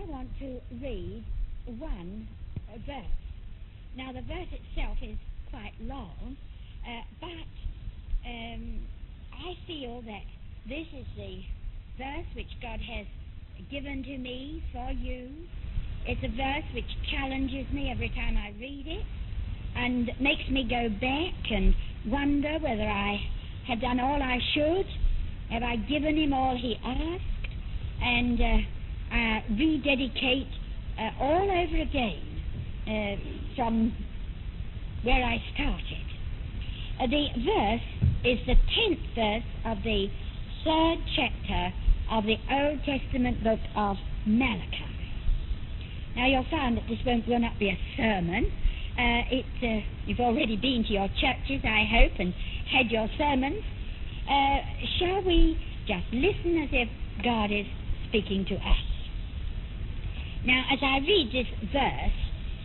I 0.00 0.10
want 0.10 0.28
to 0.38 0.60
read 0.82 1.24
one 1.78 2.26
verse. 2.86 3.04
Now, 3.96 4.12
the 4.12 4.22
verse 4.22 4.48
itself 4.48 4.96
is 5.02 5.16
quite 5.50 5.72
long, 5.82 6.36
uh, 6.86 7.02
but 7.20 8.28
um, 8.28 8.80
I 9.32 9.54
feel 9.66 10.00
that 10.02 10.24
this 10.68 10.86
is 10.96 11.06
the 11.16 11.42
verse 11.98 12.26
which 12.34 12.48
God 12.62 12.80
has 12.80 13.06
given 13.70 14.02
to 14.04 14.16
me 14.16 14.62
for 14.72 14.90
you. 14.90 15.28
It's 16.06 16.22
a 16.24 16.34
verse 16.34 16.64
which 16.74 16.88
challenges 17.10 17.70
me 17.72 17.90
every 17.90 18.08
time 18.10 18.36
I 18.38 18.54
read 18.58 18.86
it 18.86 19.04
and 19.76 20.10
makes 20.18 20.48
me 20.48 20.64
go 20.64 20.88
back 20.88 21.34
and 21.50 21.74
wonder 22.06 22.58
whether 22.58 22.88
I 22.88 23.20
had 23.66 23.80
done 23.80 24.00
all 24.00 24.22
I 24.22 24.38
should. 24.54 24.86
Have 25.50 25.62
I 25.62 25.76
given 25.76 26.16
him 26.16 26.32
all 26.32 26.56
he 26.56 26.76
asked? 26.82 27.52
And 28.02 28.40
uh, 28.40 28.58
uh, 29.12 29.40
rededicate 29.50 30.48
uh, 30.98 31.10
all 31.20 31.42
over 31.42 31.80
again 31.82 32.20
uh, 32.86 33.16
from 33.56 33.92
where 35.02 35.24
I 35.24 35.42
started. 35.54 36.06
Uh, 37.00 37.06
the 37.06 37.26
verse 37.38 38.10
is 38.24 38.38
the 38.46 38.54
tenth 38.54 39.00
verse 39.14 39.50
of 39.64 39.78
the 39.82 40.06
third 40.64 40.98
chapter 41.16 41.72
of 42.10 42.24
the 42.24 42.36
Old 42.50 42.80
Testament 42.84 43.42
book 43.42 43.60
of 43.76 43.96
Malachi. 44.26 44.84
Now 46.16 46.26
you'll 46.26 46.46
find 46.50 46.76
that 46.76 46.84
this 46.88 46.98
won't, 47.06 47.26
will 47.26 47.38
not 47.38 47.58
be 47.58 47.70
a 47.70 47.78
sermon. 47.96 48.44
Uh, 48.98 49.22
it, 49.30 49.46
uh, 49.62 49.86
you've 50.04 50.20
already 50.20 50.56
been 50.56 50.84
to 50.86 50.92
your 50.92 51.08
churches, 51.20 51.62
I 51.64 51.86
hope, 51.88 52.12
and 52.18 52.34
had 52.70 52.90
your 52.90 53.08
sermons. 53.16 53.62
Uh, 54.28 54.58
shall 54.98 55.22
we 55.24 55.58
just 55.86 56.06
listen 56.12 56.62
as 56.62 56.68
if 56.72 56.88
God 57.24 57.50
is 57.50 57.66
speaking 58.08 58.44
to 58.48 58.54
us? 58.56 58.89
Now, 60.44 60.64
as 60.72 60.78
I 60.80 60.98
read 60.98 61.30
this 61.32 61.46
verse, 61.70 62.18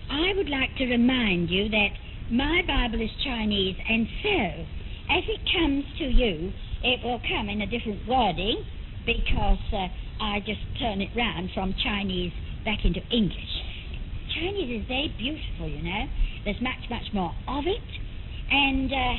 I 0.10 0.32
would 0.38 0.50
like 0.50 0.76
to 0.78 0.86
remind 0.86 1.50
you 1.50 1.68
that 1.70 1.90
my 2.32 2.62
Bible 2.66 3.02
is 3.02 3.10
Chinese, 3.24 3.76
and 3.90 4.08
so 4.24 4.66
as 5.12 5.24
it 5.28 5.42
comes 5.52 5.84
to 6.00 6.06
you, 6.06 6.54
it 6.84 7.04
will 7.04 7.20
come 7.28 7.50
in 7.50 7.62
a 7.62 7.68
different 7.68 8.08
wording 8.08 8.64
because 9.06 9.60
uh, 9.74 9.88
I 10.22 10.40
just 10.46 10.62
turn 10.80 11.02
it 11.02 11.10
round 11.16 11.52
from 11.54 11.76
Chinese 11.84 12.32
back 12.64 12.80
into 12.86 13.02
English. 13.12 13.54
Chinese 14.34 14.82
is 14.82 14.88
very 14.88 15.14
beautiful, 15.18 15.68
you 15.68 15.84
know. 15.84 16.06
There's 16.46 16.62
much, 16.62 16.90
much 16.90 17.12
more 17.14 17.36
of 17.48 17.68
it. 17.68 17.90
And 18.52 18.92
uh, 18.92 19.16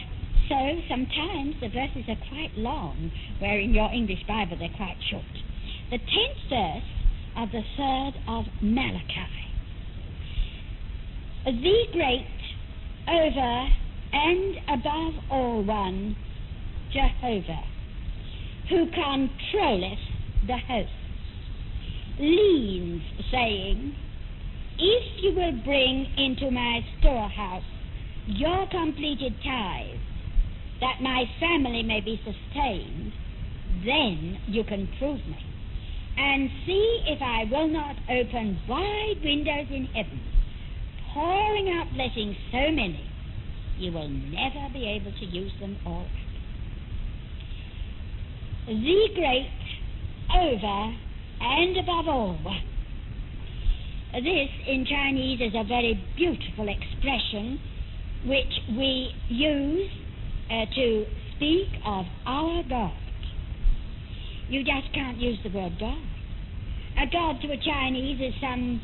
so 0.48 0.58
sometimes 0.88 1.60
the 1.60 1.68
verses 1.68 2.08
are 2.08 2.20
quite 2.32 2.56
long, 2.56 3.12
where 3.38 3.60
in 3.60 3.74
your 3.74 3.92
English 3.92 4.24
Bible 4.26 4.56
they're 4.58 4.76
quite 4.76 4.96
short. 5.10 5.28
The 5.90 5.98
tenth 5.98 6.40
verse 6.48 6.95
of 7.36 7.50
the 7.50 7.62
third 7.76 8.12
of 8.28 8.44
Malachi. 8.62 9.28
The 11.44 11.82
great, 11.92 12.26
over 13.08 13.68
and 14.12 14.56
above 14.68 15.14
all 15.30 15.62
one, 15.62 16.16
Jehovah, 16.92 17.64
who 18.68 18.86
controlleth 18.86 19.98
the 20.46 20.56
host, 20.66 20.90
leans, 22.18 23.02
saying, 23.30 23.94
If 24.78 25.22
you 25.22 25.34
will 25.34 25.62
bring 25.62 26.06
into 26.16 26.50
my 26.50 26.80
storehouse 26.98 27.62
your 28.26 28.66
completed 28.68 29.34
tithe, 29.44 30.00
that 30.80 31.00
my 31.00 31.24
family 31.38 31.82
may 31.82 32.00
be 32.00 32.20
sustained, 32.24 33.12
then 33.84 34.38
you 34.48 34.64
can 34.64 34.88
prove 34.98 35.20
me. 35.26 35.55
And 36.18 36.50
see 36.64 37.02
if 37.06 37.20
I 37.20 37.44
will 37.50 37.68
not 37.68 37.96
open 38.08 38.58
wide 38.68 39.16
windows 39.22 39.66
in 39.70 39.86
heaven, 39.94 40.20
pouring 41.12 41.68
out 41.78 41.92
blessings 41.94 42.36
so 42.50 42.70
many, 42.70 43.10
you 43.78 43.92
will 43.92 44.08
never 44.08 44.72
be 44.72 44.86
able 44.88 45.12
to 45.12 45.24
use 45.26 45.52
them 45.60 45.76
all. 45.84 46.06
The 48.66 49.08
great, 49.14 49.50
over, 50.34 50.96
and 51.40 51.76
above 51.76 52.08
all. 52.08 52.38
This 54.14 54.48
in 54.66 54.86
Chinese 54.86 55.40
is 55.40 55.52
a 55.54 55.64
very 55.64 56.02
beautiful 56.16 56.68
expression 56.68 57.60
which 58.24 58.52
we 58.70 59.12
use 59.28 59.90
uh, 60.50 60.64
to 60.74 61.04
speak 61.36 61.68
of 61.84 62.06
our 62.24 62.62
God. 62.68 63.05
You 64.48 64.62
just 64.62 64.92
can't 64.94 65.18
use 65.18 65.38
the 65.42 65.50
word 65.50 65.72
God. 65.80 66.02
A 66.98 67.06
God 67.10 67.40
to 67.42 67.52
a 67.52 67.56
Chinese 67.56 68.20
is 68.20 68.34
some 68.40 68.80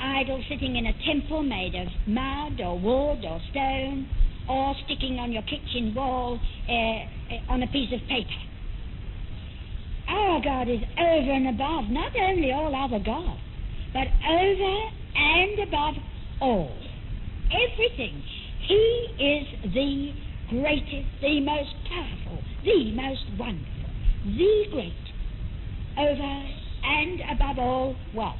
idol 0.00 0.42
sitting 0.48 0.76
in 0.76 0.86
a 0.86 0.92
temple 1.06 1.42
made 1.42 1.74
of 1.74 1.88
mud 2.06 2.60
or 2.60 2.78
wood 2.78 3.24
or 3.24 3.40
stone 3.50 4.08
or 4.48 4.74
sticking 4.84 5.18
on 5.18 5.32
your 5.32 5.42
kitchen 5.42 5.94
wall 5.94 6.38
uh, 6.68 6.72
uh 6.72 7.52
on 7.52 7.62
a 7.62 7.66
piece 7.68 7.92
of 7.92 8.00
paper. 8.08 8.46
Our 10.08 10.40
God 10.42 10.68
is 10.68 10.80
over 10.98 11.32
and 11.32 11.48
above 11.48 11.84
not 11.90 12.12
only 12.16 12.52
all 12.52 12.74
other 12.74 13.02
gods, 13.02 13.40
but 13.92 14.06
over 14.28 14.76
and 15.16 15.58
above 15.68 15.94
all. 16.40 16.76
Everything. 17.46 18.22
He 18.66 19.06
is 19.18 19.72
the 19.72 20.12
greatest, 20.50 21.08
the 21.22 21.40
most 21.40 21.74
powerful, 21.88 22.42
the 22.64 22.92
most 22.92 23.24
wonderful, 23.38 23.75
the 24.26 24.64
great, 24.72 24.92
over 25.98 26.44
and 26.84 27.20
above 27.32 27.58
all 27.58 27.96
one. 28.12 28.34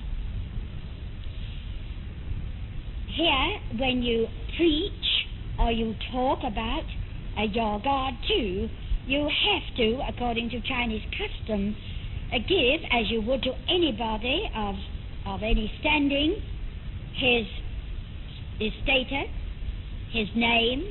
Here, 3.15 3.79
when 3.79 4.03
you 4.03 4.27
preach 4.57 4.93
or 5.59 5.71
you 5.71 5.95
talk 6.13 6.41
about 6.41 6.83
uh, 7.39 7.43
your 7.43 7.81
God 7.83 8.15
too, 8.29 8.69
you 9.07 9.23
have 9.23 9.77
to, 9.77 10.01
according 10.09 10.51
to 10.51 10.61
Chinese 10.63 11.03
custom, 11.17 11.77
uh, 12.33 12.39
give, 12.39 12.81
as 12.93 13.11
you 13.11 13.23
would 13.23 13.43
to 13.43 13.53
anybody 13.69 14.51
of, 14.55 14.75
of 15.27 15.43
any 15.43 15.71
standing, 15.81 16.35
his, 17.15 17.47
his 18.59 18.73
status, 18.83 19.31
his 20.13 20.29
name, 20.35 20.85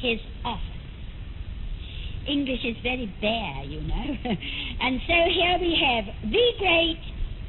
his 0.00 0.18
office. 0.44 0.75
English 2.28 2.64
is 2.64 2.76
very 2.82 3.06
bare, 3.20 3.64
you 3.64 3.80
know. 3.80 4.06
and 4.80 5.00
so 5.06 5.14
here 5.32 5.58
we 5.60 5.78
have 5.82 6.30
the 6.30 6.46
great, 6.58 7.00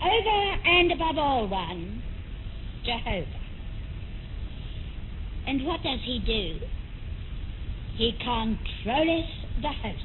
over 0.01 0.69
and 0.69 0.91
above 0.91 1.17
all 1.17 1.47
one, 1.47 2.03
Jehovah. 2.85 3.25
And 5.47 5.65
what 5.65 5.81
does 5.81 5.99
he 6.03 6.19
do? 6.19 6.65
He 7.95 8.11
controlleth 8.19 9.31
the 9.61 9.73
host. 9.81 10.03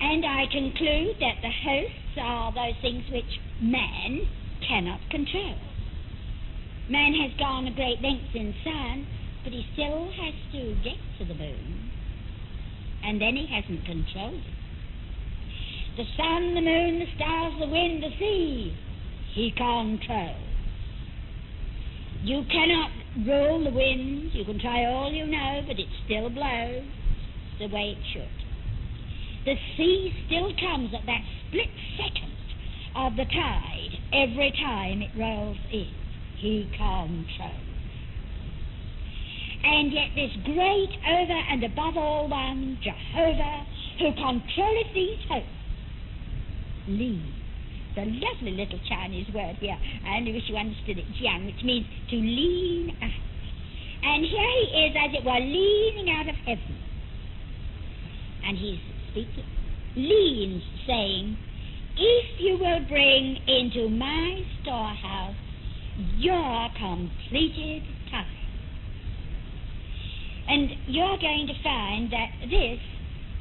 And 0.00 0.26
I 0.26 0.46
conclude 0.50 1.16
that 1.20 1.36
the 1.42 1.50
hosts 1.64 2.18
are 2.20 2.52
those 2.52 2.74
things 2.82 3.04
which 3.10 3.38
man 3.60 4.28
cannot 4.68 5.00
control. 5.10 5.56
Man 6.90 7.14
has 7.14 7.30
gone 7.38 7.66
a 7.68 7.74
great 7.74 8.02
length 8.02 8.34
in 8.34 8.52
science, 8.64 9.06
but 9.44 9.52
he 9.52 9.64
still 9.72 10.10
has 10.10 10.34
to 10.52 10.74
get 10.82 10.98
to 11.18 11.24
the 11.24 11.34
moon. 11.34 11.81
And 13.04 13.20
then 13.20 13.36
he 13.36 13.46
hasn't 13.46 13.84
controlled 13.84 14.34
it. 14.34 15.96
The 15.96 16.04
sun, 16.16 16.54
the 16.54 16.60
moon, 16.60 17.00
the 17.00 17.06
stars, 17.16 17.52
the 17.60 17.68
wind, 17.68 18.02
the 18.02 18.10
sea, 18.18 18.74
he 19.34 19.52
controls. 19.56 20.36
You 22.22 22.44
cannot 22.50 22.90
rule 23.26 23.64
the 23.64 23.70
wind. 23.70 24.30
You 24.32 24.44
can 24.44 24.58
try 24.60 24.86
all 24.86 25.12
you 25.12 25.26
know, 25.26 25.62
but 25.66 25.78
it 25.78 25.88
still 26.04 26.30
blows 26.30 26.84
the 27.58 27.66
way 27.66 27.96
it 27.96 28.02
should. 28.12 28.42
The 29.44 29.56
sea 29.76 30.12
still 30.26 30.54
comes 30.56 30.94
at 30.94 31.04
that 31.06 31.22
split 31.48 31.68
second 31.98 32.32
of 32.94 33.16
the 33.16 33.24
tide 33.24 33.98
every 34.12 34.52
time 34.52 35.02
it 35.02 35.10
rolls 35.18 35.58
in. 35.72 35.92
He 36.36 36.70
controls. 36.76 37.71
And 39.64 39.92
yet 39.92 40.10
this 40.14 40.30
great 40.44 40.90
over 41.06 41.40
and 41.50 41.62
above 41.64 41.96
all 41.96 42.28
one, 42.28 42.78
Jehovah, 42.82 43.66
who 43.98 44.12
controlleth 44.12 44.94
these 44.94 45.18
hosts, 45.28 45.48
leads 46.88 47.42
the 47.94 48.04
lovely 48.04 48.52
little 48.52 48.80
Chinese 48.88 49.26
word 49.34 49.56
here. 49.60 49.76
I 50.06 50.16
only 50.16 50.32
wish 50.32 50.44
you 50.48 50.56
understood 50.56 50.98
it, 50.98 51.04
jiang, 51.20 51.46
which 51.46 51.62
means 51.62 51.86
to 52.10 52.16
lean 52.16 52.96
out. 53.02 53.10
And 54.04 54.24
here 54.24 54.50
he 54.50 54.86
is, 54.86 54.96
as 54.98 55.14
it 55.14 55.24
were, 55.24 55.38
leaning 55.38 56.10
out 56.10 56.28
of 56.28 56.34
heaven. 56.34 56.78
And 58.44 58.58
he's 58.58 58.80
speaking, 59.10 59.46
leans, 59.94 60.62
saying, 60.86 61.36
If 61.96 62.40
you 62.40 62.58
will 62.58 62.80
bring 62.88 63.36
into 63.46 63.88
my 63.90 64.42
storehouse 64.62 65.36
your 66.16 66.68
completed. 66.78 67.82
And 70.48 70.70
you're 70.86 71.18
going 71.18 71.46
to 71.46 71.62
find 71.62 72.12
that 72.12 72.30
this 72.50 72.80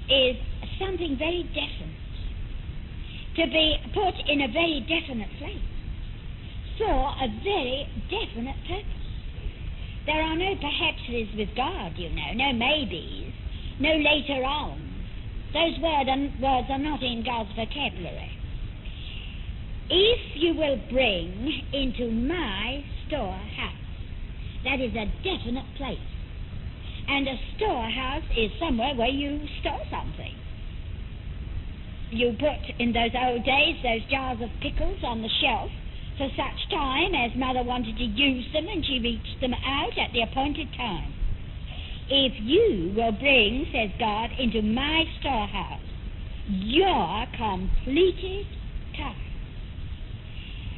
is 0.09 0.36
something 0.80 1.18
very 1.18 1.44
definite 1.53 2.01
to 3.36 3.45
be 3.48 3.77
put 3.94 4.15
in 4.30 4.42
a 4.42 4.48
very 4.51 4.81
definite 4.88 5.30
place. 5.39 5.71
for 6.77 6.88
a 6.89 7.27
very 7.44 7.88
definite 8.09 8.56
purpose. 8.68 9.01
There 10.06 10.21
are 10.21 10.36
no 10.36 10.56
perhapses 10.56 11.30
with 11.38 11.50
God, 11.56 11.94
you 11.95 12.09
know, 12.09 12.33
no 12.33 12.53
maybes, 12.53 13.33
no 13.80 13.92
later 13.92 14.44
on. 14.44 14.81
Those 15.54 15.77
word 15.80 16.07
words 16.42 16.68
are 16.69 16.80
not 16.80 17.04
in 17.04 17.24
God's 17.24 17.50
vocabulary. 17.50 18.31
If 19.89 20.19
you 20.42 20.56
will 20.56 20.80
bring 20.89 21.62
into 21.74 22.09
my 22.09 22.83
storehouse, 23.07 23.74
that 24.63 24.80
is 24.80 24.92
a 24.95 25.06
definite 25.24 25.65
place. 25.77 26.11
And 27.07 27.27
a 27.27 27.38
storehouse 27.56 28.24
is 28.38 28.51
somewhere 28.59 28.95
where 28.95 29.09
you 29.09 29.45
store 29.59 29.81
something. 29.89 30.36
You 32.12 32.36
put 32.39 32.75
in 32.80 32.92
those 32.92 33.12
old 33.15 33.44
days 33.45 33.77
those 33.83 34.03
jars 34.09 34.39
of 34.42 34.50
pickles 34.62 35.00
on 35.03 35.21
the 35.21 35.30
shelf 35.42 35.71
for 36.18 36.27
such 36.36 36.69
time 36.69 37.15
as 37.15 37.31
mother 37.36 37.63
wanted 37.63 37.98
to 37.98 38.03
use 38.03 38.45
them 38.53 38.68
and 38.68 38.86
she 38.86 39.00
reached 39.00 39.39
them 39.39 39.53
out 39.53 39.98
at 39.98 40.12
the 40.13 40.21
appointed 40.21 40.68
time. 40.75 41.13
If 42.09 42.33
you 42.42 42.94
will 42.95 43.13
bring, 43.13 43.65
says 43.71 43.92
God, 43.97 44.31
into 44.38 44.62
my 44.62 45.06
storehouse 45.19 45.81
your 46.47 47.25
completed 47.38 48.45
time, 48.97 49.15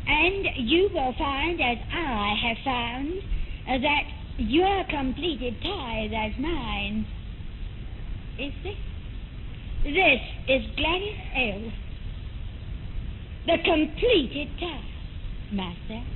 and 0.05 0.45
you 0.69 0.89
will 0.93 1.13
find, 1.17 1.59
as 1.61 1.77
I 1.91 2.35
have 2.43 2.57
found, 2.63 3.13
that 3.81 4.03
your 4.37 4.83
completed 4.89 5.55
tithe 5.61 6.11
as 6.11 6.31
mine 6.39 7.05
is 8.39 8.53
this. 8.63 8.75
This 9.83 10.21
is 10.47 10.61
Gladys 10.75 11.17
L. 11.35 11.71
The 13.45 13.57
completed 13.63 14.47
tithe 14.59 15.53
myself. 15.53 16.07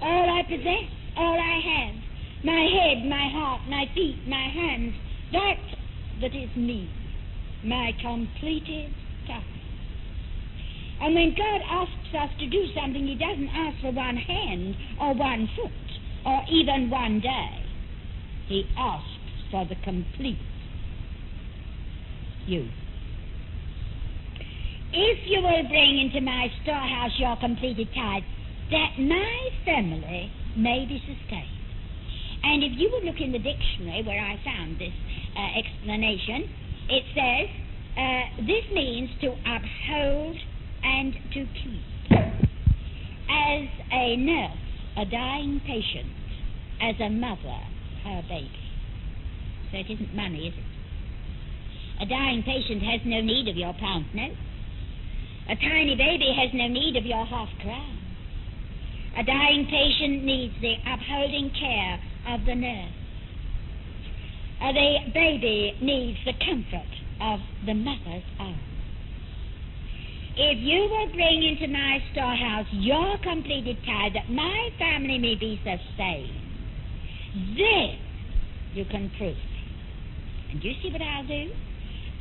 All 0.00 0.30
I 0.30 0.42
possess, 0.48 0.90
all 1.16 1.38
I 1.38 1.60
have, 1.62 2.44
my 2.44 2.60
head, 2.60 3.06
my 3.06 3.28
heart, 3.30 3.60
my 3.68 3.84
feet, 3.94 4.26
my 4.26 4.48
hands, 4.48 4.94
that 5.32 5.56
that 6.22 6.34
is 6.34 6.50
me, 6.56 6.90
my 7.64 7.92
completed 8.00 8.92
task. 9.26 9.46
And 11.00 11.14
when 11.14 11.34
God 11.36 11.60
asks 11.70 12.14
us 12.18 12.30
to 12.40 12.48
do 12.48 12.64
something, 12.74 13.06
He 13.06 13.14
doesn't 13.14 13.48
ask 13.48 13.80
for 13.80 13.92
one 13.92 14.16
hand 14.16 14.74
or 15.00 15.14
one 15.14 15.48
foot 15.54 15.87
or 16.24 16.40
even 16.50 16.90
one 16.90 17.20
day. 17.20 17.64
He 18.46 18.64
asks 18.76 19.06
for 19.50 19.66
the 19.66 19.76
complete 19.84 20.38
you. 22.46 22.66
If 24.90 25.18
you 25.26 25.42
will 25.42 25.68
bring 25.68 26.00
into 26.00 26.20
my 26.22 26.48
storehouse 26.62 27.12
your 27.18 27.36
completed 27.36 27.88
tithe, 27.94 28.22
that 28.70 28.98
my 28.98 29.48
family 29.64 30.32
may 30.56 30.86
be 30.86 30.98
sustained. 31.00 31.58
And 32.42 32.64
if 32.64 32.72
you 32.76 32.88
will 32.90 33.04
look 33.04 33.20
in 33.20 33.32
the 33.32 33.38
dictionary 33.38 34.02
where 34.02 34.20
I 34.20 34.40
found 34.44 34.78
this 34.78 34.92
uh, 35.36 35.58
explanation, 35.58 36.48
it 36.88 37.04
says 37.12 37.48
uh, 37.98 38.46
this 38.46 38.64
means 38.72 39.10
to 39.20 39.28
uphold 39.28 40.36
and 40.82 41.12
to 41.34 41.46
keep. 41.62 41.82
As 43.30 43.68
a 43.92 44.16
nurse, 44.16 44.67
a 44.98 45.04
dying 45.04 45.60
patient, 45.64 46.10
as 46.82 46.94
a 47.00 47.08
mother, 47.08 47.60
her 48.02 48.22
baby. 48.28 48.50
So 49.70 49.78
it 49.78 49.86
isn't 49.90 50.14
money, 50.14 50.48
is 50.48 50.54
it? 50.54 52.02
A 52.02 52.06
dying 52.06 52.42
patient 52.42 52.82
has 52.82 53.00
no 53.04 53.20
need 53.20 53.48
of 53.48 53.56
your 53.56 53.74
pound 53.74 54.06
note. 54.14 54.36
A 55.48 55.54
tiny 55.54 55.94
baby 55.94 56.34
has 56.36 56.50
no 56.52 56.66
need 56.66 56.96
of 56.96 57.06
your 57.06 57.24
half 57.24 57.48
crown. 57.62 57.98
A 59.16 59.22
dying 59.22 59.66
patient 59.70 60.24
needs 60.24 60.54
the 60.60 60.74
upholding 60.86 61.50
care 61.58 62.00
of 62.34 62.44
the 62.44 62.54
nurse. 62.54 62.92
A 64.62 64.72
baby 65.14 65.78
needs 65.80 66.18
the 66.24 66.34
comfort 66.44 66.92
of 67.20 67.40
the 67.66 67.74
mother's 67.74 68.24
arms. 68.38 68.67
If 70.40 70.58
you 70.62 70.86
will 70.86 71.10
bring 71.12 71.42
into 71.42 71.66
my 71.66 71.98
storehouse 72.12 72.66
your 72.70 73.18
completed 73.24 73.76
tithe, 73.84 74.14
that 74.14 74.30
my 74.30 74.70
family 74.78 75.18
may 75.18 75.34
be 75.34 75.58
sustained, 75.66 76.30
then 77.58 77.98
you 78.72 78.84
can 78.84 79.10
prove 79.18 79.34
me. 79.34 79.58
And 80.52 80.62
you 80.62 80.74
see 80.80 80.92
what 80.92 81.02
I'll 81.02 81.26
do? 81.26 81.50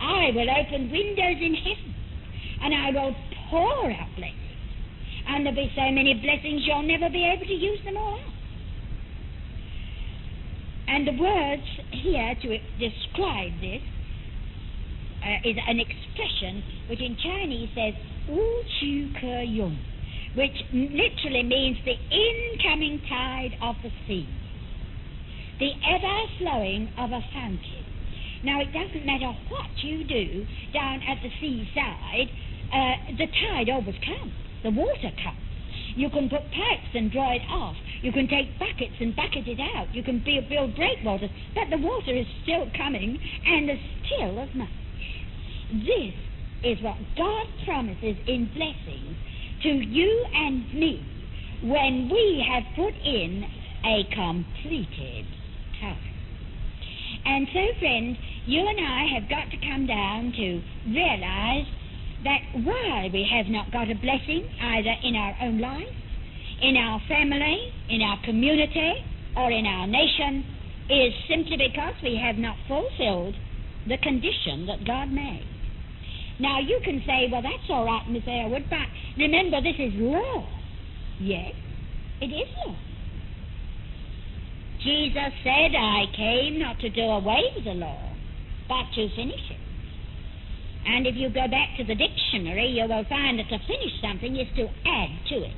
I 0.02 0.31
will 0.34 0.50
open 0.50 0.90
windows 0.90 1.38
in 1.42 1.54
heaven 1.62 1.96
and 2.64 2.74
I 2.74 2.90
will 2.90 3.16
pour 3.52 3.92
out 3.92 4.10
blessings. 4.18 4.34
And 5.28 5.46
there'll 5.46 5.56
be 5.56 5.72
so 5.75 5.92
many 5.92 6.16
blessings 6.16 6.64
you'll 6.66 6.90
never 6.90 7.10
be 7.14 7.24
able 7.24 7.46
to 7.46 7.54
use 7.54 7.80
them 7.86 7.98
all 7.98 8.18
out. 8.18 8.34
And 10.88 11.08
the 11.08 11.22
words 11.22 11.64
here 11.92 12.34
to 12.42 12.58
describe 12.80 13.62
this 13.62 13.81
uh, 15.27 15.44
is 15.44 15.57
an 15.68 15.79
expression 15.79 16.63
which 16.89 17.01
in 17.01 17.18
Chinese 17.19 17.69
says 17.75 17.94
Wu 18.29 18.63
Chu 18.79 19.12
Ke 19.19 19.44
Yung, 19.44 19.77
which 20.35 20.56
literally 20.71 21.44
means 21.44 21.77
the 21.83 22.00
incoming 22.00 23.01
tide 23.09 23.51
of 23.62 23.75
the 23.83 23.91
sea, 24.07 24.27
the 25.59 25.71
ever 25.83 26.18
flowing 26.39 26.88
of 26.97 27.12
a 27.12 27.21
fountain. 27.33 27.83
Now, 28.44 28.62
it 28.62 28.71
doesn't 28.71 29.06
matter 29.06 29.33
what 29.50 29.68
you 29.83 30.07
do 30.07 30.45
down 30.71 31.01
at 31.03 31.18
the 31.21 31.30
seaside, 31.41 32.30
uh, 32.71 33.18
the 33.18 33.27
tide 33.27 33.69
always 33.69 33.95
comes. 34.06 34.31
The 34.63 34.71
water 34.71 35.12
comes. 35.23 35.44
You 35.95 36.09
can 36.09 36.30
put 36.30 36.41
pipes 36.51 36.94
and 36.94 37.12
draw 37.12 37.33
it 37.33 37.41
off. 37.50 37.75
You 38.01 38.12
can 38.12 38.27
take 38.27 38.59
buckets 38.59 38.94
and 39.00 39.15
bucket 39.15 39.47
it 39.47 39.59
out. 39.59 39.94
You 39.94 40.03
can 40.03 40.23
build, 40.23 40.75
breakwaters, 40.75 41.31
but 41.56 41.69
the 41.71 41.81
water 41.81 42.15
is 42.15 42.27
still 42.44 42.69
coming, 42.77 43.18
and 43.45 43.68
there's 43.68 43.80
still 44.06 44.39
as 44.39 44.50
much. 44.53 44.69
This 45.72 46.14
is 46.64 46.81
what 46.81 46.96
God 47.18 47.46
promises 47.66 48.16
in 48.25 48.50
blessings 48.56 49.18
to 49.64 49.69
you 49.69 50.25
and 50.34 50.74
me 50.74 51.04
when 51.64 52.10
we 52.10 52.46
have 52.48 52.64
put 52.75 52.94
in 53.04 53.44
a 53.84 54.04
completed 54.16 55.25
task. 55.81 56.00
And 57.25 57.48
so, 57.52 57.60
friend, 57.80 58.18
you 58.46 58.66
and 58.66 58.80
I 58.80 59.19
have 59.19 59.30
got 59.30 59.52
to 59.52 59.58
come 59.58 59.88
down 59.88 60.31
to 60.31 60.62
realize 60.88 61.68
that 62.24 62.40
why 62.64 63.10
we 63.12 63.28
have 63.30 63.48
not 63.48 63.72
got 63.72 63.92
a 63.92 63.96
blessing 63.96 64.48
either 64.62 64.95
in 65.04 65.16
our 65.16 65.36
own 65.42 65.59
life, 65.59 65.88
in 66.62 66.78
our 66.78 67.02
family, 67.07 67.74
in 67.90 68.02
our 68.02 68.19
community, 68.24 68.94
or 69.36 69.52
in 69.52 69.66
our 69.66 69.86
nation 69.86 70.45
is 70.90 71.14
simply 71.28 71.57
because 71.57 71.94
we 72.02 72.16
have 72.16 72.38
not 72.38 72.56
fulfilled 72.68 73.36
the 73.88 73.97
condition 73.97 74.66
that 74.68 74.86
God 74.86 75.12
made. 75.12 75.45
Now 76.39 76.59
you 76.59 76.79
can 76.83 77.01
say, 77.06 77.29
well, 77.31 77.41
that's 77.41 77.69
all 77.69 77.85
right, 77.85 78.07
Miss 78.09 78.23
Aylward, 78.27 78.65
but 78.69 78.87
remember 79.17 79.61
this 79.61 79.75
is 79.79 79.94
law. 79.95 80.47
Yes, 81.19 81.53
it 82.21 82.27
is 82.27 82.47
law. 82.65 82.75
Jesus 84.83 85.33
said, 85.44 85.73
I 85.73 86.06
came 86.15 86.59
not 86.59 86.79
to 86.79 86.89
do 86.89 87.01
away 87.01 87.41
with 87.56 87.65
the 87.65 87.73
law, 87.73 88.13
but 88.69 88.85
to 88.95 89.09
finish 89.15 89.41
it. 89.49 89.59
And 90.85 91.07
if 91.07 91.15
you 91.15 91.29
go 91.29 91.47
back 91.49 91.75
to 91.77 91.83
the 91.83 91.95
dictionary, 91.95 92.69
you 92.69 92.83
will 92.83 93.03
find 93.09 93.39
that 93.39 93.49
to 93.49 93.57
finish 93.67 93.94
something 94.01 94.35
is 94.37 94.47
to 94.56 94.69
add 94.85 95.09
to 95.29 95.35
it. 95.44 95.56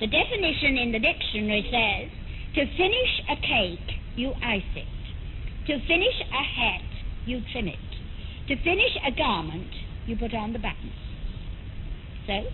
The 0.00 0.06
definition 0.06 0.76
in 0.76 0.92
the 0.92 0.98
dictionary 0.98 1.64
says 1.72 2.10
to 2.56 2.76
finish 2.76 3.12
a 3.30 3.36
cake, 3.36 3.96
you 4.16 4.32
ice 4.42 4.62
it. 4.74 4.88
To 5.68 5.78
finish 5.86 6.20
a 6.20 6.42
hat, 6.60 6.82
you 7.24 7.40
trim 7.52 7.68
it. 7.68 7.95
To 8.46 8.54
finish 8.62 8.94
a 9.04 9.10
garment, 9.10 9.74
you 10.06 10.16
put 10.16 10.32
on 10.32 10.52
the 10.52 10.62
buttons. 10.62 10.94
So, 12.30 12.46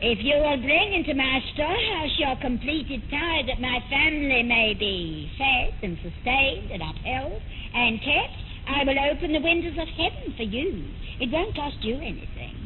if 0.00 0.24
you 0.24 0.40
will 0.40 0.56
bring 0.56 0.94
into 0.94 1.12
my 1.12 1.36
storehouse 1.52 2.16
your 2.16 2.36
completed 2.40 3.02
tithe, 3.12 3.44
that 3.44 3.60
my 3.60 3.76
family 3.92 4.42
may 4.44 4.72
be 4.72 5.28
fed 5.36 5.76
and 5.84 5.98
sustained 6.00 6.72
and 6.72 6.80
upheld 6.80 7.42
and 7.74 8.00
kept, 8.00 8.36
I 8.72 8.84
will 8.88 8.96
open 9.12 9.36
the 9.36 9.44
windows 9.44 9.76
of 9.76 9.88
heaven 10.00 10.32
for 10.36 10.48
you. 10.48 10.86
It 11.20 11.28
won't 11.28 11.54
cost 11.54 11.76
you 11.84 11.96
anything. 11.96 12.56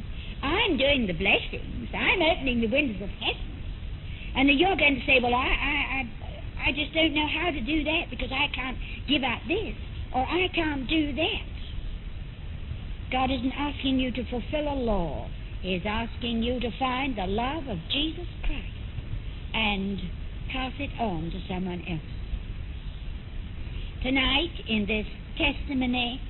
I'm 0.43 0.79
doing 0.79 1.11
the 1.11 1.19
blessings. 1.19 1.91
I'm 1.91 2.23
opening 2.23 2.61
the 2.61 2.71
windows 2.71 3.03
of 3.03 3.11
heaven. 3.19 3.49
And 4.37 4.47
you're 4.55 4.79
going 4.79 5.03
to 5.03 5.05
say, 5.07 5.19
well, 5.19 5.35
I, 5.35 5.51
I, 5.51 5.75
I, 5.99 6.69
I 6.69 6.73
just 6.79 6.95
don't 6.95 7.15
know 7.15 7.27
how 7.27 7.51
to 7.51 7.61
do 7.61 7.83
that 7.83 8.07
because 8.11 8.31
I 8.31 8.47
can't 8.55 8.79
give 9.09 9.23
out 9.27 9.43
this 9.49 9.75
or 10.15 10.23
I 10.23 10.47
can't 10.55 10.87
do 10.87 11.15
that. 11.15 11.52
God 13.13 13.31
isn't 13.31 13.53
asking 13.53 13.99
you 13.99 14.11
to 14.11 14.25
fulfill 14.31 14.73
a 14.73 14.79
law. 14.81 15.29
He 15.61 15.75
is 15.75 15.83
asking 15.87 16.43
you 16.43 16.59
to 16.59 16.71
find 16.79 17.17
the 17.17 17.27
love 17.27 17.69
of 17.69 17.79
Jesus 17.93 18.27
Christ 18.45 18.73
and 19.55 19.99
pass 20.51 20.73
it 20.79 20.91
on 20.99 21.31
to 21.31 21.39
someone 21.47 21.83
else. 21.89 22.01
Tonight, 24.03 24.51
in 24.67 24.87
this 24.87 25.07
testimony, 25.37 26.21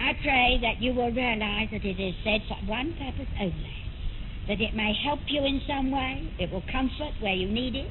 I 0.00 0.12
pray 0.22 0.58
that 0.62 0.80
you 0.80 0.94
will 0.94 1.10
realize 1.10 1.68
that 1.72 1.84
it 1.84 2.00
is 2.00 2.14
said 2.24 2.40
for 2.48 2.56
one 2.66 2.94
purpose 2.94 3.28
only 3.40 3.82
that 4.48 4.60
it 4.60 4.74
may 4.74 4.92
help 5.04 5.20
you 5.28 5.44
in 5.44 5.60
some 5.68 5.90
way. 5.90 6.32
It 6.38 6.50
will 6.50 6.64
comfort 6.70 7.14
where 7.20 7.34
you 7.34 7.48
need 7.48 7.76
it. 7.76 7.90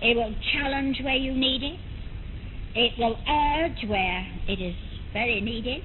It 0.00 0.16
will 0.16 0.34
challenge 0.52 0.98
where 1.02 1.16
you 1.16 1.32
need 1.32 1.62
it. 1.62 1.78
It 2.74 2.92
will 2.98 3.16
urge 3.28 3.88
where 3.88 4.26
it 4.48 4.60
is 4.60 4.74
very 5.12 5.40
needed. 5.40 5.82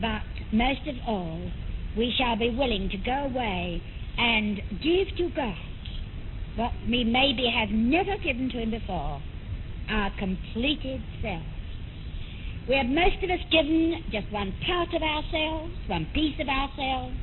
But 0.00 0.22
most 0.52 0.86
of 0.86 0.94
all, 1.06 1.50
we 1.96 2.12
shall 2.18 2.36
be 2.36 2.50
willing 2.50 2.88
to 2.90 2.98
go 2.98 3.26
away 3.32 3.82
and 4.18 4.56
give 4.82 5.08
to 5.16 5.30
God 5.34 5.56
what 6.56 6.72
we 6.88 7.04
maybe 7.04 7.48
have 7.48 7.70
never 7.70 8.16
given 8.22 8.50
to 8.50 8.58
Him 8.58 8.70
before 8.70 9.20
our 9.88 10.10
completed 10.18 11.00
self. 11.22 11.42
We 12.68 12.74
have 12.76 12.86
most 12.86 13.22
of 13.22 13.30
us 13.30 13.44
given 13.52 14.02
just 14.10 14.30
one 14.32 14.54
part 14.66 14.88
of 14.92 15.02
ourselves, 15.02 15.72
one 15.86 16.06
piece 16.12 16.34
of 16.40 16.48
ourselves, 16.48 17.14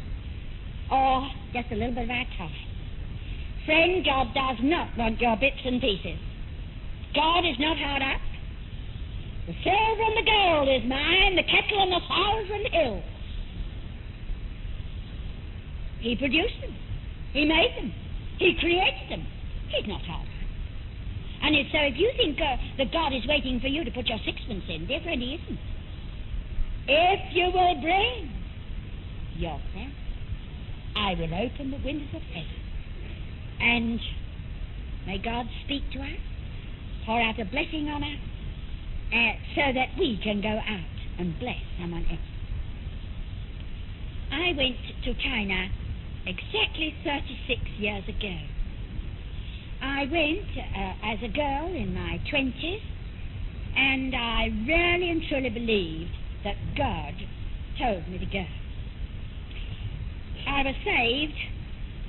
or 0.90 1.28
just 1.54 1.72
a 1.72 1.76
little 1.76 1.96
bit 1.96 2.06
of 2.06 2.10
our 2.10 2.26
time. 2.38 2.56
Friend, 3.66 4.06
God 4.06 4.28
does 4.34 4.58
not 4.64 4.98
want 4.98 5.20
your 5.20 5.36
bits 5.36 5.60
and 5.66 5.82
pieces. 5.82 6.20
God 7.14 7.40
is 7.40 7.56
not 7.60 7.78
hard 7.78 8.02
up. 8.02 8.22
The 9.48 9.54
silver 9.64 10.04
and 10.08 10.18
the 10.18 10.30
gold 10.30 10.70
is 10.70 10.88
mine, 10.88 11.36
the 11.36 11.44
cattle 11.44 11.80
on 11.80 11.90
the 11.90 12.00
thousand 12.08 12.64
hills. 12.72 13.04
He 16.00 16.16
produced 16.16 16.62
them. 16.62 16.76
He 17.34 17.46
made 17.46 17.74
them. 17.78 17.94
He 18.40 18.56
created 18.60 19.10
them. 19.10 19.28
He's 19.70 19.88
not 19.88 20.02
hard. 20.04 20.28
And 21.44 21.56
if 21.56 21.68
so, 21.72 21.80
if 21.80 21.98
you 21.98 22.10
think 22.16 22.40
uh, 22.40 22.56
that 22.78 22.92
God 22.94 23.12
is 23.14 23.28
waiting 23.28 23.60
for 23.60 23.68
you 23.68 23.84
to 23.84 23.92
put 23.92 24.08
your 24.08 24.20
sixpence 24.24 24.64
in, 24.70 24.88
dear 24.88 25.02
friend, 25.02 25.22
He 25.22 25.36
isn't. 25.36 25.60
If 26.88 27.36
you 27.36 27.52
will 27.52 27.82
bring 27.82 28.32
yourself, 29.36 29.94
I 30.96 31.16
will 31.16 31.34
open 31.34 31.72
the 31.72 31.84
windows 31.84 32.16
of 32.16 32.22
heaven. 32.22 32.60
And 33.60 34.00
may 35.06 35.18
God 35.18 35.48
speak 35.66 35.84
to 35.94 36.00
us, 36.00 36.20
pour 37.06 37.20
out 37.20 37.40
a 37.40 37.46
blessing 37.46 37.90
on 37.90 38.04
us, 38.04 38.20
uh, 39.14 39.34
so 39.54 39.62
that 39.74 39.90
we 40.00 40.20
can 40.24 40.42
go 40.42 40.50
out 40.50 40.98
and 41.20 41.38
bless 41.40 41.62
someone 41.80 42.06
else. 42.10 42.34
I 44.32 44.58
went 44.58 44.82
to 45.06 45.14
China 45.22 45.70
exactly 46.26 46.96
36 47.06 47.62
years 47.78 48.04
ago. 48.10 48.38
I 49.82 50.10
went 50.10 50.50
uh, 50.58 51.14
as 51.14 51.20
a 51.22 51.30
girl 51.30 51.68
in 51.76 51.94
my 51.94 52.18
20s, 52.32 52.82
and 53.76 54.16
I 54.16 54.50
really 54.66 55.12
and 55.12 55.22
truly 55.30 55.50
believed 55.50 56.16
that 56.44 56.56
God 56.76 57.14
told 57.78 58.08
me 58.10 58.18
to 58.18 58.26
go. 58.26 58.46
I 60.48 60.64
was 60.64 60.76
saved, 60.84 61.38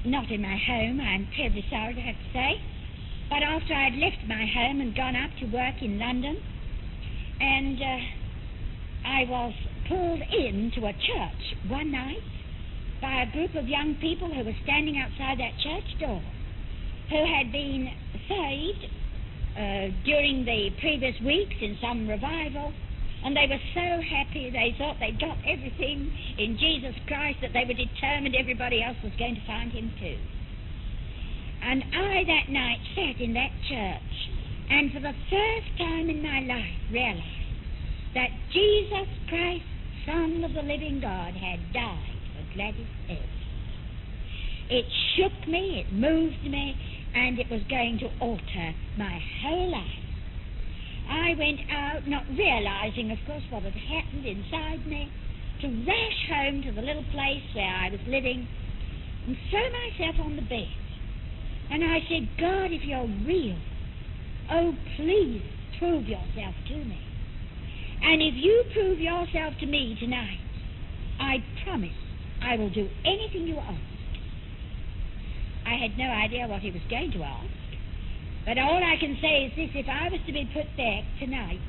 not 0.06 0.30
in 0.30 0.40
my 0.40 0.56
home, 0.56 1.00
I'm 1.00 1.28
terribly 1.36 1.64
sorry 1.68 1.94
to 1.94 2.00
have 2.00 2.16
to 2.16 2.32
say, 2.32 2.52
but 3.28 3.42
after 3.42 3.74
I'd 3.74 3.94
left 3.94 4.24
my 4.26 4.46
home 4.46 4.80
and 4.80 4.94
gone 4.94 5.16
up 5.16 5.30
to 5.40 5.46
work 5.46 5.82
in 5.82 5.98
London, 5.98 6.36
and 7.40 7.80
uh, 7.80 9.08
I 9.08 9.24
was 9.28 9.52
pulled 9.88 10.20
into 10.20 10.86
a 10.86 10.92
church 10.92 11.42
one 11.68 11.92
night 11.92 12.22
by 13.00 13.22
a 13.22 13.32
group 13.32 13.54
of 13.54 13.68
young 13.68 13.96
people 14.00 14.32
who 14.32 14.44
were 14.44 14.56
standing 14.64 14.96
outside 14.98 15.38
that 15.38 15.52
church 15.62 16.00
door 16.00 16.22
who 17.10 17.20
had 17.26 17.52
been 17.52 17.90
saved 18.28 18.84
uh, 19.54 19.92
during 20.04 20.44
the 20.44 20.70
previous 20.80 21.14
weeks 21.20 21.54
in 21.60 21.76
some 21.80 22.08
revival, 22.08 22.72
and 23.24 23.36
they 23.36 23.46
were 23.48 23.60
so 23.74 24.02
happy 24.02 24.50
they 24.50 24.74
thought 24.78 24.96
they'd 25.00 25.20
got 25.20 25.36
everything 25.46 26.10
in 26.38 26.56
Jesus 26.58 26.94
Christ 27.06 27.38
that 27.42 27.52
they 27.52 27.64
were 27.68 27.76
determined 27.76 28.34
everybody 28.34 28.82
else 28.82 28.96
was 29.02 29.12
going 29.18 29.34
to 29.34 29.46
find 29.46 29.70
him 29.70 29.92
too. 30.00 30.18
And 31.62 31.82
I 31.94 32.24
that 32.24 32.52
night 32.52 32.80
sat 32.94 33.20
in 33.20 33.32
that 33.34 33.52
church, 33.68 34.12
and 34.70 34.92
for 34.92 35.00
the 35.00 35.14
first 35.30 35.78
time 35.78 36.08
in 36.08 36.22
my 36.22 36.40
life 36.40 36.78
realized 36.90 37.44
that 38.14 38.30
Jesus 38.52 39.08
Christ, 39.28 39.64
Son 40.06 40.44
of 40.44 40.54
the 40.54 40.62
living 40.62 41.00
God, 41.02 41.34
had 41.34 41.72
died 41.72 42.20
for 42.32 42.54
Gladys 42.54 42.86
Evans. 43.08 43.28
It 44.70 44.86
shook 45.16 45.48
me, 45.48 45.84
it 45.84 45.92
moved 45.92 46.44
me, 46.44 46.76
and 47.14 47.38
it 47.38 47.50
was 47.50 47.60
going 47.68 47.98
to 47.98 48.08
alter 48.20 48.74
my 48.96 49.20
whole 49.42 49.70
life. 49.70 50.04
I 51.08 51.34
went 51.38 51.60
out, 51.70 52.08
not 52.08 52.24
realizing, 52.30 53.10
of 53.10 53.18
course, 53.26 53.42
what 53.50 53.62
had 53.62 53.74
happened 53.74 54.24
inside 54.24 54.86
me, 54.86 55.12
to 55.60 55.68
rush 55.68 56.20
home 56.28 56.62
to 56.62 56.72
the 56.72 56.82
little 56.82 57.04
place 57.12 57.44
where 57.54 57.68
I 57.68 57.90
was 57.90 58.00
living 58.06 58.48
and 59.26 59.36
throw 59.50 59.68
myself 59.70 60.26
on 60.26 60.36
the 60.36 60.42
bed. 60.42 60.68
And 61.70 61.84
I 61.84 62.00
said, 62.08 62.28
God, 62.38 62.72
if 62.72 62.84
you're 62.84 63.08
real, 63.26 63.58
oh, 64.50 64.74
please 64.96 65.42
prove 65.78 66.06
yourself 66.06 66.54
to 66.68 66.76
me. 66.76 67.00
And 68.02 68.20
if 68.20 68.34
you 68.36 68.64
prove 68.72 68.98
yourself 68.98 69.54
to 69.60 69.66
me 69.66 69.96
tonight, 69.98 70.40
I 71.20 71.36
promise 71.64 71.96
I 72.42 72.56
will 72.56 72.70
do 72.70 72.88
anything 73.04 73.46
you 73.46 73.56
ask. 73.58 73.80
I 75.66 75.76
had 75.80 75.96
no 75.96 76.04
idea 76.04 76.46
what 76.46 76.60
he 76.60 76.70
was 76.70 76.82
going 76.90 77.12
to 77.12 77.22
ask. 77.22 77.48
But 78.44 78.58
all 78.58 78.76
I 78.76 78.96
can 79.00 79.16
say 79.22 79.48
is 79.48 79.52
this 79.56 79.70
if 79.74 79.88
I 79.88 80.10
was 80.10 80.20
to 80.26 80.32
be 80.32 80.44
put 80.52 80.68
back 80.76 81.04
tonight, 81.18 81.60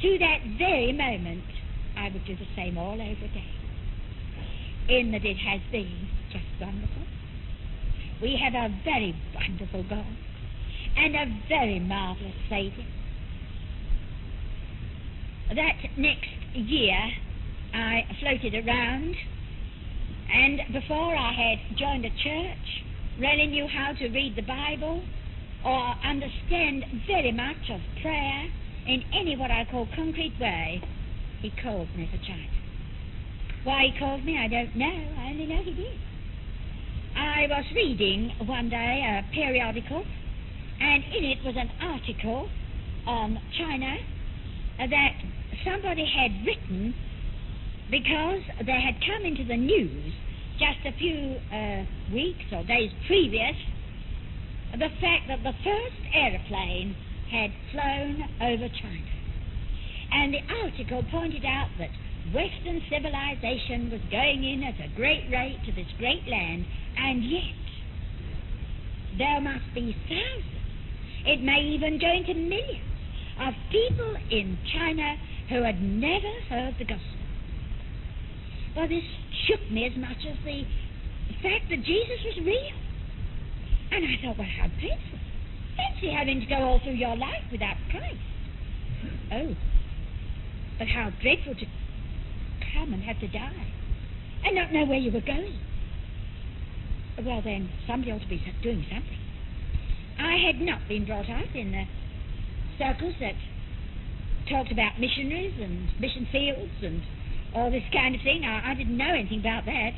to 0.00 0.18
that 0.18 0.38
very 0.56 0.92
moment, 0.92 1.44
I 1.98 2.08
would 2.08 2.24
do 2.24 2.34
the 2.34 2.48
same 2.56 2.78
all 2.78 2.94
over 2.94 3.24
again. 3.28 3.54
In 4.88 5.12
that 5.12 5.24
it 5.24 5.36
has 5.36 5.60
been 5.70 6.08
just 6.32 6.48
wonderful. 6.58 7.04
We 8.22 8.40
have 8.42 8.54
a 8.54 8.72
very 8.84 9.14
wonderful 9.34 9.84
God 9.84 10.16
and 10.98 11.14
a 11.14 11.42
very 11.48 11.78
marvelous 11.78 12.34
Saviour. 12.48 12.86
That 15.54 15.76
next 15.96 16.28
year, 16.54 16.98
I 17.74 18.04
floated 18.20 18.66
around, 18.66 19.14
and 20.30 20.60
before 20.72 21.16
I 21.16 21.32
had 21.32 21.78
joined 21.78 22.04
a 22.04 22.10
church, 22.10 22.84
really 23.18 23.46
knew 23.46 23.66
how 23.66 23.92
to 23.92 24.08
read 24.08 24.36
the 24.36 24.42
Bible 24.42 25.02
or 25.64 25.94
understand 26.04 26.84
very 27.06 27.32
much 27.32 27.70
of 27.70 27.80
prayer 28.02 28.44
in 28.86 29.02
any 29.12 29.36
what 29.36 29.50
I 29.50 29.66
call 29.70 29.88
concrete 29.94 30.34
way, 30.40 30.82
he 31.40 31.52
called 31.62 31.88
me 31.96 32.08
for 32.10 32.18
China. 32.26 32.48
Why 33.64 33.90
he 33.92 33.98
called 33.98 34.24
me, 34.24 34.38
I 34.38 34.48
don't 34.48 34.74
know. 34.76 35.14
I 35.18 35.30
only 35.30 35.46
know 35.46 35.62
he 35.62 35.74
did. 35.74 36.00
I 37.16 37.46
was 37.48 37.64
reading 37.74 38.32
one 38.46 38.68
day 38.70 39.04
a 39.04 39.34
periodical, 39.34 40.04
and 40.80 41.04
in 41.04 41.24
it 41.24 41.38
was 41.44 41.54
an 41.56 41.70
article 41.82 42.48
on 43.06 43.38
China 43.58 43.96
that 44.78 45.14
somebody 45.64 46.06
had 46.06 46.46
written 46.46 46.94
because 47.90 48.42
they 48.64 48.80
had 48.80 48.94
come 49.00 49.24
into 49.24 49.44
the 49.44 49.56
news 49.56 50.12
just 50.58 50.78
a 50.86 50.92
few 50.98 51.38
uh, 51.52 51.84
weeks 52.12 52.44
or 52.52 52.64
days 52.64 52.90
previous, 53.06 53.56
the 54.72 54.90
fact 55.00 55.24
that 55.28 55.42
the 55.42 55.54
first 55.64 56.00
aeroplane 56.14 56.94
had 57.30 57.50
flown 57.72 58.22
over 58.42 58.68
China. 58.68 59.12
And 60.10 60.34
the 60.34 60.42
article 60.64 61.04
pointed 61.10 61.44
out 61.44 61.68
that 61.78 61.90
Western 62.34 62.82
civilization 62.90 63.90
was 63.90 64.00
going 64.10 64.44
in 64.44 64.62
at 64.64 64.80
a 64.84 64.94
great 64.96 65.30
rate 65.30 65.58
to 65.66 65.72
this 65.72 65.88
great 65.98 66.26
land, 66.28 66.66
and 66.98 67.24
yet 67.24 67.56
there 69.16 69.40
must 69.40 69.64
be 69.74 69.96
thousands, 70.08 70.57
it 71.26 71.42
may 71.42 71.60
even 71.60 71.98
go 71.98 72.10
into 72.12 72.34
millions, 72.34 72.88
of 73.40 73.54
people 73.70 74.16
in 74.30 74.58
China 74.72 75.16
who 75.48 75.62
had 75.62 75.80
never 75.80 76.32
heard 76.48 76.74
the 76.78 76.84
gospel. 76.84 77.18
Well, 78.76 78.88
this 78.88 79.04
shook 79.46 79.70
me 79.70 79.86
as 79.86 79.96
much 79.96 80.18
as 80.28 80.36
the 80.44 80.64
fact 81.42 81.70
that 81.70 81.82
Jesus 81.82 82.18
was 82.24 82.38
real. 82.44 82.76
And 83.90 84.04
I 84.04 84.14
thought, 84.22 84.38
well, 84.38 84.48
how 84.58 84.66
dreadful. 84.80 85.18
Fancy 85.76 86.10
having 86.10 86.40
to 86.40 86.46
go 86.46 86.56
all 86.56 86.80
through 86.82 86.98
your 86.98 87.16
life 87.16 87.42
without 87.50 87.76
Christ. 87.90 88.18
Oh, 89.32 89.54
but 90.78 90.88
how 90.88 91.10
dreadful 91.22 91.54
to 91.54 91.66
come 92.74 92.92
and 92.92 93.02
have 93.02 93.20
to 93.20 93.28
die 93.28 93.72
and 94.44 94.54
not 94.54 94.72
know 94.72 94.84
where 94.84 94.98
you 94.98 95.12
were 95.12 95.20
going. 95.20 95.58
Well, 97.24 97.42
then, 97.42 97.68
somebody 97.86 98.12
ought 98.12 98.20
to 98.20 98.28
be 98.28 98.42
doing 98.62 98.84
something. 98.90 99.18
I 100.18 100.36
had 100.46 100.60
not 100.60 100.86
been 100.88 101.06
brought 101.06 101.30
up 101.30 101.54
in 101.54 101.72
the 101.72 101.84
circles 102.78 103.14
that 103.20 103.34
talked 104.50 104.72
about 104.72 104.98
missionaries 104.98 105.54
and 105.60 105.88
mission 106.00 106.26
fields 106.32 106.72
and 106.82 107.02
all 107.54 107.70
this 107.70 107.84
kind 107.92 108.14
of 108.14 108.20
thing. 108.22 108.44
I, 108.44 108.72
I 108.72 108.74
didn't 108.74 108.96
know 108.96 109.14
anything 109.14 109.40
about 109.40 109.64
that. 109.66 109.92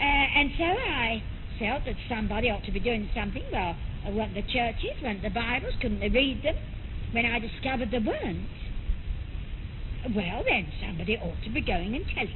Uh, 0.00 0.38
and 0.38 0.50
so 0.58 0.64
I 0.64 1.22
felt 1.58 1.84
that 1.86 1.96
somebody 2.08 2.50
ought 2.50 2.64
to 2.64 2.72
be 2.72 2.80
doing 2.80 3.08
something. 3.14 3.42
Well, 3.52 3.76
uh, 4.06 4.10
weren't 4.10 4.34
the 4.34 4.42
churches, 4.42 4.98
weren't 5.02 5.22
the 5.22 5.30
Bibles, 5.30 5.74
couldn't 5.80 6.00
they 6.00 6.08
read 6.08 6.42
them? 6.42 6.56
When 7.12 7.26
I 7.26 7.38
discovered 7.38 7.90
there 7.90 8.00
weren't, 8.00 8.48
well, 10.16 10.42
then 10.48 10.66
somebody 10.80 11.16
ought 11.18 11.40
to 11.44 11.50
be 11.50 11.60
going 11.60 11.94
and 11.94 12.04
telling. 12.14 12.34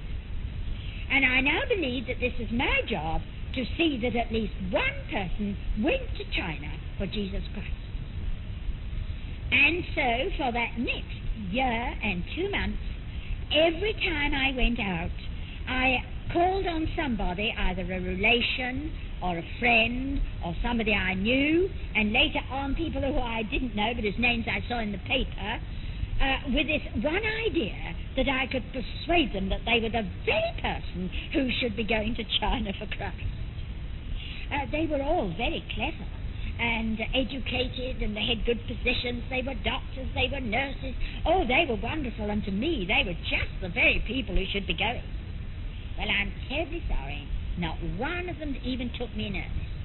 And 1.11 1.25
I 1.25 1.41
now 1.41 1.63
believe 1.69 2.07
that 2.07 2.21
this 2.21 2.35
is 2.39 2.53
my 2.53 2.83
job 2.89 3.23
to 3.55 3.65
see 3.77 3.99
that 4.03 4.17
at 4.17 4.33
least 4.33 4.53
one 4.71 4.97
person 5.11 5.57
went 5.83 6.03
to 6.19 6.25
China 6.37 6.69
for 6.99 7.07
Jesus 7.07 7.43
Christ. 7.55 7.69
And 9.51 9.85
so, 9.95 10.37
for 10.39 10.53
that 10.53 10.79
next 10.79 11.17
year 11.51 11.95
and 12.03 12.23
two 12.35 12.51
months, 12.51 12.79
every 13.53 13.95
time 13.95 14.35
I 14.35 14.57
went 14.57 14.81
out, 14.81 15.11
I 15.69 15.99
called 16.33 16.67
on 16.67 16.89
somebody, 16.97 17.55
either 17.57 17.83
a 17.83 18.01
relation 18.01 18.93
or 19.23 19.39
a 19.39 19.45
friend 19.59 20.21
or 20.45 20.55
somebody 20.63 20.93
I 20.93 21.15
knew, 21.15 21.69
and 21.95 22.13
later 22.13 22.41
on 22.51 22.75
people 22.75 23.01
who 23.01 23.19
I 23.19 23.43
didn't 23.45 23.75
know 23.75 23.93
but 23.95 24.05
whose 24.05 24.19
names 24.19 24.47
I 24.51 24.67
saw 24.69 24.81
in 24.81 24.93
the 24.93 24.99
paper, 24.99 25.59
uh, 26.21 26.37
with 26.49 26.67
this 26.67 26.83
one 27.03 27.23
idea 27.47 27.77
that 28.17 28.29
I 28.29 28.47
could 28.51 28.65
persuade 28.73 29.35
them 29.35 29.49
that 29.51 29.61
they 29.67 29.81
were 29.81 29.93
the 29.93 30.09
very 30.25 30.55
person 30.61 31.11
who 31.33 31.49
should 31.61 31.77
be 31.77 31.85
going 31.85 32.15
to 32.17 32.25
China 32.41 32.73
for 32.79 32.87
Christ. 32.87 33.37
Uh, 34.53 34.65
they 34.73 34.87
were 34.87 35.03
all 35.03 35.29
very 35.37 35.65
clever 35.75 36.09
and 36.59 36.97
educated, 37.13 38.01
and 38.01 38.17
they 38.17 38.25
had 38.25 38.47
good 38.47 38.61
positions. 38.65 39.25
They 39.29 39.43
were 39.45 39.55
doctors, 39.61 40.09
they 40.15 40.29
were 40.33 40.41
nurses. 40.41 40.95
Oh, 41.27 41.45
they 41.45 41.67
were 41.69 41.77
wonderful, 41.77 42.31
and 42.31 42.43
to 42.45 42.51
me, 42.51 42.89
they 42.89 43.05
were 43.05 43.19
just 43.29 43.53
the 43.61 43.69
very 43.69 44.03
people 44.07 44.35
who 44.35 44.47
should 44.53 44.67
be 44.67 44.73
going. 44.73 45.05
Well, 45.99 46.09
I'm 46.09 46.33
terribly 46.49 46.83
sorry. 46.89 47.29
Not 47.59 47.77
one 47.99 48.29
of 48.29 48.39
them 48.39 48.57
even 48.65 48.91
took 48.99 49.15
me 49.17 49.29
in 49.29 49.37
earnest. 49.37 49.77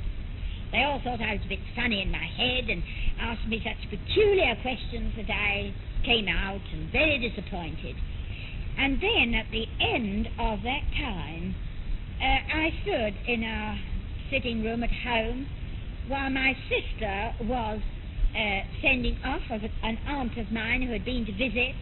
They 0.72 0.84
all 0.84 1.02
thought 1.04 1.20
I 1.20 1.36
was 1.36 1.44
a 1.44 1.50
bit 1.50 1.60
funny 1.76 2.02
in 2.02 2.12
my 2.12 2.24
head 2.24 2.70
and 2.72 2.84
asked 3.20 3.48
me 3.48 3.60
such 3.60 3.80
peculiar 3.92 4.56
questions 4.64 5.12
that 5.20 5.28
I 5.28 5.76
came 6.04 6.28
out 6.28 6.62
and 6.74 6.92
very 6.92 7.18
disappointed. 7.18 7.96
And 8.78 9.02
then 9.02 9.34
at 9.36 9.52
the 9.52 9.66
end 9.80 10.28
of 10.40 10.60
that 10.64 10.84
time, 10.98 11.56
uh, 12.20 12.24
I 12.24 12.70
stood 12.84 13.14
in 13.28 13.44
our 13.44 13.80
sitting 14.30 14.64
room 14.64 14.84
at 14.84 14.92
home 14.92 15.48
while 16.08 16.30
my 16.30 16.54
sister 16.70 17.34
was 17.44 17.80
uh, 18.36 18.62
sending 18.82 19.18
off 19.24 19.42
of 19.50 19.62
an 19.84 19.98
aunt 20.08 20.38
of 20.38 20.52
mine 20.52 20.82
who 20.82 20.94
had 20.94 21.06
been 21.06 21.26
to 21.26 21.32
visit, 21.34 21.76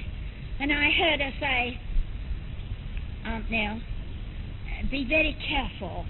and 0.60 0.72
I 0.72 0.90
heard 0.92 1.22
her 1.22 1.32
say, 1.40 1.80
Aunt 3.26 3.52
Nell, 3.52 3.80
be 4.90 5.06
very 5.08 5.38
careful. 5.48 6.06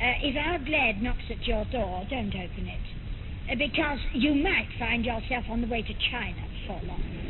Uh, 0.00 0.12
if 0.22 0.36
our 0.36 0.58
glad 0.58 1.02
knocks 1.02 1.24
at 1.30 1.46
your 1.46 1.64
door, 1.66 2.06
don't 2.10 2.34
open 2.34 2.68
it, 2.68 3.52
uh, 3.52 3.54
because 3.58 3.98
you 4.12 4.34
might 4.34 4.68
find 4.78 5.04
yourself 5.04 5.44
on 5.48 5.60
the 5.60 5.68
way 5.68 5.82
to 5.82 5.94
China 6.10 6.42
before 6.60 6.80
long. 6.86 7.29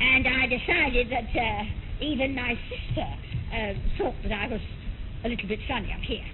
And 0.00 0.26
I 0.26 0.46
decided 0.46 1.10
that 1.10 1.30
uh, 1.34 1.64
even 2.00 2.34
my 2.34 2.58
sister 2.68 3.06
uh, 3.52 3.72
thought 3.98 4.14
that 4.22 4.32
I 4.32 4.46
was 4.48 4.60
a 5.24 5.28
little 5.28 5.48
bit 5.48 5.60
funny 5.68 5.92
up 5.92 6.00
here. 6.00 6.26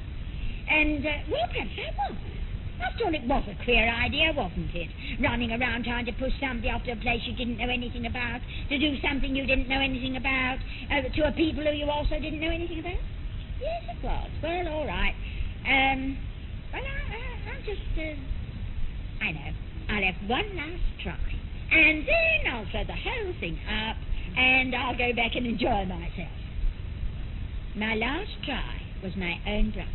And, 0.68 1.04
uh, 1.04 1.10
well, 1.30 1.46
perhaps 1.48 1.70
I 1.76 2.10
was. 2.10 2.18
After 2.80 3.04
all, 3.04 3.14
it 3.14 3.24
was 3.28 3.44
a 3.44 3.64
queer 3.64 3.86
idea, 3.92 4.32
wasn't 4.34 4.74
it? 4.74 4.88
Running 5.20 5.52
around 5.52 5.84
trying 5.84 6.06
to 6.06 6.12
push 6.12 6.32
somebody 6.40 6.70
off 6.70 6.82
to 6.84 6.92
a 6.92 6.96
place 6.96 7.20
you 7.26 7.34
didn't 7.36 7.58
know 7.58 7.68
anything 7.68 8.06
about, 8.06 8.40
to 8.70 8.78
do 8.78 8.96
something 9.02 9.36
you 9.36 9.46
didn't 9.46 9.68
know 9.68 9.80
anything 9.80 10.16
about, 10.16 10.56
uh, 10.90 11.02
to 11.02 11.28
a 11.28 11.32
people 11.32 11.62
who 11.62 11.72
you 11.72 11.90
also 11.90 12.18
didn't 12.18 12.40
know 12.40 12.48
anything 12.48 12.80
about? 12.80 12.96
Yes, 13.60 13.82
it 13.84 14.02
was. 14.02 14.30
Well, 14.42 14.68
all 14.68 14.86
right. 14.86 15.14
Um, 15.68 16.16
well, 16.72 16.82
I, 16.82 17.12
I, 17.12 17.52
I'll 17.52 17.62
just, 17.68 17.84
uh, 17.98 19.24
I 19.24 19.32
know, 19.32 19.52
I'll 19.90 20.02
have 20.02 20.30
one 20.30 20.56
last 20.56 20.80
try. 21.02 21.39
And 21.72 22.06
then 22.06 22.52
I'll 22.52 22.66
throw 22.70 22.84
the 22.84 22.92
whole 22.92 23.32
thing 23.40 23.58
up, 23.68 23.96
and 24.36 24.74
I'll 24.74 24.96
go 24.96 25.12
back 25.14 25.36
and 25.36 25.46
enjoy 25.46 25.84
myself. 25.86 26.34
My 27.76 27.94
last 27.94 28.30
try 28.44 28.82
was 29.02 29.14
my 29.16 29.38
own 29.46 29.70
brother. 29.70 29.88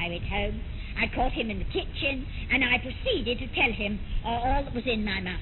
I 0.00 0.08
went 0.08 0.24
home 0.24 0.62
I 0.98 1.06
caught 1.14 1.32
him 1.32 1.48
in 1.50 1.58
the 1.60 1.70
kitchen, 1.70 2.26
and 2.50 2.64
I 2.64 2.78
proceeded 2.78 3.38
to 3.38 3.46
tell 3.54 3.70
him 3.70 4.00
all 4.24 4.64
that 4.64 4.74
was 4.74 4.84
in 4.84 5.04
my 5.04 5.20
mind. 5.20 5.38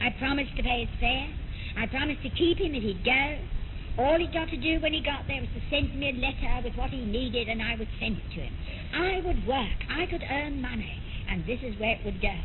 I 0.00 0.08
promised 0.18 0.56
to 0.56 0.62
pay 0.62 0.86
his 0.86 0.94
fare. 0.98 1.28
I 1.76 1.86
promised 1.86 2.22
to 2.22 2.30
keep 2.30 2.58
him 2.58 2.74
if 2.74 2.82
he'd 2.82 3.04
go. 3.04 4.02
All 4.02 4.18
he'd 4.18 4.32
got 4.32 4.48
to 4.48 4.56
do 4.56 4.80
when 4.80 4.92
he 4.92 5.02
got 5.02 5.26
there 5.28 5.40
was 5.40 5.50
to 5.52 5.60
send 5.68 5.98
me 5.98 6.08
a 6.08 6.16
letter 6.16 6.64
with 6.64 6.76
what 6.76 6.88
he 6.90 7.04
needed, 7.04 7.48
and 7.48 7.60
I 7.60 7.76
would 7.76 7.88
send 8.00 8.16
it 8.16 8.28
to 8.34 8.40
him. 8.40 8.54
I 8.94 9.20
would 9.24 9.46
work. 9.46 9.78
I 9.90 10.06
could 10.06 10.24
earn 10.24 10.60
money, 10.60 11.00
and 11.28 11.44
this 11.44 11.60
is 11.62 11.78
where 11.78 11.96
it 11.96 12.04
would 12.04 12.20
go. 12.20 12.36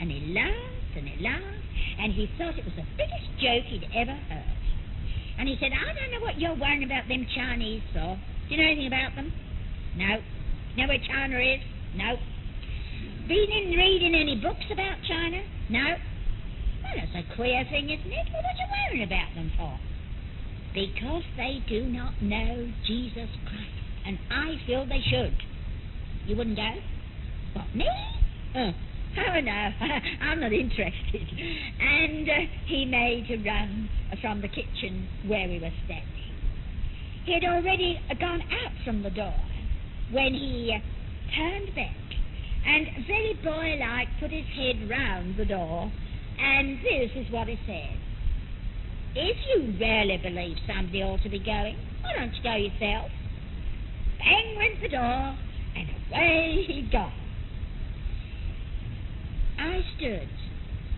And 0.00 0.10
he 0.10 0.32
laughed 0.32 0.96
and 0.96 1.06
he 1.06 1.22
laughed, 1.22 1.64
and 2.00 2.12
he 2.12 2.26
thought 2.38 2.58
it 2.58 2.64
was 2.64 2.74
the 2.74 2.88
biggest 2.96 3.28
joke 3.36 3.64
he'd 3.68 3.84
ever 3.94 4.16
heard. 4.16 4.56
And 5.38 5.48
he 5.48 5.56
said, 5.60 5.72
I 5.72 5.92
don't 5.92 6.10
know 6.12 6.20
what 6.20 6.40
you're 6.40 6.56
worrying 6.56 6.84
about 6.84 7.08
them 7.08 7.26
Chinese 7.34 7.82
for. 7.92 8.16
Do 8.16 8.54
you 8.54 8.60
know 8.60 8.68
anything 8.68 8.88
about 8.88 9.14
them? 9.14 9.32
No. 9.96 10.20
Know 10.76 10.88
where 10.88 11.00
China 11.06 11.38
is? 11.38 11.60
No. 11.96 12.16
Been 13.28 13.50
in 13.52 13.76
reading 13.76 14.14
any 14.14 14.36
books 14.36 14.64
about 14.72 14.96
China? 15.08 15.40
No. 15.68 15.96
Well, 16.82 16.92
that's 16.96 17.14
a 17.14 17.36
queer 17.36 17.64
thing, 17.70 17.88
isn't 17.88 18.12
it? 18.12 18.26
Well, 18.32 18.42
what 18.42 18.52
are 18.52 18.60
you 18.60 18.68
worrying 18.68 19.06
about 19.06 19.34
them 19.34 19.52
for? 19.56 19.78
Because 20.74 21.22
they 21.36 21.62
do 21.68 21.84
not 21.88 22.20
know 22.22 22.72
Jesus 22.86 23.30
Christ. 23.44 23.80
And 24.06 24.18
I 24.30 24.56
feel 24.66 24.86
they 24.86 25.02
should. 25.08 25.36
You 26.26 26.36
wouldn't 26.36 26.56
go? 26.56 26.70
What, 27.54 27.74
me? 27.74 27.88
Oh, 28.56 28.70
oh 29.18 29.40
no, 29.40 29.50
I'm 30.22 30.40
not 30.40 30.52
interested. 30.52 31.26
And 31.80 32.28
uh, 32.28 32.32
he 32.66 32.84
made 32.84 33.26
a 33.30 33.36
run 33.48 33.88
from 34.20 34.40
the 34.40 34.48
kitchen 34.48 35.08
where 35.26 35.48
we 35.48 35.58
were 35.58 35.72
standing. 35.84 36.06
He 37.24 37.34
had 37.34 37.44
already 37.44 38.00
gone 38.18 38.42
out 38.42 38.72
from 38.84 39.02
the 39.02 39.10
door 39.10 39.34
when 40.10 40.34
he 40.34 40.76
turned 41.36 41.74
back 41.74 41.94
and 42.66 42.86
very 43.06 43.38
boy-like 43.42 44.08
put 44.20 44.30
his 44.30 44.44
head 44.54 44.88
round 44.88 45.36
the 45.36 45.44
door, 45.44 45.90
and 46.38 46.78
this 46.78 47.10
is 47.16 47.30
what 47.32 47.48
he 47.48 47.58
said. 47.66 47.96
If 49.14 49.36
you 49.54 49.74
really 49.80 50.18
believe 50.18 50.56
somebody 50.66 51.02
ought 51.02 51.22
to 51.22 51.28
be 51.28 51.38
going, 51.38 51.76
why 52.02 52.14
don't 52.16 52.34
you 52.34 52.42
go 52.42 52.54
yourself? 52.54 53.10
Bang 54.18 54.56
went 54.56 54.82
the 54.82 54.88
door, 54.88 55.36
and 55.76 55.88
away 56.10 56.64
he 56.66 56.88
gone. 56.92 57.19
I 59.60 59.84
stood, 59.96 60.28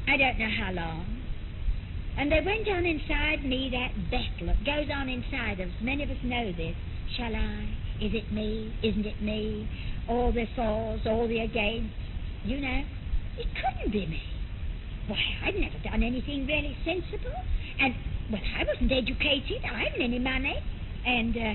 I 0.07 0.17
don't 0.17 0.39
know 0.39 0.51
how 0.57 0.73
long, 0.73 1.23
and 2.17 2.31
there 2.31 2.43
went 2.45 2.69
on 2.69 2.85
inside 2.87 3.45
me 3.45 3.71
that 3.73 3.91
battle 4.11 4.47
that 4.47 4.65
goes 4.65 4.89
on 4.95 5.09
inside 5.09 5.61
us. 5.61 5.71
Many 5.81 6.05
of 6.05 6.11
us 6.11 6.19
know 6.23 6.53
this. 6.53 6.77
Shall 7.17 7.35
I? 7.35 7.69
Is 8.01 8.13
it 8.15 8.33
me? 8.33 8.73
Isn't 8.83 9.07
it 9.07 9.21
me? 9.23 9.69
All 10.09 10.31
the 10.33 10.47
fors, 10.55 11.01
all 11.07 11.27
the 11.27 11.41
against. 11.41 11.95
You 12.45 12.61
know, 12.61 12.83
it 13.39 13.47
couldn't 13.55 13.93
be 13.93 14.07
me. 14.07 14.23
Why, 15.09 15.19
I'd 15.45 15.55
never 15.55 15.79
done 15.83 16.03
anything 16.03 16.47
really 16.47 16.77
sensible. 16.85 17.35
And, 17.81 17.95
well, 18.31 18.43
I 18.59 18.65
wasn't 18.65 18.93
educated. 18.93 19.65
I 19.65 19.85
hadn't 19.85 20.03
any 20.03 20.19
money. 20.19 20.57
And 21.07 21.37
uh, 21.37 21.55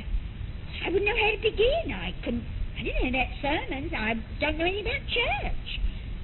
I 0.85 0.89
wouldn't 0.89 1.05
know 1.05 1.15
how 1.15 1.31
to 1.31 1.41
begin. 1.41 1.93
I 1.93 2.13
couldn't, 2.23 2.43
I 2.79 2.83
didn't 2.83 3.03
know 3.03 3.09
about 3.09 3.31
sermons. 3.41 3.91
I 3.95 4.13
don't 4.41 4.57
know 4.57 4.65
anything 4.65 4.87
about 4.87 5.07
church. 5.07 5.79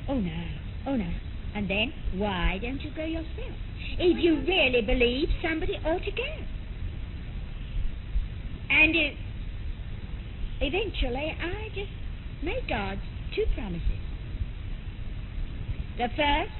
Oh, 0.09 0.19
no. 0.19 0.43
Oh, 0.85 0.95
no. 0.95 1.09
And 1.55 1.69
then, 1.69 1.93
why 2.15 2.59
don't 2.61 2.81
you 2.81 2.91
go 2.95 3.03
yourself? 3.03 3.55
If 3.99 4.23
you 4.23 4.43
really 4.47 4.81
believe 4.81 5.29
somebody 5.41 5.73
ought 5.85 6.03
to 6.03 6.11
go. 6.11 6.33
And 8.69 8.95
uh, 8.95 9.09
eventually 10.61 11.37
I 11.39 11.67
just 11.75 11.91
made 12.43 12.67
God 12.67 12.97
two 13.35 13.45
promises. 13.55 13.81
The 15.97 16.07
first, 16.17 16.51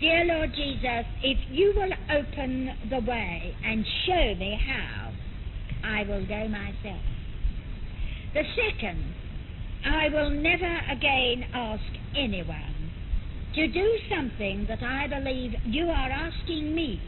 dear 0.00 0.24
Lord 0.26 0.50
Jesus, 0.54 1.06
if 1.22 1.38
you 1.50 1.72
will 1.74 1.92
open 2.14 2.70
the 2.90 3.00
way 3.10 3.56
and 3.64 3.84
show 4.06 4.34
me 4.38 4.60
how, 4.66 5.12
I 5.82 6.02
will 6.02 6.26
go 6.26 6.46
myself. 6.48 7.02
The 8.34 8.42
second, 8.54 9.14
I 9.84 10.08
will 10.10 10.30
never 10.30 10.78
again 10.90 11.44
ask 11.54 11.82
anyone 12.16 12.71
to 13.54 13.68
do 13.68 13.98
something 14.08 14.64
that 14.66 14.82
I 14.82 15.06
believe 15.08 15.52
you 15.64 15.84
are 15.84 16.10
asking 16.10 16.74
me, 16.74 17.00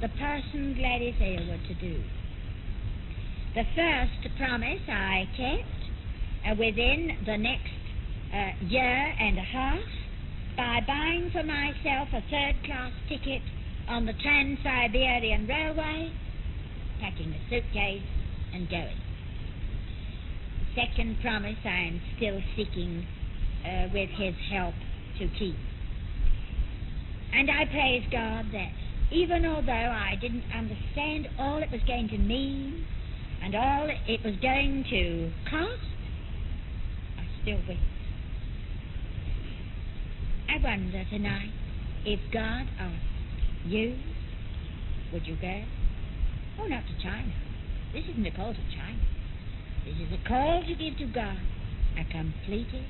the 0.00 0.08
person 0.08 0.74
Gladys 0.74 1.14
Aylward, 1.20 1.60
to 1.68 1.74
do. 1.74 2.02
The 3.54 3.64
first 3.76 4.36
promise 4.38 4.80
I 4.88 5.28
kept 5.36 6.48
uh, 6.48 6.54
within 6.58 7.18
the 7.26 7.36
next 7.36 7.68
uh, 8.32 8.64
year 8.66 9.14
and 9.20 9.38
a 9.38 9.42
half 9.42 9.80
by 10.56 10.80
buying 10.86 11.30
for 11.30 11.42
myself 11.42 12.08
a 12.14 12.22
third 12.30 12.64
class 12.64 12.92
ticket 13.10 13.42
on 13.88 14.06
the 14.06 14.14
Trans 14.14 14.58
Siberian 14.64 15.46
Railway, 15.46 16.10
packing 17.00 17.34
a 17.34 17.50
suitcase, 17.50 18.02
and 18.54 18.68
going. 18.70 18.96
The 20.74 20.86
second 20.86 21.18
promise 21.20 21.58
I 21.64 21.68
am 21.68 22.00
still 22.16 22.40
seeking 22.56 23.06
uh, 23.66 23.88
with 23.92 24.08
His 24.16 24.34
help 24.50 24.74
to 25.18 25.28
keep. 25.38 25.56
And 27.32 27.50
I 27.50 27.64
praise 27.66 28.04
God 28.10 28.46
that 28.52 28.68
even 29.10 29.44
although 29.46 29.72
I 29.72 30.16
didn't 30.20 30.44
understand 30.54 31.28
all 31.38 31.62
it 31.62 31.70
was 31.70 31.80
going 31.86 32.08
to 32.08 32.18
mean 32.18 32.84
and 33.42 33.54
all 33.54 33.88
it 34.06 34.24
was 34.24 34.34
going 34.42 34.84
to 34.90 35.32
cost, 35.50 35.82
I 37.18 37.24
still 37.42 37.58
went. 37.66 37.80
I 40.48 40.62
wonder 40.62 41.04
tonight 41.10 41.50
if 42.04 42.20
God 42.32 42.66
asked 42.78 43.66
you, 43.66 43.96
would 45.12 45.26
you 45.26 45.36
go? 45.40 45.62
Oh, 46.60 46.66
not 46.66 46.84
to 46.86 47.02
China. 47.02 47.32
This 47.92 48.04
isn't 48.10 48.26
a 48.26 48.30
call 48.30 48.52
to 48.52 48.76
China. 48.76 49.00
This 49.84 49.94
is 49.96 50.12
a 50.12 50.28
call 50.28 50.62
to 50.62 50.74
give 50.74 50.98
to 50.98 51.06
God 51.12 51.38
a 51.98 52.04
completed. 52.10 52.84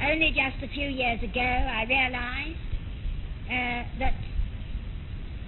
Only 0.00 0.32
just 0.32 0.62
a 0.64 0.68
few 0.72 0.88
years 0.88 1.22
ago, 1.22 1.44
I 1.44 1.84
realized 1.84 2.72
uh, 3.44 3.84
that 4.00 4.16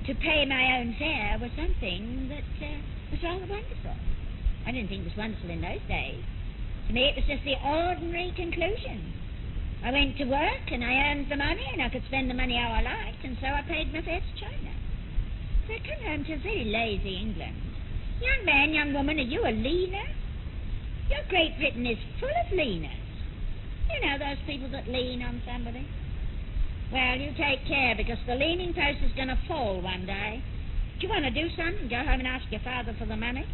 to 0.06 0.14
pay 0.20 0.44
my 0.44 0.78
own 0.78 0.94
fare 0.98 1.38
was 1.40 1.50
something 1.56 2.28
that 2.28 2.44
uh, 2.60 2.76
was 3.10 3.22
rather 3.22 3.46
wonderful. 3.48 3.96
I 4.66 4.72
didn't 4.72 4.88
think 4.88 5.02
it 5.02 5.08
was 5.08 5.16
wonderful 5.16 5.48
in 5.48 5.62
those 5.62 5.80
days. 5.88 6.22
To 6.88 6.92
me, 6.92 7.08
it 7.08 7.16
was 7.16 7.24
just 7.24 7.44
the 7.44 7.56
ordinary 7.64 8.32
conclusion. 8.36 9.14
I 9.82 9.90
went 9.90 10.18
to 10.18 10.24
work 10.24 10.68
and 10.70 10.84
I 10.84 11.10
earned 11.10 11.30
the 11.30 11.36
money 11.36 11.64
and 11.72 11.80
I 11.80 11.88
could 11.88 12.04
spend 12.06 12.28
the 12.28 12.34
money 12.34 12.54
how 12.60 12.76
I 12.76 12.82
liked, 12.82 13.24
and 13.24 13.36
so 13.40 13.46
I 13.46 13.62
paid 13.62 13.92
my 13.92 14.02
fare 14.02 14.20
to 14.20 14.34
China. 14.38 14.72
So 15.66 15.74
I 15.74 15.80
come 15.80 16.04
home 16.04 16.24
to 16.28 16.32
a 16.34 16.38
very 16.44 16.64
lazy 16.68 17.16
England. 17.16 17.56
Young 18.20 18.44
man, 18.44 18.74
young 18.74 18.92
woman, 18.92 19.18
are 19.18 19.22
you 19.22 19.42
a 19.42 19.50
leaner? 19.50 20.08
Your 21.08 21.24
Great 21.28 21.56
Britain 21.58 21.86
is 21.86 21.98
full 22.20 22.28
of 22.28 22.52
leaners. 22.52 23.01
You 23.92 24.08
know 24.08 24.18
those 24.18 24.40
people 24.46 24.70
that 24.72 24.88
lean 24.88 25.22
on 25.22 25.42
somebody? 25.46 25.86
Well, 26.92 27.16
you 27.16 27.32
take 27.36 27.66
care 27.68 27.94
because 27.96 28.18
the 28.26 28.34
leaning 28.34 28.72
post 28.74 29.04
is 29.04 29.12
going 29.16 29.28
to 29.28 29.38
fall 29.48 29.80
one 29.80 30.06
day. 30.06 30.42
Do 31.00 31.06
you 31.06 31.12
want 31.12 31.24
to 31.24 31.30
do 31.30 31.48
something? 31.56 31.88
Go 31.88 31.96
home 31.96 32.20
and 32.20 32.28
ask 32.28 32.44
your 32.50 32.60
father 32.60 32.94
for 32.98 33.06
the 33.06 33.16
money. 33.16 33.44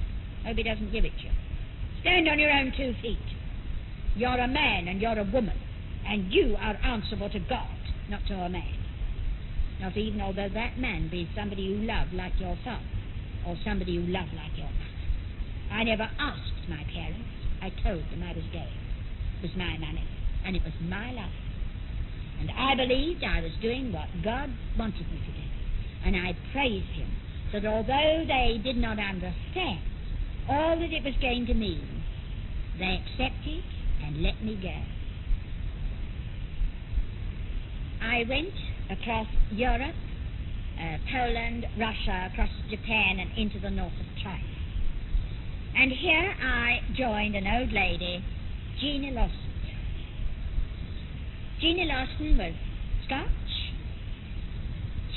Hope 0.44 0.56
he 0.56 0.62
doesn't 0.62 0.92
give 0.92 1.04
it 1.04 1.12
you. 1.22 1.30
Stand 2.00 2.28
on 2.28 2.38
your 2.38 2.50
own 2.50 2.72
two 2.76 2.94
feet. 3.02 3.18
You're 4.14 4.38
a 4.38 4.48
man 4.48 4.88
and 4.88 5.00
you're 5.00 5.18
a 5.18 5.24
woman, 5.24 5.58
and 6.06 6.32
you 6.32 6.56
are 6.58 6.74
answerable 6.84 7.30
to 7.30 7.38
God, 7.38 7.78
not 8.08 8.20
to 8.28 8.34
a 8.34 8.48
man. 8.48 8.78
Not 9.80 9.96
even 9.96 10.20
although 10.20 10.48
that 10.52 10.78
man 10.78 11.08
be 11.10 11.28
somebody 11.36 11.62
you 11.62 11.86
love 11.86 12.08
like 12.12 12.32
your 12.38 12.56
son, 12.64 12.82
or 13.46 13.56
somebody 13.64 13.92
you 13.92 14.02
love 14.02 14.28
like 14.34 14.56
your 14.56 14.66
mother. 14.66 15.72
I 15.72 15.84
never 15.84 16.10
asked 16.18 16.68
my 16.68 16.82
parents. 16.92 17.28
I 17.62 17.70
told 17.82 18.02
them 18.10 18.22
I 18.22 18.34
was 18.34 18.44
gay. 18.52 18.72
It 19.38 19.42
was 19.42 19.56
my 19.56 19.78
money, 19.78 20.06
and 20.44 20.56
it 20.56 20.62
was 20.62 20.72
my 20.82 21.12
life. 21.12 21.32
And 22.40 22.50
I 22.50 22.74
believed 22.74 23.24
I 23.24 23.40
was 23.40 23.52
doing 23.60 23.92
what 23.92 24.08
God 24.22 24.50
wanted 24.78 25.10
me 25.10 25.18
to 25.18 25.32
do. 25.32 25.46
And 26.04 26.16
I 26.16 26.36
praised 26.52 26.92
Him 26.94 27.10
that 27.52 27.64
although 27.64 28.24
they 28.26 28.60
did 28.62 28.76
not 28.76 28.98
understand 28.98 29.80
all 30.48 30.78
that 30.78 30.92
it 30.92 31.04
was 31.04 31.14
going 31.20 31.46
to 31.46 31.54
mean, 31.54 32.04
they 32.78 33.02
accepted 33.02 33.64
and 34.04 34.22
let 34.22 34.42
me 34.42 34.58
go. 34.60 34.74
I 38.00 38.24
went 38.28 38.54
across 38.90 39.26
Europe, 39.50 39.94
uh, 40.78 40.96
Poland, 41.10 41.66
Russia, 41.76 42.30
across 42.32 42.50
Japan, 42.70 43.18
and 43.18 43.36
into 43.36 43.58
the 43.58 43.70
north 43.70 43.92
of 43.92 44.22
China. 44.22 44.44
And 45.76 45.92
here 45.92 46.34
I 46.42 46.80
joined 46.96 47.34
an 47.34 47.46
old 47.46 47.72
lady, 47.72 48.24
Jeannie 48.80 49.10
Lawson. 49.10 49.47
Jeannie 51.60 51.86
Lawson 51.86 52.38
was 52.38 52.54
Scotch. 53.04 53.28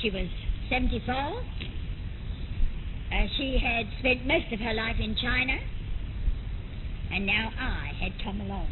She 0.00 0.10
was 0.10 0.26
74. 0.68 1.14
Uh, 1.14 1.34
she 3.36 3.58
had 3.62 3.86
spent 4.00 4.26
most 4.26 4.52
of 4.52 4.58
her 4.58 4.74
life 4.74 4.96
in 4.98 5.14
China, 5.14 5.56
and 7.12 7.26
now 7.26 7.52
I 7.56 7.92
had 8.00 8.12
come 8.24 8.40
along. 8.40 8.66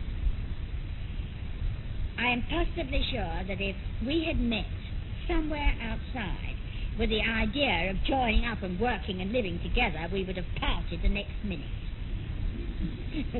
I 2.19 2.33
am 2.33 2.43
positively 2.51 3.05
sure 3.13 3.45
that 3.47 3.61
if 3.61 3.77
we 4.05 4.25
had 4.27 4.41
met 4.41 4.67
somewhere 5.29 5.73
outside 5.81 6.57
with 6.99 7.11
the 7.11 7.21
idea 7.21 7.91
of 7.91 8.03
joining 8.05 8.47
up 8.47 8.63
and 8.63 8.81
working 8.81 9.21
and 9.21 9.31
living 9.31 9.61
together, 9.63 10.09
we 10.13 10.25
would 10.25 10.37
have 10.37 10.47
parted 10.59 11.03
the 11.03 11.09
next 11.09 11.45
minute. 11.45 11.80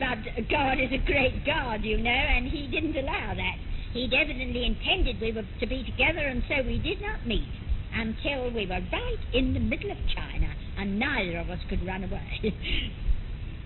but 0.00 0.48
God 0.50 0.80
is 0.80 0.92
a 0.92 1.04
great 1.06 1.44
God, 1.46 1.82
you 1.82 1.98
know, 1.98 2.10
and 2.10 2.46
He 2.46 2.68
didn't 2.68 2.96
allow 2.96 3.34
that. 3.34 3.56
He'd 3.92 4.12
evidently 4.12 4.66
intended 4.66 5.20
we 5.20 5.32
were 5.32 5.44
to 5.60 5.66
be 5.66 5.84
together, 5.84 6.20
and 6.20 6.42
so 6.48 6.62
we 6.66 6.78
did 6.78 7.00
not 7.00 7.26
meet 7.26 7.48
until 7.94 8.52
we 8.52 8.66
were 8.66 8.80
right 8.92 9.22
in 9.32 9.54
the 9.54 9.60
middle 9.60 9.90
of 9.90 9.98
China, 10.14 10.52
and 10.76 10.98
neither 10.98 11.38
of 11.38 11.50
us 11.50 11.60
could 11.68 11.84
run 11.86 12.04
away. 12.04 12.28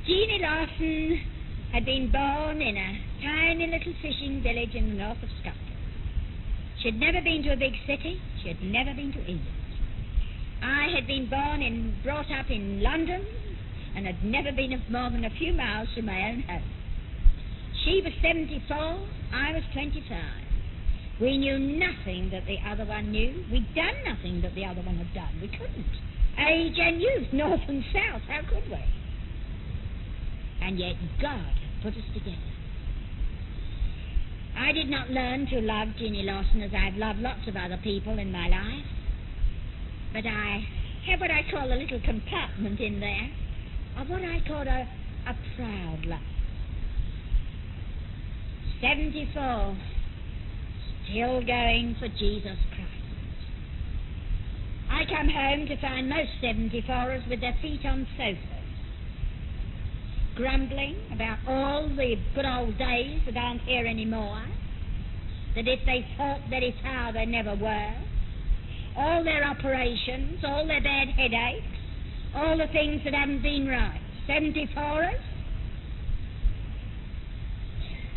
Jeannie 0.06 0.40
Lawson 0.42 1.20
had 1.72 1.84
been 1.84 2.10
born 2.12 2.62
in 2.62 2.76
a 2.76 3.00
tiny 3.22 3.66
little 3.66 3.94
fishing 4.02 4.42
village 4.42 4.74
in 4.74 4.90
the 4.90 4.94
north 4.94 5.22
of 5.22 5.28
Scotland. 5.40 5.72
She 6.80 6.90
had 6.90 7.00
never 7.00 7.22
been 7.22 7.42
to 7.44 7.52
a 7.52 7.56
big 7.56 7.74
city. 7.86 8.20
She 8.42 8.48
had 8.48 8.62
never 8.62 8.94
been 8.94 9.12
to 9.12 9.20
England. 9.20 9.58
I 10.62 10.88
had 10.94 11.06
been 11.06 11.28
born 11.28 11.62
and 11.62 11.94
brought 12.02 12.30
up 12.30 12.50
in 12.50 12.82
London 12.82 13.24
and 13.96 14.06
had 14.06 14.24
never 14.24 14.52
been 14.52 14.70
more 14.90 15.10
than 15.10 15.24
a 15.24 15.30
few 15.38 15.52
miles 15.52 15.88
from 15.94 16.06
my 16.06 16.30
own 16.30 16.42
home. 16.42 16.62
She 17.84 18.00
was 18.04 18.12
74, 18.22 18.76
I 19.34 19.52
was 19.52 19.62
25. 19.72 20.42
We 21.20 21.36
knew 21.38 21.58
nothing 21.58 22.30
that 22.30 22.46
the 22.46 22.58
other 22.66 22.84
one 22.84 23.10
knew. 23.10 23.44
We'd 23.50 23.74
done 23.74 23.94
nothing 24.06 24.40
that 24.42 24.54
the 24.54 24.64
other 24.64 24.82
one 24.82 24.96
had 24.96 25.12
done. 25.14 25.38
We 25.40 25.48
couldn't. 25.48 25.92
Age 26.38 26.78
and 26.78 27.00
youth, 27.00 27.28
north 27.32 27.60
and 27.68 27.84
south, 27.92 28.22
how 28.28 28.40
could 28.48 28.68
we? 28.70 28.84
And 30.62 30.78
yet 30.78 30.94
God 31.20 31.38
had 31.38 31.82
put 31.82 31.94
us 31.94 32.08
together. 32.14 32.52
I 34.56 34.72
did 34.72 34.88
not 34.88 35.10
learn 35.10 35.46
to 35.46 35.60
love 35.60 35.88
Jeannie 35.98 36.22
Lawson 36.22 36.62
as 36.62 36.70
I've 36.76 36.96
loved 36.96 37.18
lots 37.18 37.48
of 37.48 37.56
other 37.56 37.78
people 37.82 38.18
in 38.18 38.30
my 38.30 38.48
life. 38.48 38.86
But 40.12 40.26
I 40.26 40.64
have 41.08 41.20
what 41.20 41.30
I 41.30 41.42
call 41.50 41.72
a 41.72 41.74
little 41.74 42.00
compartment 42.04 42.78
in 42.80 43.00
there 43.00 43.30
of 43.98 44.08
what 44.08 44.22
I 44.22 44.40
call 44.46 44.62
a, 44.62 44.88
a 45.28 45.36
proud 45.56 46.06
love. 46.06 46.20
74, 48.80 49.76
still 51.04 51.40
going 51.46 51.94
for 52.00 52.08
Jesus 52.08 52.58
Christ. 52.74 52.92
I 54.90 55.04
come 55.06 55.28
home 55.28 55.66
to 55.68 55.80
find 55.80 56.08
most 56.08 56.30
74ers 56.42 57.28
with 57.28 57.40
their 57.40 57.56
feet 57.62 57.84
on 57.86 58.06
sofas, 58.16 58.38
grumbling 60.36 60.96
about 61.12 61.38
all 61.46 61.88
the 61.88 62.16
good 62.34 62.44
old 62.44 62.76
days 62.76 63.20
that 63.26 63.36
aren't 63.36 63.62
here 63.62 63.86
anymore, 63.86 64.42
that 65.54 65.68
if 65.68 65.80
they 65.86 66.04
thought 66.16 66.40
very 66.50 66.74
how 66.82 67.12
they 67.12 67.24
never 67.24 67.54
were, 67.54 67.94
all 68.96 69.22
their 69.24 69.44
operations, 69.44 70.42
all 70.44 70.66
their 70.66 70.82
bad 70.82 71.08
headaches, 71.08 71.71
all 72.34 72.56
the 72.56 72.66
things 72.72 73.02
that 73.04 73.14
haven't 73.14 73.42
been 73.42 73.68
right. 73.68 74.00
74ers? 74.28 75.20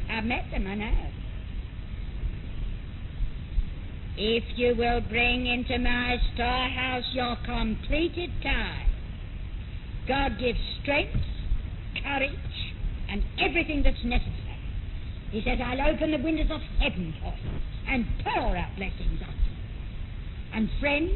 I've 0.09 0.23
met 0.23 0.45
them, 0.51 0.67
I 0.67 0.75
know. 0.75 1.11
If 4.17 4.43
you 4.55 4.75
will 4.77 5.01
bring 5.01 5.45
into 5.45 5.77
my 5.77 6.15
storehouse 6.33 7.03
your 7.13 7.35
completed 7.45 8.29
tithe, 8.41 8.87
God 10.07 10.39
gives 10.39 10.59
strength, 10.81 11.19
courage, 12.01 12.31
and 13.09 13.23
everything 13.39 13.83
that's 13.83 14.03
necessary. 14.05 14.59
He 15.31 15.41
says, 15.43 15.59
I'll 15.61 15.93
open 15.93 16.11
the 16.11 16.23
windows 16.23 16.49
of 16.49 16.61
heaven 16.79 17.13
for 17.19 17.33
you 17.43 17.59
and 17.89 18.05
pour 18.23 18.55
out 18.55 18.75
blessings 18.77 19.19
on 19.21 19.33
you. 19.33 19.55
And 20.53 20.69
friend, 20.79 21.11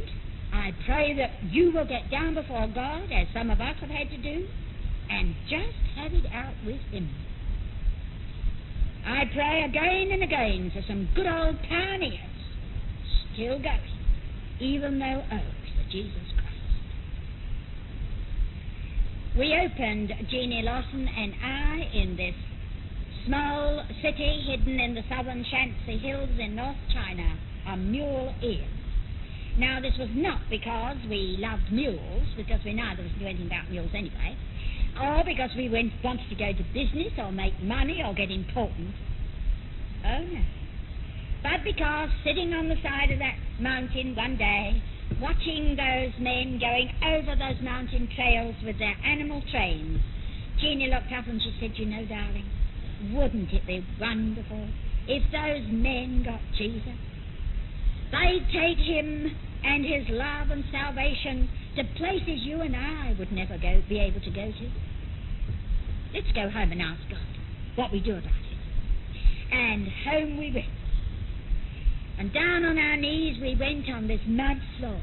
I 0.53 0.71
pray 0.85 1.15
that 1.15 1.51
you 1.51 1.71
will 1.71 1.85
get 1.85 2.09
down 2.09 2.33
before 2.33 2.67
God, 2.67 3.12
as 3.12 3.27
some 3.33 3.49
of 3.49 3.62
us 3.62 3.75
have 3.79 3.89
had 3.89 4.09
to 4.09 4.17
do, 4.17 4.47
and 5.09 5.35
just 5.49 5.77
have 5.95 6.13
it 6.13 6.25
out 6.33 6.53
with 6.65 6.81
Him. 6.91 7.09
I 9.05 9.23
pray 9.33 9.63
again 9.63 10.09
and 10.12 10.23
again 10.23 10.71
for 10.73 10.81
some 10.88 11.09
good 11.15 11.27
old 11.27 11.57
pioneers 11.67 12.29
still 13.33 13.59
going, 13.62 13.79
even 14.59 14.99
though 14.99 15.23
old 15.31 15.41
for 15.75 15.91
Jesus 15.91 16.27
Christ. 16.35 16.49
We 19.38 19.55
opened 19.55 20.12
Jeannie 20.29 20.63
Lawson 20.63 21.07
and 21.07 21.33
I 21.43 21.89
in 21.93 22.17
this 22.17 22.35
small 23.25 23.85
city 24.01 24.43
hidden 24.47 24.79
in 24.79 24.95
the 24.95 25.03
southern 25.09 25.45
Shanxi 25.45 26.01
Hills 26.01 26.29
in 26.39 26.55
North 26.55 26.75
China, 26.93 27.38
a 27.67 27.77
mule 27.77 28.33
inn. 28.41 28.79
Now, 29.57 29.79
this 29.81 29.97
was 29.97 30.09
not 30.13 30.41
because 30.49 30.97
we 31.09 31.38
loved 31.39 31.71
mules, 31.71 32.27
because 32.38 32.59
we 32.63 32.73
neither 32.73 33.01
of 33.01 33.07
us 33.07 33.13
knew 33.19 33.27
anything 33.27 33.47
about 33.47 33.69
mules 33.69 33.91
anyway, 33.93 34.38
or 35.01 35.23
because 35.23 35.49
we 35.57 35.69
went, 35.69 35.91
wanted 36.03 36.29
to 36.29 36.35
go 36.35 36.53
to 36.53 36.63
business 36.73 37.13
or 37.17 37.31
make 37.31 37.59
money 37.62 38.01
or 38.05 38.13
get 38.13 38.31
important. 38.31 38.93
Oh, 40.05 40.23
no. 40.23 40.43
but 41.43 41.63
because 41.63 42.09
sitting 42.23 42.53
on 42.53 42.69
the 42.69 42.79
side 42.81 43.12
of 43.12 43.19
that 43.19 43.35
mountain 43.59 44.15
one 44.15 44.38
day, 44.38 44.81
watching 45.21 45.75
those 45.75 46.13
men 46.19 46.59
going 46.59 46.89
over 47.03 47.35
those 47.35 47.59
mountain 47.62 48.07
trails 48.15 48.55
with 48.63 48.79
their 48.79 48.95
animal 49.03 49.43
trains, 49.51 49.99
Jeannie 50.62 50.88
looked 50.88 51.12
up 51.12 51.27
and 51.27 51.41
she 51.41 51.55
said, 51.59 51.71
You 51.75 51.85
know, 51.85 52.05
darling, 52.05 52.49
wouldn't 53.13 53.51
it 53.51 53.65
be 53.67 53.85
wonderful 53.99 54.69
if 55.07 55.23
those 55.31 55.67
men 55.71 56.23
got 56.23 56.39
Jesus? 56.57 56.95
They'd 58.12 58.45
take 58.52 58.78
him 58.78 59.36
and 59.63 59.86
his 59.86 60.06
love 60.10 60.52
and 60.52 60.63
salvation 60.72 61.50
to 61.76 61.84
places 61.98 62.41
you 62.43 62.62
and 62.62 62.76
I 62.76 63.15
would 63.19 63.32
never 63.32 63.58
go, 63.58 63.82
be 63.88 64.00
able 64.00 64.22
to 64.22 64.32
go 64.32 64.52
to. 64.52 64.72
Let's 66.13 66.32
go 66.34 66.50
home 66.50 66.72
and 66.72 66.82
ask 66.82 67.02
God 67.10 67.19
what 67.76 67.91
we 67.91 68.00
do 68.00 68.12
about 68.12 68.26
it. 68.26 69.54
And 69.54 69.88
home 70.06 70.38
we 70.38 70.52
went. 70.54 70.65
And 72.17 72.34
down 72.34 72.65
on 72.65 72.78
our 72.78 72.98
knees 72.98 73.38
we 73.41 73.56
went 73.60 73.88
on 73.89 74.08
this 74.08 74.22
mud 74.28 74.58
floor. 74.78 75.00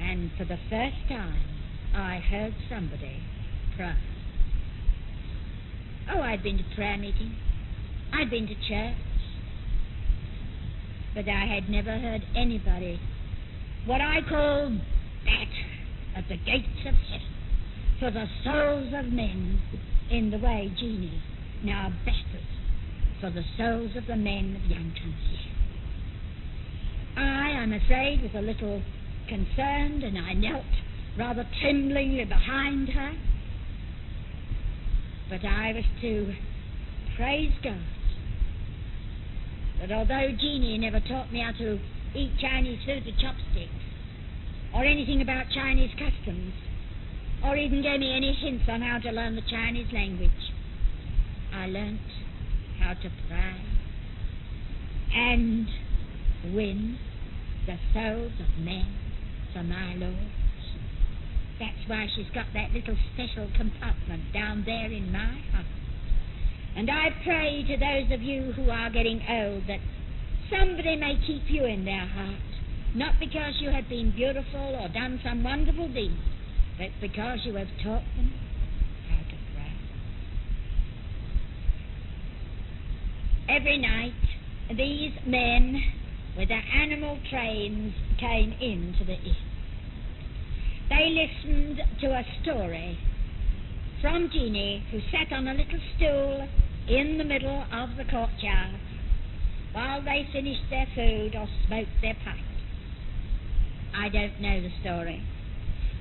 And 0.00 0.30
for 0.36 0.44
the 0.44 0.58
first 0.68 1.08
time, 1.08 1.42
I 1.94 2.18
heard 2.18 2.54
somebody 2.68 3.22
cry. 3.76 3.96
Oh, 6.12 6.20
I'd 6.20 6.42
been 6.42 6.58
to 6.58 6.64
prayer 6.74 6.98
meeting. 6.98 7.36
I'd 8.12 8.30
been 8.30 8.46
to 8.46 8.54
church. 8.54 8.96
But 11.16 11.30
I 11.30 11.46
had 11.46 11.70
never 11.70 11.98
heard 11.98 12.20
anybody, 12.36 13.00
what 13.86 14.02
I 14.02 14.20
call 14.28 14.68
that, 15.24 15.48
at 16.14 16.28
the 16.28 16.36
gates 16.36 16.84
of 16.84 16.92
heaven, 16.92 17.26
for 17.98 18.10
the 18.10 18.26
souls 18.44 18.92
of 18.94 19.10
men 19.10 19.58
in 20.10 20.30
the 20.30 20.36
way 20.36 20.70
Jeannie 20.78 21.22
now 21.64 21.90
batters 22.04 22.44
for 23.18 23.30
the 23.30 23.42
souls 23.56 23.96
of 23.96 24.06
the 24.06 24.16
men 24.16 24.60
of 24.62 24.70
Yantransea. 24.70 25.40
I, 27.16 27.62
I'm 27.62 27.72
afraid, 27.72 28.20
was 28.20 28.32
a 28.34 28.42
little 28.42 28.82
concerned, 29.26 30.04
and 30.04 30.18
I 30.18 30.34
knelt 30.34 30.66
rather 31.18 31.48
tremblingly 31.62 32.26
behind 32.26 32.90
her. 32.90 33.12
But 35.30 35.46
I 35.46 35.72
was 35.72 35.84
to 36.02 36.34
praise 37.16 37.54
God 37.64 37.95
that 39.80 39.92
although 39.92 40.28
Jeannie 40.38 40.78
never 40.78 41.00
taught 41.00 41.32
me 41.32 41.40
how 41.40 41.52
to 41.52 41.78
eat 42.14 42.32
Chinese 42.40 42.80
food 42.84 43.04
with 43.04 43.18
chopsticks, 43.18 43.70
or 44.74 44.84
anything 44.84 45.22
about 45.22 45.46
Chinese 45.54 45.90
customs, 45.98 46.52
or 47.44 47.56
even 47.56 47.82
gave 47.82 48.00
me 48.00 48.14
any 48.16 48.32
hints 48.34 48.64
on 48.68 48.82
how 48.82 48.98
to 48.98 49.10
learn 49.10 49.36
the 49.36 49.42
Chinese 49.50 49.92
language, 49.92 50.30
I 51.54 51.66
learnt 51.66 52.00
how 52.80 52.94
to 52.94 53.10
pray 53.28 53.56
and 55.14 55.66
win 56.54 56.98
the 57.66 57.76
souls 57.92 58.32
of 58.40 58.64
men 58.64 58.86
for 59.52 59.62
my 59.62 59.94
Lord. 59.94 60.30
That's 61.58 61.88
why 61.88 62.06
she's 62.14 62.28
got 62.34 62.46
that 62.52 62.72
little 62.72 62.96
special 63.14 63.48
compartment 63.56 64.32
down 64.32 64.64
there 64.66 64.90
in 64.92 65.10
my 65.10 65.40
heart. 65.52 65.75
And 66.76 66.90
I 66.90 67.08
pray 67.24 67.64
to 67.68 67.76
those 67.78 68.12
of 68.12 68.20
you 68.20 68.52
who 68.52 68.68
are 68.70 68.90
getting 68.90 69.22
old 69.26 69.66
that 69.66 69.80
somebody 70.50 70.96
may 70.96 71.18
keep 71.26 71.44
you 71.48 71.64
in 71.64 71.86
their 71.86 72.06
heart, 72.06 72.36
not 72.94 73.14
because 73.18 73.54
you 73.60 73.70
have 73.70 73.88
been 73.88 74.12
beautiful 74.14 74.76
or 74.76 74.86
done 74.88 75.18
some 75.24 75.42
wonderful 75.42 75.88
deed, 75.88 76.14
but 76.78 76.90
because 77.00 77.40
you 77.44 77.54
have 77.54 77.68
taught 77.82 78.04
them 78.16 78.30
how 79.08 79.16
to 79.16 79.36
pray. 79.54 79.72
Every 83.56 83.78
night, 83.78 84.12
these 84.76 85.12
men 85.24 85.82
with 86.36 86.48
their 86.48 86.64
animal 86.74 87.18
trains 87.30 87.94
came 88.20 88.52
into 88.52 89.02
the 89.06 89.14
inn. 89.14 89.36
They 90.90 91.08
listened 91.08 91.80
to 92.02 92.06
a 92.08 92.24
story 92.42 92.98
from 94.02 94.28
Jeannie, 94.30 94.84
who 94.90 95.00
sat 95.10 95.32
on 95.32 95.48
a 95.48 95.54
little 95.54 95.80
stool 95.96 96.46
in 96.88 97.18
the 97.18 97.24
middle 97.24 97.64
of 97.72 97.96
the 97.96 98.04
courtyard 98.04 98.78
while 99.72 100.02
they 100.02 100.26
finished 100.32 100.62
their 100.70 100.86
food 100.94 101.34
or 101.34 101.46
smoked 101.66 101.90
their 102.00 102.16
pipe. 102.24 102.38
I 103.94 104.08
don't 104.08 104.40
know 104.40 104.60
the 104.60 104.70
story. 104.80 105.22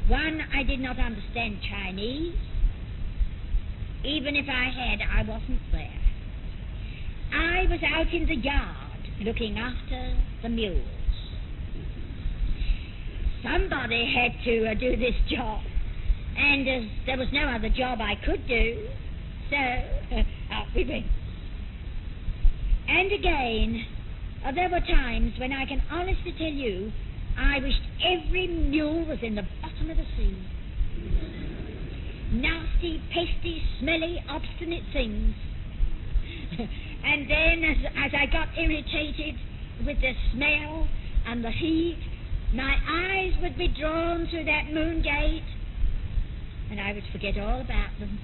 One, 0.07 0.41
I 0.53 0.63
did 0.63 0.79
not 0.79 0.99
understand 0.99 1.57
Chinese. 1.69 2.35
Even 4.03 4.35
if 4.35 4.45
I 4.47 4.69
had, 4.69 4.99
I 5.01 5.27
wasn't 5.27 5.59
there. 5.71 6.01
I 7.33 7.65
was 7.69 7.79
out 7.83 8.13
in 8.13 8.27
the 8.27 8.35
yard 8.35 8.85
looking 9.21 9.57
after 9.57 10.15
the 10.43 10.49
mules. 10.49 10.85
Somebody 13.41 14.13
had 14.13 14.43
to 14.43 14.71
uh, 14.71 14.73
do 14.75 14.95
this 14.97 15.15
job, 15.29 15.61
and 16.37 16.67
uh, 16.67 16.87
there 17.05 17.17
was 17.17 17.27
no 17.31 17.47
other 17.47 17.69
job 17.69 17.99
I 18.01 18.15
could 18.23 18.47
do, 18.47 18.87
so 19.55 20.17
uh, 20.17 20.23
out. 20.51 20.67
And 22.87 23.11
again, 23.11 23.85
uh, 24.45 24.51
there 24.51 24.69
were 24.69 24.81
times 24.81 25.33
when 25.39 25.51
I 25.51 25.65
can 25.65 25.81
honestly 25.89 26.33
tell 26.37 26.47
you 26.47 26.91
I 27.37 27.59
wished 27.59 27.81
every 28.03 28.47
mule 28.47 29.05
was 29.05 29.19
in 29.21 29.35
the 29.35 29.43
bottom 29.61 29.89
of 29.89 29.97
the 29.97 30.05
sea. 30.15 30.37
Nasty, 32.31 33.01
pasty, 33.13 33.61
smelly, 33.79 34.23
obstinate 34.29 34.83
things. 34.93 35.35
and 37.05 37.29
then, 37.29 37.63
as, 37.63 37.77
as 38.05 38.11
I 38.13 38.25
got 38.31 38.49
irritated 38.57 39.35
with 39.85 39.99
the 40.01 40.13
smell 40.33 40.87
and 41.27 41.43
the 41.43 41.51
heat, 41.51 41.99
my 42.53 42.75
eyes 42.87 43.33
would 43.41 43.57
be 43.57 43.67
drawn 43.67 44.27
through 44.29 44.45
that 44.45 44.71
moon 44.71 45.01
gate, 45.01 45.43
and 46.71 46.79
I 46.79 46.93
would 46.93 47.03
forget 47.11 47.37
all 47.37 47.61
about 47.61 47.89
them, 47.99 48.17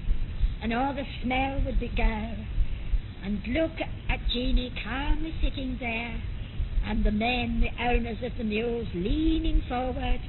and 0.61 0.73
all 0.73 0.93
the 0.93 1.05
smell 1.23 1.61
would 1.65 1.79
be 1.79 1.89
gone. 1.89 2.47
and 3.23 3.39
look 3.47 3.71
at 4.09 4.19
Jeannie 4.33 4.73
calmly 4.83 5.33
sitting 5.41 5.77
there 5.79 6.21
and 6.85 7.03
the 7.03 7.11
men, 7.11 7.61
the 7.61 7.83
owners 7.83 8.17
of 8.23 8.31
the 8.37 8.43
mules, 8.43 8.87
leaning 8.95 9.61
forward, 9.69 10.19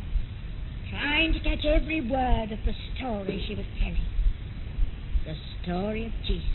trying 0.91 1.33
to 1.33 1.41
catch 1.41 1.65
every 1.65 2.01
word 2.01 2.53
of 2.53 2.59
the 2.67 2.75
story 2.95 3.43
she 3.49 3.55
was 3.55 3.65
telling. 3.79 4.07
The 5.25 5.35
story 5.63 6.07
of 6.07 6.13
Jesus. 6.27 6.49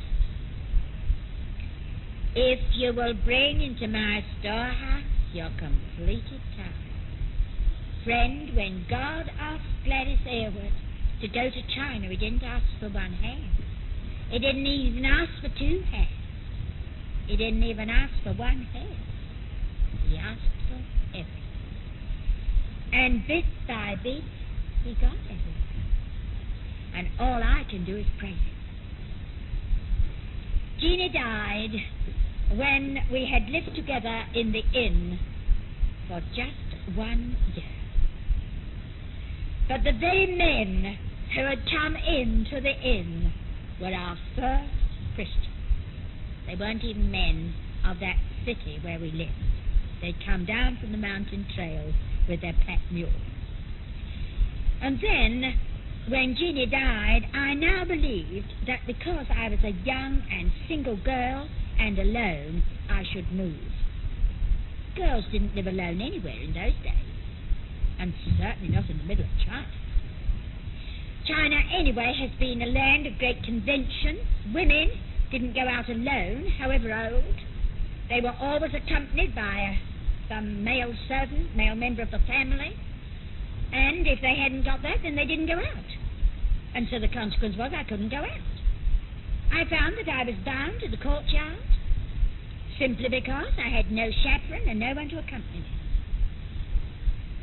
If 2.36 2.60
you 2.76 2.94
will 2.94 3.16
bring 3.26 3.62
into 3.62 3.88
my 3.88 4.24
storehouse 4.40 5.04
your 5.34 5.50
completed 5.58 6.42
task. 6.56 6.74
Friend, 8.04 8.56
when 8.56 8.86
God 8.90 9.30
asked 9.40 9.84
Gladys 9.84 10.20
Aylward 10.28 10.72
to 11.22 11.28
go 11.28 11.50
to 11.50 11.76
China, 11.76 12.08
he 12.08 12.16
didn't 12.16 12.44
ask 12.44 12.66
for 12.80 12.90
one 12.90 13.13
hand. 13.13 13.66
He 14.30 14.40
didn't 14.40 14.68
even 14.68 15.06
ask 15.06 15.32
for 15.42 15.50
two 15.58 15.82
hands. 15.90 16.10
He 17.28 17.38
didn't 17.38 17.63
even 17.63 17.90
ask 17.90 18.13
for 18.24 18.34
one 18.34 18.68
head. 18.74 18.98
He 20.08 20.18
asked 20.18 20.42
for 20.68 20.82
everything. 21.12 21.38
And 22.94 23.28
bit 23.28 23.46
by 23.68 23.96
bit, 24.04 24.24
he 24.84 24.94
got 24.96 25.13
everything. 25.13 25.54
And 26.96 27.08
all 27.20 27.42
I 27.42 27.63
can 27.70 27.86
do 27.86 27.98
is 27.98 28.06
praise 28.20 28.34
him. 28.34 28.58
Jeannie 30.80 31.10
died 31.10 32.58
when 32.58 32.98
we 33.12 33.26
had 33.32 33.50
lived 33.50 33.76
together 33.76 34.24
in 34.34 34.52
the 34.52 34.63
inn 34.74 35.20
for 36.08 36.22
just 36.36 36.98
one 36.98 37.36
year. 37.56 37.66
But 39.68 39.84
the 39.84 39.98
very 40.00 40.36
men 40.38 40.98
who 41.36 41.42
had 41.44 41.60
come 41.70 41.96
into 41.96 42.62
the 42.62 42.74
inn 42.82 43.34
were 43.80 43.94
our 43.94 44.18
first 44.36 44.74
Christians. 45.16 45.48
They 46.48 46.56
weren't 46.56 46.84
even 46.84 47.12
men 47.12 47.54
of 47.86 48.00
that 48.00 48.18
city 48.46 48.80
where 48.82 49.00
we 49.00 49.12
lived. 49.12 49.32
They'd 50.02 50.16
come 50.26 50.46
down 50.46 50.78
from 50.80 50.92
the 50.92 50.98
mountain 50.98 51.46
trails 51.56 51.94
with 52.30 52.42
their 52.42 52.56
pet 52.66 52.80
mules. 52.92 53.12
And 54.82 55.00
then, 55.02 55.60
when 56.08 56.36
Jeannie 56.38 56.68
died, 56.68 57.28
I 57.34 57.54
now 57.54 57.84
believed 57.86 58.48
that 58.68 58.80
because 58.86 59.26
I 59.30 59.50
was 59.50 59.60
a 59.63 59.72
young 59.84 60.22
and 60.32 60.52
single 60.68 60.98
girl 60.98 61.50
and 61.80 61.98
alone, 62.00 62.63
I 62.90 63.04
should 63.12 63.32
move. 63.32 63.72
Girls 64.96 65.26
didn't 65.32 65.56
live 65.56 65.68
alone 65.68 66.02
anywhere 66.02 66.40
in 66.42 66.54
those 66.54 66.78
days, 66.84 67.12
and 68.00 68.13
certainly 68.40 68.70
not 68.74 68.90
in 68.90 68.98
the 68.98 69.04
middle 69.04 69.26
of 69.26 69.46
China. 69.46 69.77
China, 71.28 71.58
anyway, 71.76 72.16
has 72.20 72.32
been 72.40 72.62
a 72.62 72.68
land 72.68 73.06
of 73.06 73.18
great 73.20 73.44
convention. 73.44 74.20
Women 74.54 74.90
didn't 75.30 75.54
go 75.54 75.68
out 75.68 75.90
alone, 75.90 76.48
however 76.58 76.94
old. 76.94 77.36
They 78.08 78.22
were 78.22 78.34
always 78.40 78.72
accompanied 78.74 79.36
by 79.36 79.78
some 80.30 80.63
male 80.63 80.94
servant, 81.08 81.56
male 81.56 81.76
member 81.76 82.04
of 82.04 82.12
the 82.12 82.20
family. 82.28 82.76
And 83.74 84.08
if 84.08 84.22
they 84.22 84.36
hadn't 84.36 84.63
got 84.63 84.82
that, 84.84 85.00
then 85.04 85.16
they 85.16 85.26
didn't 85.26 85.48
go 85.48 85.60
out. 85.60 85.90
And 86.74 86.88
so 86.90 87.00
the 87.00 87.10
consequence 87.10 87.58
was 87.58 87.72
I 87.76 87.84
couldn't 87.84 88.10
go 88.10 88.24
out. 88.24 88.48
I 89.52 89.68
found 89.70 89.96
that 89.98 90.08
I 90.08 90.24
was 90.24 90.36
bound 90.46 90.80
to 90.80 90.88
the 90.88 90.98
courtyard, 90.98 91.60
simply 92.80 93.10
because 93.10 93.52
I 93.60 93.68
had 93.68 93.92
no 93.92 94.10
chaperone 94.24 94.70
and 94.70 94.80
no 94.80 94.94
one 94.94 95.10
to 95.10 95.20
accompany 95.20 95.60
me. 95.60 95.72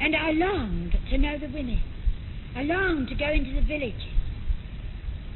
And 0.00 0.16
I 0.16 0.30
longed 0.32 0.96
to 1.10 1.18
know 1.18 1.38
the 1.38 1.46
women. 1.46 1.82
I 2.56 2.62
longed 2.62 3.08
to 3.08 3.14
go 3.14 3.30
into 3.30 3.52
the 3.54 3.66
villages. 3.66 4.02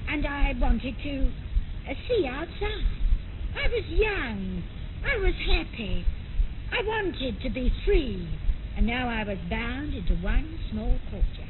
And 0.08 0.26
I 0.26 0.54
wanted 0.58 0.94
to 1.02 1.32
uh, 1.88 1.94
see 2.08 2.26
outside. 2.26 2.86
I 3.54 3.68
was 3.68 3.84
young. 3.88 4.62
I 5.04 5.16
was 5.18 5.34
happy. 5.46 6.04
I 6.70 6.82
wanted 6.86 7.40
to 7.42 7.50
be 7.50 7.72
free. 7.84 8.28
And 8.76 8.86
now 8.86 9.08
I 9.08 9.24
was 9.24 9.38
bound 9.50 9.94
into 9.94 10.14
one 10.22 10.58
small 10.70 10.98
courtyard. 11.10 11.48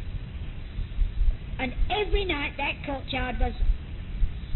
And 1.59 1.74
every 1.90 2.24
night 2.24 2.52
that 2.57 2.74
courtyard 2.87 3.37
was 3.38 3.52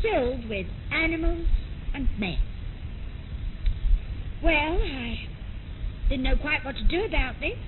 filled 0.01 0.49
with 0.49 0.67
animals 0.91 1.47
and 1.95 2.09
men. 2.19 2.39
Well, 4.43 4.81
I 4.83 5.29
didn't 6.09 6.25
know 6.25 6.37
quite 6.37 6.65
what 6.65 6.77
to 6.77 6.85
do 6.85 7.05
about 7.05 7.35
this. 7.41 7.59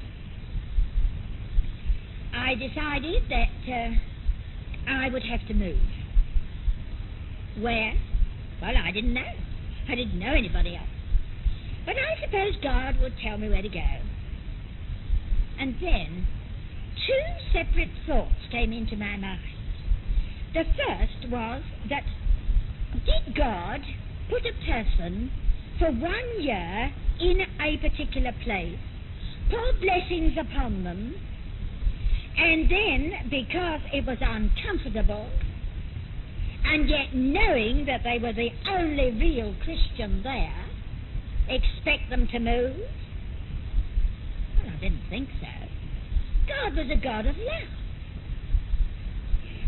I 2.37 2.55
decided 2.55 3.23
that 3.31 3.73
uh, 3.73 4.90
I 4.90 5.09
would 5.09 5.23
have 5.23 5.47
to 5.49 5.55
move. 5.55 5.79
Where? 7.61 7.94
Well, 8.61 8.75
I 8.77 8.90
didn't 8.90 9.14
know. 9.14 9.33
I 9.88 9.94
didn't 9.94 10.18
know 10.18 10.35
anybody 10.35 10.77
else. 10.77 10.88
But 11.87 11.97
I 11.97 12.25
suppose 12.25 12.55
God 12.62 13.01
would 13.01 13.14
tell 13.23 13.38
me 13.38 13.49
where 13.49 13.62
to 13.62 13.68
go. 13.68 13.94
And 15.59 15.75
then 15.81 16.27
two 17.07 17.53
separate 17.53 17.90
thoughts 18.07 18.35
came 18.51 18.73
into 18.73 18.97
my 18.97 19.16
mind. 19.16 19.40
The 20.55 20.64
first 20.64 21.31
was 21.31 21.62
that 21.90 22.03
did 23.05 23.37
God 23.37 23.81
put 24.31 24.42
a 24.47 24.53
person 24.64 25.31
for 25.79 25.90
one 25.90 26.40
year 26.40 26.92
in 27.20 27.40
a 27.61 27.77
particular 27.79 28.33
place, 28.44 28.79
pour 29.51 29.73
blessings 29.81 30.37
upon 30.38 30.85
them, 30.85 31.14
and 32.37 32.70
then, 32.70 33.12
because 33.31 33.81
it 33.92 34.05
was 34.07 34.18
uncomfortable, 34.20 35.29
and 36.64 36.88
yet 36.88 37.14
knowing 37.14 37.87
that 37.87 38.03
they 38.03 38.18
were 38.18 38.33
the 38.33 38.51
only 38.68 39.12
real 39.12 39.55
Christian 39.64 40.23
there, 40.23 40.64
expect 41.49 42.11
them 42.11 42.27
to 42.29 42.38
move? 42.38 42.77
Well, 44.57 44.73
I 44.75 44.81
didn't 44.81 45.09
think 45.11 45.29
so. 45.40 45.47
God 46.49 46.77
was 46.77 46.90
a 46.90 46.97
God 46.97 47.27
of 47.27 47.37
love. 47.37 47.68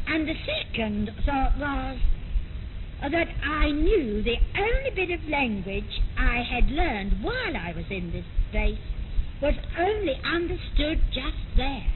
And 0.09 0.29
the 0.29 0.35
second 0.47 1.11
thought 1.25 1.59
was 1.59 1.99
that 3.01 3.29
I 3.45 3.71
knew 3.71 4.23
the 4.23 4.37
only 4.59 4.91
bit 4.95 5.11
of 5.11 5.29
language 5.29 6.01
I 6.19 6.43
had 6.43 6.71
learned 6.71 7.23
while 7.23 7.57
I 7.57 7.73
was 7.77 7.85
in 7.91 8.13
this 8.13 8.25
place 8.51 8.79
was 9.43 9.55
only 9.79 10.15
understood 10.25 11.01
just 11.13 11.37
there. 11.57 11.96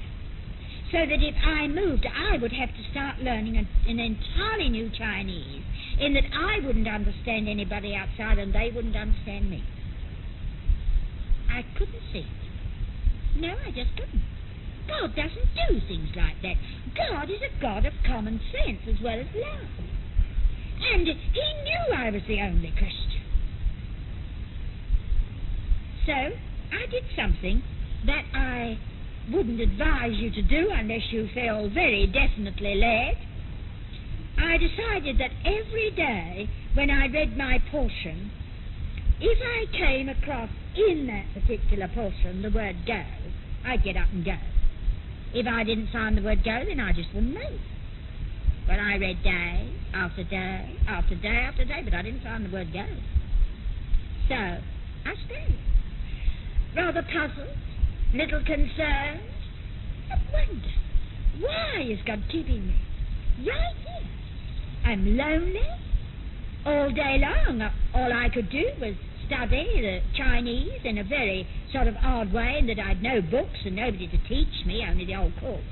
So 0.91 0.99
that 0.99 1.23
if 1.23 1.35
I 1.45 1.69
moved, 1.69 2.05
I 2.07 2.37
would 2.37 2.53
have 2.53 2.71
to 2.71 2.91
start 2.91 3.21
learning 3.21 3.57
an, 3.57 3.69
an 3.87 4.01
entirely 4.01 4.69
new 4.69 4.91
Chinese, 4.91 5.63
in 6.01 6.15
that 6.15 6.25
I 6.35 6.59
wouldn't 6.67 6.89
understand 6.89 7.49
anybody 7.49 7.95
outside 7.95 8.39
and 8.39 8.53
they 8.53 8.73
wouldn't 8.75 8.97
understand 8.97 9.51
me. 9.51 9.63
I 11.49 11.65
couldn't 11.79 12.03
see 12.13 12.27
it. 12.27 13.41
No, 13.41 13.55
I 13.67 13.71
just 13.71 13.91
couldn't. 13.97 14.23
God 14.89 15.15
doesn't 15.15 15.49
do 15.69 15.81
things 15.87 16.11
like 16.17 16.43
that. 16.43 16.57
God 16.97 17.31
is 17.31 17.41
a 17.43 17.61
God 17.61 17.87
of 17.87 17.93
common 18.05 18.41
sense 18.51 18.81
as 18.89 19.01
well 19.03 19.21
as 19.21 19.27
love. 19.35 19.69
And 20.93 21.07
he 21.07 21.13
knew 21.13 21.95
I 21.95 22.11
was 22.11 22.23
the 22.27 22.41
only 22.41 22.73
Christian. 22.73 23.23
So 26.07 26.13
I 26.13 26.87
did 26.91 27.05
something 27.15 27.63
that 28.07 28.25
I 28.35 28.79
wouldn't 29.33 29.61
advise 29.61 30.13
you 30.15 30.31
to 30.31 30.43
do 30.43 30.71
unless 30.73 31.03
you 31.11 31.29
feel 31.35 31.71
very 31.71 32.07
definitely 32.07 32.75
led. 32.75 33.17
I 34.39 34.57
decided 34.57 35.19
that 35.19 35.31
every 35.45 35.91
day 35.95 36.49
when 36.75 36.91
I 36.91 37.07
read 37.09 37.37
my 37.37 37.59
portion, 37.71 38.31
if 39.21 39.39
I 39.39 39.77
came 39.77 40.09
across 40.09 40.51
in 40.77 41.07
that 41.07 41.27
particular 41.35 41.89
portion 41.89 42.43
the 42.43 42.51
word 42.51 42.77
go, 42.87 43.03
I'd 43.67 43.85
get 43.85 43.97
up 43.97 44.09
and 44.13 44.25
go. 44.25 44.37
If 45.33 45.47
I 45.47 45.63
didn't 45.65 45.89
find 45.93 46.17
the 46.17 46.23
word 46.23 46.43
go, 46.45 46.65
then 46.67 46.81
I 46.81 46.93
just 46.93 47.13
wouldn't 47.15 47.35
move. 47.35 47.61
But 48.67 48.79
I 48.79 48.97
read 48.97 49.23
day 49.23 49.73
after 49.95 50.25
day 50.25 50.77
after 50.89 51.15
day 51.15 51.29
after 51.29 51.65
day, 51.65 51.83
but 51.85 51.95
I 51.95 52.03
didn't 52.03 52.23
find 52.23 52.47
the 52.47 52.51
word 52.51 52.73
go. 52.73 52.87
So 54.29 54.35
I 54.35 55.15
stayed. 55.27 55.59
Rather 56.77 57.03
puzzled, 57.03 57.57
little 58.15 58.45
concerned. 58.45 59.21
I 60.11 60.19
wonder, 60.33 60.69
why 61.41 61.87
is 61.89 61.99
God 62.07 62.23
keeping 62.31 62.67
me 62.67 62.77
right 63.47 63.77
here? 63.87 64.09
I'm 64.85 65.17
lonely 65.17 65.69
all 66.67 66.91
day 66.91 67.21
long. 67.21 67.63
All 67.95 68.13
I 68.13 68.29
could 68.33 68.51
do 68.51 68.65
was 68.81 68.95
study 69.27 69.81
the 69.81 70.01
Chinese 70.17 70.81
in 70.85 70.99
a 70.99 71.05
very 71.05 71.47
sort 71.73 71.87
of 71.87 71.95
odd 72.03 72.33
way, 72.33 72.57
in 72.59 72.67
that 72.67 72.81
I'd 72.81 73.03
no 73.03 73.21
books 73.23 73.59
and 73.65 73.77
nobody 73.77 74.09
to 74.09 74.19
teach 74.29 74.67
me, 74.67 74.85
only 74.89 75.07
the 75.07 75.15
old 75.15 75.33
cook. 75.39 75.63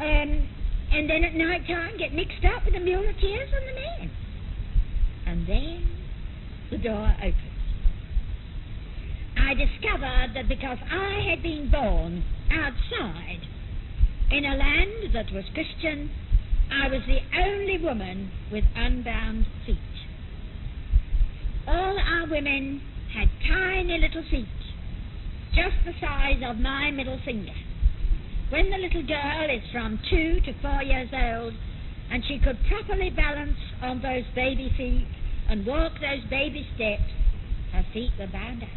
Um, 0.00 0.48
and 0.92 1.10
then 1.10 1.24
at 1.24 1.34
night 1.34 1.66
time 1.66 1.98
get 1.98 2.14
mixed 2.14 2.44
up 2.44 2.64
with 2.64 2.74
the 2.74 2.80
muleteers 2.80 3.50
and 3.52 3.68
the 3.68 3.74
men. 3.74 4.10
And 5.26 5.46
then 5.46 5.86
the 6.70 6.78
door 6.78 7.14
opens. 7.18 7.55
I 9.36 9.54
discovered 9.54 10.34
that 10.34 10.48
because 10.48 10.78
I 10.90 11.20
had 11.30 11.42
been 11.42 11.70
born 11.70 12.24
outside 12.50 13.40
in 14.30 14.44
a 14.44 14.56
land 14.56 15.14
that 15.14 15.32
was 15.32 15.44
Christian, 15.54 16.10
I 16.70 16.88
was 16.88 17.02
the 17.06 17.20
only 17.38 17.78
woman 17.78 18.30
with 18.50 18.64
unbound 18.74 19.46
feet. 19.64 19.78
All 21.66 21.98
our 21.98 22.26
women 22.28 22.82
had 23.14 23.28
tiny 23.46 23.98
little 23.98 24.24
feet, 24.30 24.46
just 25.54 25.76
the 25.84 25.92
size 26.00 26.42
of 26.44 26.58
my 26.58 26.90
middle 26.90 27.20
finger. 27.24 27.54
When 28.50 28.70
the 28.70 28.78
little 28.78 29.06
girl 29.06 29.48
is 29.50 29.62
from 29.72 29.98
two 30.10 30.40
to 30.40 30.52
four 30.60 30.82
years 30.82 31.08
old, 31.12 31.54
and 32.10 32.24
she 32.26 32.38
could 32.38 32.58
properly 32.68 33.10
balance 33.10 33.58
on 33.82 34.00
those 34.02 34.24
baby 34.34 34.72
feet 34.76 35.06
and 35.48 35.66
walk 35.66 35.92
those 36.00 36.24
baby 36.30 36.66
steps, 36.74 37.10
her 37.72 37.84
feet 37.92 38.12
were 38.18 38.28
bound 38.28 38.62
up. 38.62 38.68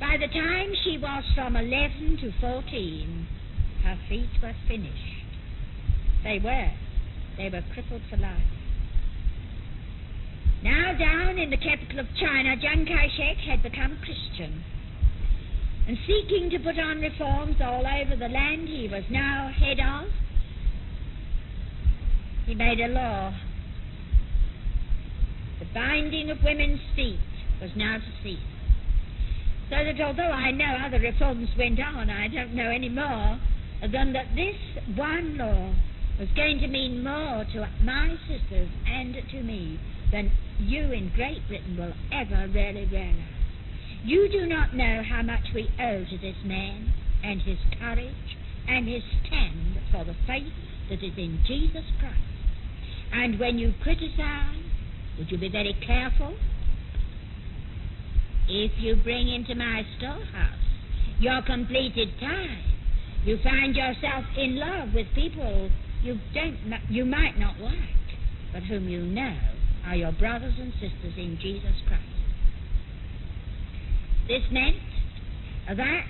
By 0.00 0.16
the 0.16 0.28
time 0.28 0.72
she 0.84 0.96
was 0.96 1.24
from 1.34 1.56
11 1.56 2.18
to 2.22 2.32
14, 2.40 3.26
her 3.84 3.98
feet 4.08 4.30
were 4.42 4.54
finished. 4.66 5.26
They 6.22 6.38
were. 6.38 6.70
They 7.36 7.50
were 7.50 7.62
crippled 7.72 8.02
for 8.08 8.16
life. 8.16 8.42
Now, 10.62 10.96
down 10.98 11.38
in 11.38 11.50
the 11.50 11.56
capital 11.56 12.00
of 12.00 12.06
China, 12.20 12.56
Chiang 12.60 12.86
Kai 12.86 13.08
shek 13.16 13.36
had 13.48 13.62
become 13.62 13.98
Christian 14.04 14.64
and 15.88 15.96
seeking 16.06 16.50
to 16.50 16.58
put 16.58 16.78
on 16.78 17.00
reforms 17.00 17.56
all 17.62 17.86
over 17.86 18.14
the 18.14 18.28
land 18.28 18.68
he 18.68 18.88
was 18.92 19.04
now 19.10 19.50
head 19.58 19.80
of, 19.80 20.10
he 22.44 22.54
made 22.54 22.78
a 22.80 22.88
law. 22.88 23.32
The 25.60 25.64
binding 25.72 26.30
of 26.30 26.42
women's 26.44 26.80
feet 26.94 27.18
was 27.62 27.70
now 27.74 27.96
to 27.96 28.22
cease. 28.22 28.57
So 29.70 29.76
that 29.76 30.00
although 30.00 30.32
I 30.32 30.50
know 30.50 30.76
other 30.84 30.98
reforms 30.98 31.48
went 31.58 31.78
on, 31.78 32.08
I 32.08 32.28
don't 32.28 32.54
know 32.54 32.70
any 32.70 32.88
more 32.88 33.38
than 33.82 34.12
that 34.14 34.34
this 34.34 34.56
one 34.96 35.36
law 35.36 35.74
was 36.18 36.28
going 36.34 36.58
to 36.60 36.66
mean 36.66 37.04
more 37.04 37.44
to 37.52 37.68
my 37.84 38.16
sisters 38.26 38.68
and 38.86 39.14
to 39.30 39.42
me 39.42 39.78
than 40.10 40.32
you 40.58 40.90
in 40.90 41.12
Great 41.14 41.46
Britain 41.48 41.76
will 41.76 41.92
ever 42.12 42.48
really 42.48 42.86
realize. 42.86 43.38
You 44.04 44.28
do 44.30 44.46
not 44.46 44.74
know 44.74 45.02
how 45.02 45.22
much 45.22 45.52
we 45.54 45.68
owe 45.78 46.04
to 46.04 46.18
this 46.18 46.36
man 46.44 46.92
and 47.22 47.42
his 47.42 47.58
courage 47.78 48.36
and 48.68 48.88
his 48.88 49.02
stand 49.26 49.80
for 49.92 50.04
the 50.04 50.16
faith 50.26 50.52
that 50.88 51.02
is 51.04 51.12
in 51.16 51.40
Jesus 51.46 51.84
Christ. 52.00 52.16
And 53.12 53.38
when 53.38 53.58
you 53.58 53.74
criticize, 53.82 54.64
would 55.18 55.30
you 55.30 55.38
be 55.38 55.48
very 55.48 55.76
careful? 55.86 56.34
If 58.48 58.72
you 58.78 58.96
bring 58.96 59.28
into 59.28 59.54
my 59.54 59.82
storehouse 59.98 60.54
your 61.20 61.42
completed 61.42 62.08
time, 62.20 62.62
you 63.24 63.38
find 63.42 63.74
yourself 63.76 64.24
in 64.36 64.56
love 64.56 64.94
with 64.94 65.06
people 65.14 65.70
you 66.02 66.18
don't, 66.32 66.56
you 66.88 67.04
might 67.04 67.38
not 67.38 67.58
like, 67.60 67.76
but 68.52 68.62
whom 68.62 68.88
you 68.88 69.02
know 69.02 69.36
are 69.84 69.96
your 69.96 70.12
brothers 70.12 70.54
and 70.58 70.72
sisters 70.74 71.14
in 71.16 71.38
Jesus 71.42 71.74
Christ. 71.86 72.04
This 74.28 74.42
meant 74.50 74.76
that 75.76 76.06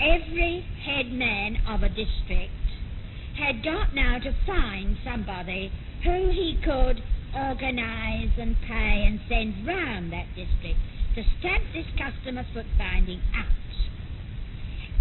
every 0.00 0.64
head 0.84 1.10
man 1.10 1.56
of 1.68 1.82
a 1.82 1.88
district 1.88 2.52
had 3.38 3.64
got 3.64 3.94
now 3.94 4.18
to 4.18 4.34
find 4.46 4.96
somebody 5.04 5.72
who 6.04 6.30
he 6.30 6.58
could 6.62 7.02
organize 7.34 8.30
and 8.38 8.56
pay 8.66 9.04
and 9.06 9.20
send 9.28 9.66
round 9.66 10.12
that 10.12 10.26
district 10.34 10.78
to 11.16 11.24
stamp 11.40 11.64
this 11.72 11.86
customer 11.96 12.44
foot 12.52 12.66
binding 12.76 13.22
out. 13.34 13.46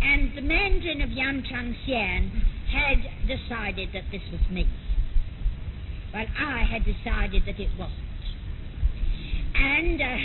And 0.01 0.32
the 0.38 0.41
Mandarin 0.41 1.01
of 1.01 1.09
Yangcheng 1.09 1.76
Xian 1.86 2.32
had 2.72 3.28
decided 3.28 3.89
that 3.91 4.03
this 4.11 4.22
was 4.32 4.39
me. 4.49 4.66
But 6.13 6.28
I 6.39 6.63
had 6.63 6.86
decided 6.86 7.43
that 7.45 7.59
it 7.59 7.70
wasn't. 7.78 7.99
And 9.55 10.01
uh, 10.01 10.18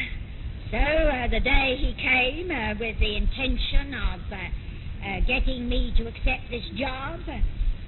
so 0.71 0.79
uh, 0.79 1.29
the 1.29 1.41
day 1.41 1.77
he 1.81 1.93
came 1.99 2.51
uh, 2.53 2.79
with 2.79 3.01
the 3.01 3.17
intention 3.17 3.93
of 3.93 4.21
uh, 4.31 4.37
uh, 4.37 5.21
getting 5.27 5.69
me 5.69 5.93
to 5.99 6.07
accept 6.07 6.51
this 6.51 6.67
job, 6.79 7.19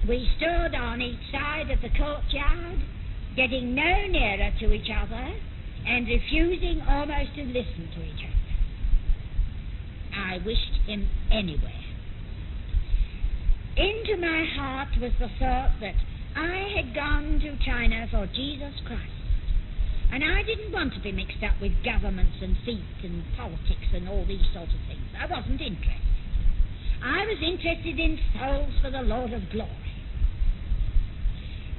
we 0.09 0.28
stood 0.38 0.74
on 0.74 1.00
each 1.00 1.30
side 1.30 1.70
of 1.70 1.80
the 1.80 1.90
courtyard, 1.90 2.80
getting 3.36 3.76
no 3.76 4.07
nearer 4.09 4.50
to 4.59 4.72
each 4.72 4.90
other 4.90 5.34
and 5.86 6.06
refusing 6.06 6.80
almost 6.88 7.34
to 7.36 7.44
listen 7.44 7.88
to 7.94 8.02
each 8.02 8.24
other. 8.24 8.42
I 10.14 10.38
wished 10.44 10.86
him 10.86 11.08
anywhere. 11.30 11.82
Into 13.76 14.16
my 14.20 14.44
heart 14.54 14.88
was 15.00 15.12
the 15.18 15.28
thought 15.38 15.72
that 15.80 15.94
I 16.36 16.72
had 16.76 16.94
gone 16.94 17.40
to 17.40 17.56
China 17.64 18.06
for 18.10 18.26
Jesus 18.26 18.74
Christ. 18.86 19.12
And 20.12 20.22
I 20.22 20.42
didn't 20.42 20.72
want 20.72 20.92
to 20.92 21.00
be 21.00 21.10
mixed 21.10 21.42
up 21.42 21.56
with 21.60 21.72
governments 21.82 22.36
and 22.42 22.56
feet 22.66 23.00
and 23.02 23.24
politics 23.34 23.88
and 23.94 24.08
all 24.08 24.26
these 24.28 24.44
sort 24.52 24.68
of 24.68 24.80
things. 24.86 25.08
I 25.16 25.24
wasn't 25.24 25.60
interested. 25.60 26.12
I 27.02 27.24
was 27.24 27.40
interested 27.40 27.98
in 27.98 28.20
souls 28.36 28.74
for 28.82 28.90
the 28.90 29.00
Lord 29.00 29.32
of 29.32 29.48
glory. 29.50 29.92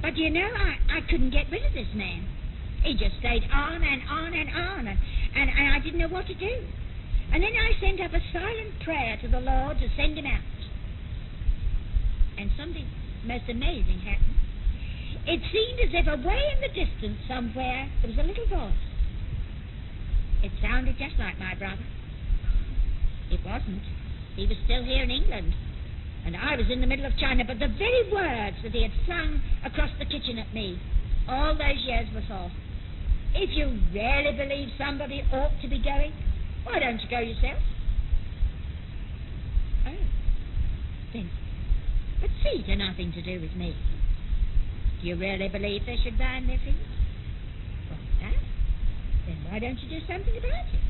But 0.02 0.16
you 0.16 0.30
know, 0.30 0.50
I, 0.50 0.98
I 0.98 1.00
couldn't 1.08 1.30
get 1.30 1.46
rid 1.50 1.64
of 1.64 1.72
this 1.72 1.94
man. 1.94 2.26
He 2.84 2.92
just 2.94 3.16
stayed 3.18 3.42
on 3.50 3.82
and 3.82 4.02
on 4.08 4.34
and 4.34 4.50
on, 4.52 4.86
and, 4.86 4.98
and, 5.34 5.48
and 5.48 5.66
I 5.74 5.80
didn't 5.80 5.98
know 5.98 6.08
what 6.08 6.26
to 6.26 6.34
do. 6.34 6.54
And 7.32 7.42
then 7.42 7.52
I 7.56 7.72
sent 7.80 8.00
up 8.00 8.12
a 8.12 8.20
silent 8.30 8.78
prayer 8.84 9.16
to 9.22 9.28
the 9.28 9.40
Lord 9.40 9.80
to 9.80 9.88
send 9.96 10.18
him 10.18 10.26
out. 10.26 10.44
And 12.36 12.50
something 12.58 12.84
most 13.24 13.48
amazing 13.48 14.04
happened. 14.04 14.36
It 15.26 15.40
seemed 15.48 15.80
as 15.80 15.92
if 15.96 16.06
away 16.06 16.42
in 16.52 16.60
the 16.60 16.68
distance 16.68 17.16
somewhere 17.26 17.88
there 18.02 18.10
was 18.12 18.20
a 18.20 18.28
little 18.28 18.46
voice. 18.52 18.84
It 20.44 20.52
sounded 20.60 20.98
just 20.98 21.16
like 21.18 21.38
my 21.38 21.54
brother. 21.54 21.88
It 23.32 23.40
wasn't. 23.46 23.80
He 24.36 24.46
was 24.46 24.58
still 24.66 24.84
here 24.84 25.02
in 25.02 25.10
England. 25.10 25.54
And 26.26 26.36
I 26.36 26.56
was 26.56 26.66
in 26.68 26.82
the 26.82 26.86
middle 26.86 27.06
of 27.06 27.16
China, 27.16 27.44
but 27.46 27.58
the 27.58 27.72
very 27.78 28.12
words 28.12 28.56
that 28.62 28.72
he 28.72 28.82
had 28.82 28.92
flung 29.06 29.40
across 29.64 29.90
the 29.98 30.04
kitchen 30.04 30.36
at 30.38 30.52
me 30.52 30.78
all 31.28 31.56
those 31.56 31.80
years 31.86 32.08
before. 32.12 32.50
If 33.34 33.50
you 33.50 33.66
really 33.92 34.36
believe 34.36 34.68
somebody 34.78 35.24
ought 35.32 35.60
to 35.60 35.68
be 35.68 35.82
going, 35.82 36.12
why 36.62 36.78
don't 36.78 37.00
you 37.00 37.08
go 37.10 37.18
yourself? 37.18 37.58
Oh, 39.86 39.96
then. 41.12 41.30
But 42.20 42.30
feet 42.42 42.68
are 42.68 42.76
nothing 42.76 43.12
to 43.12 43.22
do 43.22 43.40
with 43.40 43.54
me. 43.56 43.74
Do 45.02 45.08
you 45.08 45.16
really 45.16 45.48
believe 45.48 45.84
they 45.84 45.98
should 46.02 46.16
bind 46.16 46.48
their 46.48 46.58
feet? 46.58 46.74
Well, 47.90 47.98
that? 48.22 48.38
Then 49.26 49.36
why 49.50 49.58
don't 49.58 49.78
you 49.80 49.88
do 49.88 50.06
something 50.06 50.36
about 50.38 50.64
it? 50.64 50.80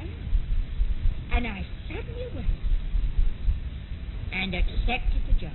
Oh. 0.00 1.36
And 1.36 1.46
I 1.46 1.66
suddenly 1.88 2.28
went 2.34 2.46
and 4.32 4.54
accepted 4.54 5.22
the 5.26 5.40
job. 5.40 5.52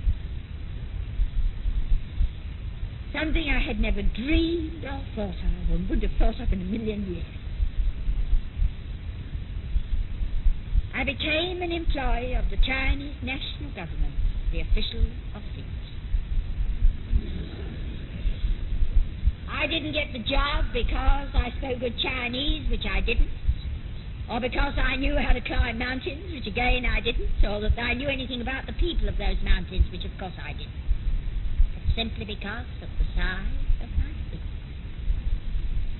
Something 3.12 3.50
I 3.50 3.60
had 3.60 3.78
never 3.78 4.02
dreamed 4.02 4.84
or 4.84 5.02
thought 5.14 5.36
of, 5.36 5.70
or 5.70 5.78
would 5.90 6.02
have 6.02 6.12
thought 6.18 6.40
of 6.40 6.52
in 6.52 6.62
a 6.62 6.64
million 6.64 7.04
years. 7.12 7.26
I 10.94 11.04
became 11.04 11.62
an 11.62 11.72
employee 11.72 12.34
of 12.34 12.44
the 12.50 12.56
Chinese 12.64 13.16
national 13.22 13.70
government, 13.74 14.14
the 14.52 14.60
official 14.60 15.00
of 15.34 15.42
office. 15.42 15.64
I 19.50 19.66
didn't 19.66 19.92
get 19.92 20.12
the 20.12 20.24
job 20.24 20.64
because 20.72 21.28
I 21.34 21.52
spoke 21.58 21.80
good 21.80 21.98
Chinese, 22.02 22.68
which 22.70 22.84
I 22.88 23.00
didn't, 23.00 23.30
or 24.30 24.40
because 24.40 24.74
I 24.76 24.96
knew 24.96 25.16
how 25.16 25.32
to 25.32 25.40
climb 25.40 25.78
mountains, 25.78 26.32
which 26.32 26.46
again 26.46 26.84
I 26.84 27.00
didn't, 27.00 27.30
or 27.44 27.60
that 27.60 27.78
I 27.78 27.94
knew 27.94 28.08
anything 28.08 28.40
about 28.40 28.66
the 28.66 28.72
people 28.74 29.08
of 29.08 29.16
those 29.18 29.36
mountains, 29.44 29.86
which 29.92 30.04
of 30.04 30.10
course 30.18 30.34
I 30.42 30.52
didn't, 30.52 30.72
simply 31.96 32.24
because 32.24 32.66
of 32.82 32.88
the 32.98 33.06
size 33.14 33.66
of 33.82 33.88
my 33.98 34.12
feet. 34.30 34.40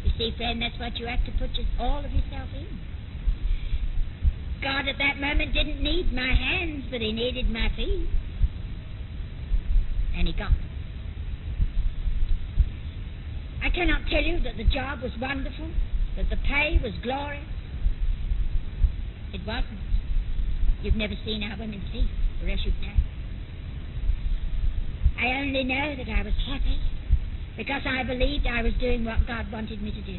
You 0.05 0.11
see, 0.18 0.36
friend, 0.36 0.61
that's 0.61 0.78
what 0.78 0.97
you 0.97 1.07
have 1.07 1.24
to 1.26 1.32
put 1.32 1.55
your, 1.57 1.66
all 1.78 2.05
of 2.05 2.11
yourself 2.11 2.49
in. 2.57 2.66
God 4.62 4.86
at 4.88 4.97
that 4.99 5.20
moment 5.20 5.53
didn't 5.53 5.82
need 5.82 6.12
my 6.12 6.32
hands, 6.34 6.84
but 6.90 7.01
He 7.01 7.12
needed 7.12 7.51
my 7.51 7.68
feet. 7.76 8.09
And 10.16 10.28
He 10.28 10.32
got 10.32 10.51
them. 10.51 10.68
I 13.62 13.70
cannot 13.70 14.03
tell 14.11 14.22
you 14.22 14.40
that 14.40 14.57
the 14.57 14.64
job 14.64 15.03
was 15.03 15.12
wonderful, 15.20 15.70
that 16.16 16.30
the 16.30 16.36
pay 16.36 16.80
was 16.82 16.93
glorious. 17.03 17.47
It 19.32 19.40
wasn't. 19.47 19.80
You've 20.82 20.97
never 20.97 21.14
seen 21.24 21.43
our 21.43 21.57
women's 21.59 21.90
feet, 21.90 22.11
or 22.43 22.49
else 22.51 22.61
you'd 22.64 22.74
know. 22.82 23.02
I 25.23 25.39
only 25.39 25.62
know 25.62 25.95
that 25.97 26.09
I 26.11 26.23
was 26.25 26.35
happy 26.51 26.81
because 27.57 27.83
I 27.87 28.03
believed 28.03 28.45
I 28.45 28.62
was 28.62 28.73
doing 28.81 29.05
what 29.05 29.25
God 29.25 29.47
wanted 29.53 29.81
me 29.81 29.93
to 29.93 30.03
do. 30.03 30.18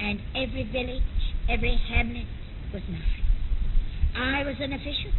And 0.00 0.18
every 0.34 0.64
village, 0.72 1.02
every 1.48 1.78
hamlet 1.88 2.26
was 2.74 2.82
mine. 2.90 3.22
I 4.16 4.42
was 4.42 4.56
an 4.58 4.72
official, 4.72 5.12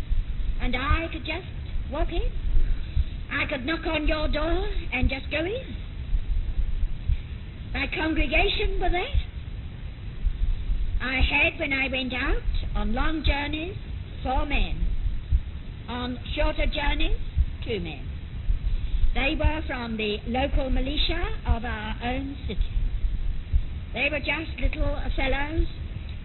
and 0.62 0.76
I 0.76 1.08
could 1.14 1.24
just 1.24 1.48
walk 1.94 2.10
in. 2.12 2.30
I 3.32 3.46
could 3.48 3.66
knock 3.66 3.86
on 3.88 4.06
your 4.06 4.28
door 4.28 4.68
and 4.92 5.10
just 5.10 5.32
go 5.32 5.38
in. 5.38 5.76
My 7.74 7.88
congregation 7.96 8.82
were 8.82 8.90
there. 8.90 9.16
I 11.02 11.22
had, 11.22 11.58
when 11.58 11.72
I 11.72 11.88
went 11.90 12.14
out 12.14 12.44
on 12.76 12.94
long 12.94 13.24
journeys, 13.26 13.78
four 14.24 14.46
men. 14.46 14.86
On 15.88 16.20
shorter 16.36 16.66
journeys, 16.66 17.18
two 17.64 17.80
men. 17.80 18.07
They 19.18 19.34
were 19.34 19.62
from 19.66 19.98
the 19.98 20.20
local 20.28 20.70
militia 20.70 21.26
of 21.48 21.66
our 21.66 21.96
own 22.04 22.38
city. 22.48 22.70
They 23.92 24.10
were 24.12 24.20
just 24.20 24.60
little 24.62 24.96
fellows 25.16 25.66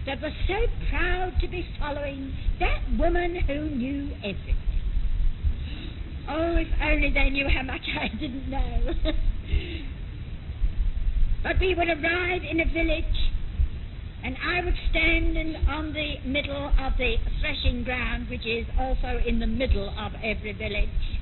that 0.04 0.20
were 0.20 0.34
so 0.46 0.66
proud 0.90 1.32
to 1.40 1.48
be 1.48 1.66
following 1.80 2.34
that 2.60 2.82
woman 2.98 3.36
who 3.46 3.70
knew 3.70 4.10
everything. 4.18 4.56
Oh, 6.28 6.56
if 6.56 6.68
only 6.82 7.10
they 7.14 7.30
knew 7.30 7.48
how 7.48 7.62
much 7.62 7.80
I 7.98 8.08
didn't 8.08 8.50
know. 8.50 8.92
but 11.42 11.58
we 11.60 11.74
would 11.74 11.88
arrive 11.88 12.42
in 12.44 12.60
a 12.60 12.66
village, 12.66 13.32
and 14.22 14.36
I 14.44 14.62
would 14.66 14.76
stand 14.90 15.38
in, 15.38 15.56
on 15.66 15.94
the 15.94 16.18
middle 16.26 16.66
of 16.78 16.92
the 16.98 17.16
threshing 17.40 17.84
ground, 17.84 18.28
which 18.28 18.44
is 18.44 18.66
also 18.78 19.18
in 19.26 19.40
the 19.40 19.46
middle 19.46 19.88
of 19.98 20.12
every 20.22 20.52
village. 20.52 21.21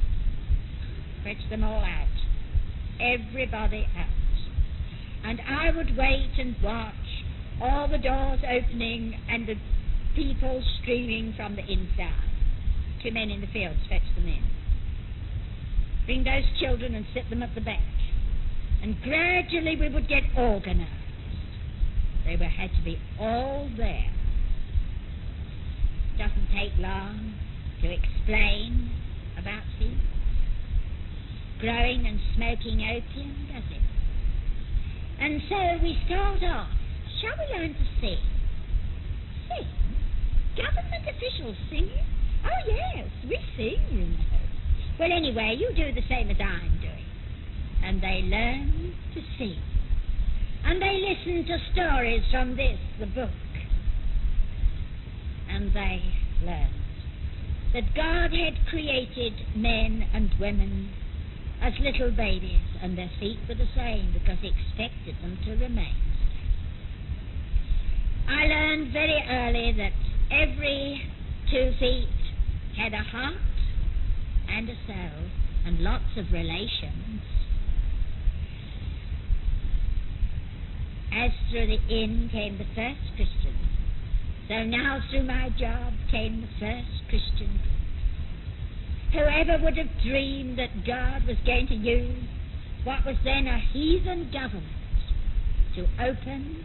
Fetch 1.25 1.49
them 1.51 1.65
all 1.65 1.83
out. 1.85 2.09
Everybody 3.01 3.87
out. 3.97 4.07
And 5.25 5.41
I 5.41 5.71
would 5.77 5.97
wait 5.97 6.31
and 6.39 6.57
watch 6.63 6.95
all 7.61 7.89
the 7.89 7.99
doors 7.99 8.41
opening 8.43 9.19
and 9.29 9.47
the 9.47 9.55
people 10.15 10.63
streaming 10.81 11.35
from 11.37 11.57
the 11.57 11.63
inside. 11.63 12.31
Two 13.03 13.13
men 13.13 13.31
in 13.31 13.41
the 13.41 13.47
fields 13.47 13.79
fetch 13.89 14.03
them 14.17 14.27
in. 14.27 14.43
Bring 16.07 16.25
those 16.25 16.45
children 16.59 16.95
and 16.95 17.05
sit 17.15 17.29
them 17.31 17.43
at 17.43 17.55
the 17.55 17.61
back. 17.61 17.81
And 18.83 18.97
gradually 19.03 19.77
we 19.79 19.89
would 19.89 20.09
get 20.09 20.23
organized. 20.37 20.91
They 22.25 22.37
were, 22.37 22.45
had 22.45 22.71
to 22.77 22.83
be 22.85 22.99
all 23.19 23.69
there. 23.77 24.11
Doesn't 26.19 26.49
take 26.53 26.73
long 26.79 27.35
to 27.83 27.93
explain 27.93 28.91
about 29.39 29.63
things. 29.79 30.01
Growing 31.61 32.07
and 32.07 32.19
smoking 32.37 32.81
opium, 32.81 33.49
does 33.53 33.65
it? 33.71 33.83
And 35.21 35.43
so 35.49 35.83
we 35.83 35.99
start 36.07 36.43
off. 36.43 36.71
Shall 37.21 37.37
we 37.37 37.55
learn 37.55 37.75
to 37.75 37.87
sing? 38.01 38.19
Sing? 39.49 39.69
Government 40.57 41.05
officials 41.07 41.57
singing? 41.69 42.07
Oh, 42.45 42.67
yes, 42.67 43.09
we 43.29 43.39
sing, 43.57 43.77
you 43.93 44.07
know. 44.07 44.41
Well, 44.99 45.13
anyway, 45.13 45.57
you 45.59 45.69
do 45.77 45.93
the 45.93 46.07
same 46.09 46.31
as 46.31 46.37
I'm 46.41 46.81
doing. 46.81 47.05
And 47.85 48.01
they 48.01 48.23
learn 48.25 48.95
to 49.15 49.21
sing. 49.37 49.61
And 50.65 50.81
they 50.81 51.03
listen 51.09 51.47
to 51.47 51.59
stories 51.73 52.23
from 52.31 52.57
this, 52.57 52.79
the 52.99 53.07
book. 53.07 53.31
And 55.51 55.75
they 55.75 56.03
learned 56.43 56.75
that 57.75 57.95
God 57.95 58.33
had 58.33 58.67
created 58.69 59.35
men 59.55 60.09
and 60.15 60.31
women 60.41 60.91
as 61.63 61.75
little 61.81 62.11
babies, 62.11 62.61
and 62.83 62.97
their 62.97 63.11
feet 63.21 63.39
were 63.49 63.55
the 63.55 63.69
same 63.77 64.13
because 64.13 64.39
He 64.41 64.49
expected 64.49 65.17
them 65.23 65.39
to 65.45 65.51
remain. 65.53 65.95
I 68.29 68.47
learned 68.47 68.93
very 68.93 69.23
early 69.29 69.73
that 69.77 69.93
every 70.31 71.03
two 71.51 71.73
feet 71.79 72.09
had 72.77 72.95
a 72.95 73.03
heart 73.03 73.35
and 74.49 74.69
a 74.69 74.75
soul 74.87 75.29
and 75.67 75.81
lots 75.81 76.17
of 76.17 76.33
relations. 76.33 77.21
As 81.13 81.33
through 81.51 81.67
the 81.67 81.81
inn 81.89 82.31
came 82.33 82.57
the 82.57 82.65
first 82.75 83.17
Christian, 83.17 83.57
so 84.49 84.65
now 84.65 85.01
through 85.11 85.25
my 85.25 85.51
job 85.59 85.93
came 86.11 86.41
the 86.41 86.49
first 86.59 87.09
Christian. 87.09 87.70
Whoever 89.13 89.65
would 89.65 89.77
have 89.77 89.91
dreamed 90.03 90.59
that 90.59 90.87
God 90.87 91.27
was 91.27 91.37
going 91.45 91.67
to 91.69 91.75
use 91.75 92.25
what 92.85 93.05
was 93.05 93.17
then 93.25 93.47
a 93.47 93.59
heathen 93.73 94.31
government 94.33 94.65
to 95.75 95.87
open 96.01 96.65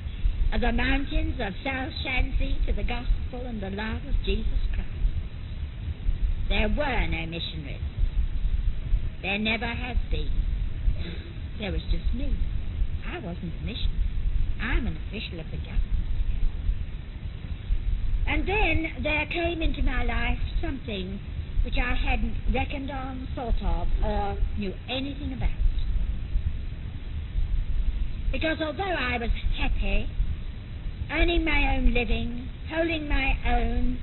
the 0.52 0.72
mountains 0.72 1.36
of 1.40 1.54
South 1.64 1.92
Shanxi 2.06 2.66
to 2.68 2.74
the 2.74 2.84
gospel 2.84 3.46
and 3.46 3.62
the 3.62 3.72
love 3.72 4.02
of 4.08 4.16
Jesus 4.24 4.62
Christ? 4.74 4.90
There 6.48 6.70
were 6.70 7.08
no 7.08 7.26
missionaries. 7.26 7.82
There 9.22 9.40
never 9.40 9.66
has 9.66 9.98
been. 10.12 10.30
There 11.60 11.72
was 11.72 11.82
just 11.90 12.14
me. 12.14 12.38
I 13.10 13.18
wasn't 13.20 13.54
a 13.62 13.66
missionary. 13.66 14.06
I'm 14.62 14.88
an 14.88 14.98
official 15.08 15.40
of 15.40 15.50
the 15.50 15.58
government. 15.58 15.96
And 18.28 18.48
then 18.48 19.04
there 19.04 19.26
came 19.28 19.62
into 19.62 19.82
my 19.84 20.04
life 20.04 20.40
something 20.62 21.20
which 21.66 21.78
I 21.82 21.96
hadn't 21.96 22.36
reckoned 22.54 22.92
on, 22.92 23.28
thought 23.34 23.58
of, 23.60 23.88
or 24.04 24.38
knew 24.60 24.72
anything 24.88 25.34
about. 25.34 25.50
Because 28.32 28.62
although 28.62 28.84
I 28.84 29.18
was 29.18 29.32
happy, 29.58 30.08
earning 31.12 31.44
my 31.44 31.76
own 31.76 31.92
living, 31.92 32.48
holding 32.70 33.10
my 33.10 33.34
own, 33.48 33.98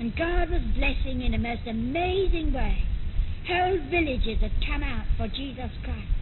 and 0.00 0.16
God 0.16 0.50
was 0.50 0.62
blessing 0.74 1.22
in 1.22 1.34
a 1.34 1.38
most 1.38 1.62
amazing 1.68 2.52
way, 2.52 2.82
whole 3.46 3.78
villages 3.90 4.40
had 4.40 4.52
come 4.66 4.82
out 4.82 5.06
for 5.16 5.28
Jesus 5.28 5.70
Christ. 5.84 6.18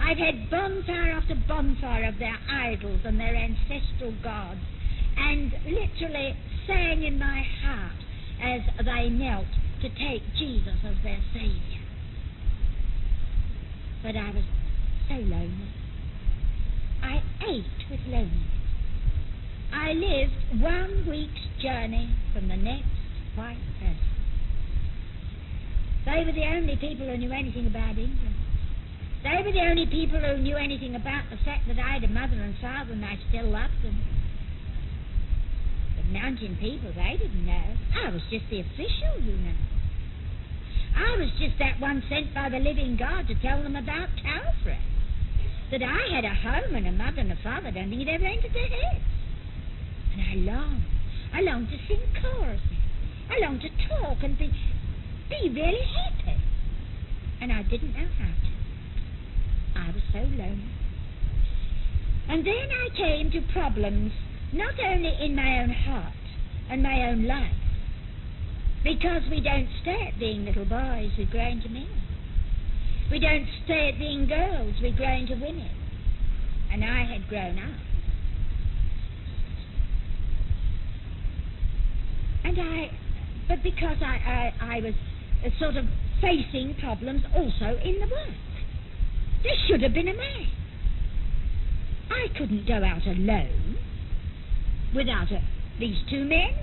I've 0.00 0.16
had 0.16 0.48
bonfire 0.48 1.12
after 1.12 1.34
bonfire 1.46 2.08
of 2.08 2.18
their 2.18 2.38
idols 2.50 3.00
and 3.04 3.20
their 3.20 3.36
ancestral 3.36 4.14
gods, 4.22 4.60
and 5.18 5.52
literally 5.66 6.36
sang 6.66 7.02
in 7.04 7.18
my 7.18 7.44
heart 7.62 7.92
as 8.42 8.62
they 8.84 9.10
knelt 9.10 9.46
to 9.82 9.88
take 9.88 10.22
Jesus 10.38 10.76
as 10.84 10.96
their 11.02 11.20
Saviour. 11.32 11.80
But 14.02 14.16
I 14.16 14.30
was 14.30 14.44
so 15.08 15.14
lonely. 15.14 15.72
I 17.02 17.22
ached 17.48 17.90
with 17.90 18.00
loneliness. 18.06 18.60
I 19.72 19.92
lived 19.92 20.62
one 20.62 21.06
week's 21.08 21.46
journey 21.62 22.10
from 22.34 22.48
the 22.48 22.56
next 22.56 22.90
white 23.36 23.60
person. 23.78 24.10
They 26.04 26.24
were 26.24 26.32
the 26.32 26.46
only 26.46 26.76
people 26.76 27.06
who 27.06 27.16
knew 27.16 27.32
anything 27.32 27.66
about 27.66 27.96
England. 27.96 28.36
They 29.22 29.42
were 29.44 29.52
the 29.52 29.64
only 29.68 29.86
people 29.86 30.18
who 30.18 30.38
knew 30.38 30.56
anything 30.56 30.94
about 30.94 31.24
the 31.30 31.36
fact 31.44 31.68
that 31.68 31.78
I 31.78 32.00
had 32.00 32.04
a 32.04 32.08
mother 32.08 32.40
and 32.40 32.56
father 32.60 32.92
and 32.92 33.04
I 33.04 33.18
still 33.28 33.48
loved 33.48 33.84
them. 33.84 34.00
Mountain 36.10 36.58
people, 36.58 36.90
they 36.94 37.16
didn't 37.18 37.46
know. 37.46 37.76
I 37.94 38.10
was 38.10 38.22
just 38.30 38.44
the 38.50 38.60
official, 38.60 39.22
you 39.22 39.36
know. 39.38 39.58
I 40.96 41.16
was 41.16 41.30
just 41.38 41.54
that 41.58 41.78
one 41.78 42.02
sent 42.08 42.34
by 42.34 42.48
the 42.48 42.58
living 42.58 42.96
God 42.98 43.28
to 43.28 43.34
tell 43.40 43.62
them 43.62 43.76
about 43.76 44.08
Calvary. 44.20 44.82
That 45.70 45.82
I 45.82 46.12
had 46.12 46.24
a 46.24 46.34
home 46.34 46.74
and 46.74 46.86
a 46.88 46.92
mother 46.92 47.20
and 47.20 47.30
a 47.30 47.38
father, 47.44 47.70
don't 47.70 47.90
think 47.90 48.02
it 48.02 48.08
ever 48.08 48.26
entered 48.26 48.52
their 48.52 48.66
heads. 48.66 49.04
And 50.12 50.20
I 50.20 50.34
longed. 50.52 50.84
I 51.32 51.40
longed 51.42 51.68
to 51.70 51.78
sing 51.86 52.02
choruses. 52.20 52.82
I 53.30 53.38
longed 53.46 53.62
to 53.62 53.70
talk 53.86 54.18
and 54.22 54.36
be, 54.36 54.50
be 55.30 55.48
really 55.48 55.86
happy. 55.94 56.42
And 57.40 57.52
I 57.52 57.62
didn't 57.62 57.92
know 57.92 58.08
how 58.18 58.34
to. 58.34 58.50
I 59.78 59.94
was 59.94 60.02
so 60.12 60.18
lonely. 60.18 60.74
And 62.28 62.44
then 62.44 62.68
I 62.74 62.88
came 62.96 63.30
to 63.30 63.52
problems 63.52 64.12
not 64.52 64.74
only 64.84 65.12
in 65.20 65.34
my 65.34 65.60
own 65.60 65.70
heart 65.70 66.12
and 66.70 66.82
my 66.82 67.08
own 67.08 67.26
life, 67.26 67.54
because 68.82 69.22
we 69.30 69.40
don't 69.40 69.68
stay 69.82 70.10
at 70.12 70.18
being 70.18 70.44
little 70.44 70.64
boys, 70.64 71.10
we 71.16 71.26
grow 71.26 71.46
into 71.46 71.68
men. 71.68 71.88
We 73.10 73.18
don't 73.18 73.46
stay 73.64 73.90
at 73.92 73.98
being 73.98 74.26
girls, 74.26 74.74
we 74.82 74.90
grow 74.92 75.12
into 75.12 75.34
women. 75.34 75.70
And 76.72 76.84
I 76.84 77.04
had 77.04 77.28
grown 77.28 77.58
up. 77.58 77.80
And 82.44 82.60
I, 82.60 82.90
but 83.48 83.62
because 83.62 83.96
I, 84.00 84.52
I, 84.60 84.76
I 84.76 84.80
was 84.80 84.94
sort 85.58 85.76
of 85.76 85.84
facing 86.20 86.74
problems 86.80 87.22
also 87.34 87.78
in 87.84 87.94
the 88.00 88.06
work. 88.06 88.34
There 89.42 89.52
should 89.68 89.82
have 89.82 89.94
been 89.94 90.08
a 90.08 90.14
man. 90.14 90.48
I 92.10 92.26
couldn't 92.36 92.66
go 92.66 92.82
out 92.84 93.06
alone 93.06 93.79
without 94.94 95.30
a, 95.30 95.42
these 95.78 95.96
two 96.10 96.24
men 96.24 96.54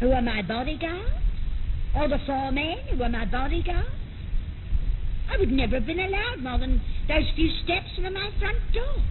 who 0.00 0.08
were 0.08 0.22
my 0.22 0.42
bodyguards, 0.42 1.10
or 1.96 2.08
the 2.08 2.18
four 2.26 2.52
men 2.52 2.78
who 2.90 2.98
were 2.98 3.08
my 3.08 3.24
bodyguards. 3.24 3.88
I 5.30 5.36
would 5.36 5.52
never 5.52 5.76
have 5.76 5.86
been 5.86 6.00
allowed 6.00 6.40
more 6.40 6.58
than 6.58 6.80
those 7.06 7.24
few 7.36 7.50
steps 7.64 7.88
from 7.94 8.14
my 8.14 8.30
front 8.38 8.58
door. 8.72 9.02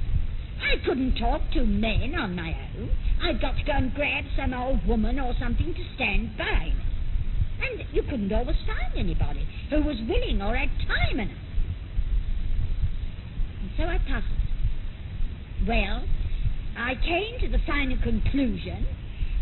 I 0.61 0.83
couldn't 0.85 1.15
talk 1.17 1.41
to 1.53 1.65
men 1.65 2.15
on 2.15 2.35
my 2.35 2.55
own. 2.75 2.89
I'd 3.21 3.41
got 3.41 3.57
to 3.57 3.63
go 3.63 3.73
and 3.73 3.93
grab 3.93 4.25
some 4.35 4.53
old 4.53 4.85
woman 4.87 5.19
or 5.19 5.33
something 5.39 5.73
to 5.73 5.83
stand 5.95 6.37
by 6.37 6.65
me. 6.65 6.73
And 7.61 7.83
you 7.91 8.03
couldn't 8.03 8.31
always 8.31 8.55
find 8.65 8.97
anybody 8.97 9.47
who 9.69 9.81
was 9.83 9.97
willing 10.07 10.41
or 10.41 10.55
had 10.55 10.69
time 10.87 11.19
enough. 11.19 11.37
And 13.61 13.71
so 13.77 13.83
I 13.83 13.97
puzzled. 13.99 15.67
Well, 15.67 16.03
I 16.77 16.93
came 16.95 17.39
to 17.41 17.49
the 17.49 17.63
final 17.65 17.97
conclusion 18.03 18.85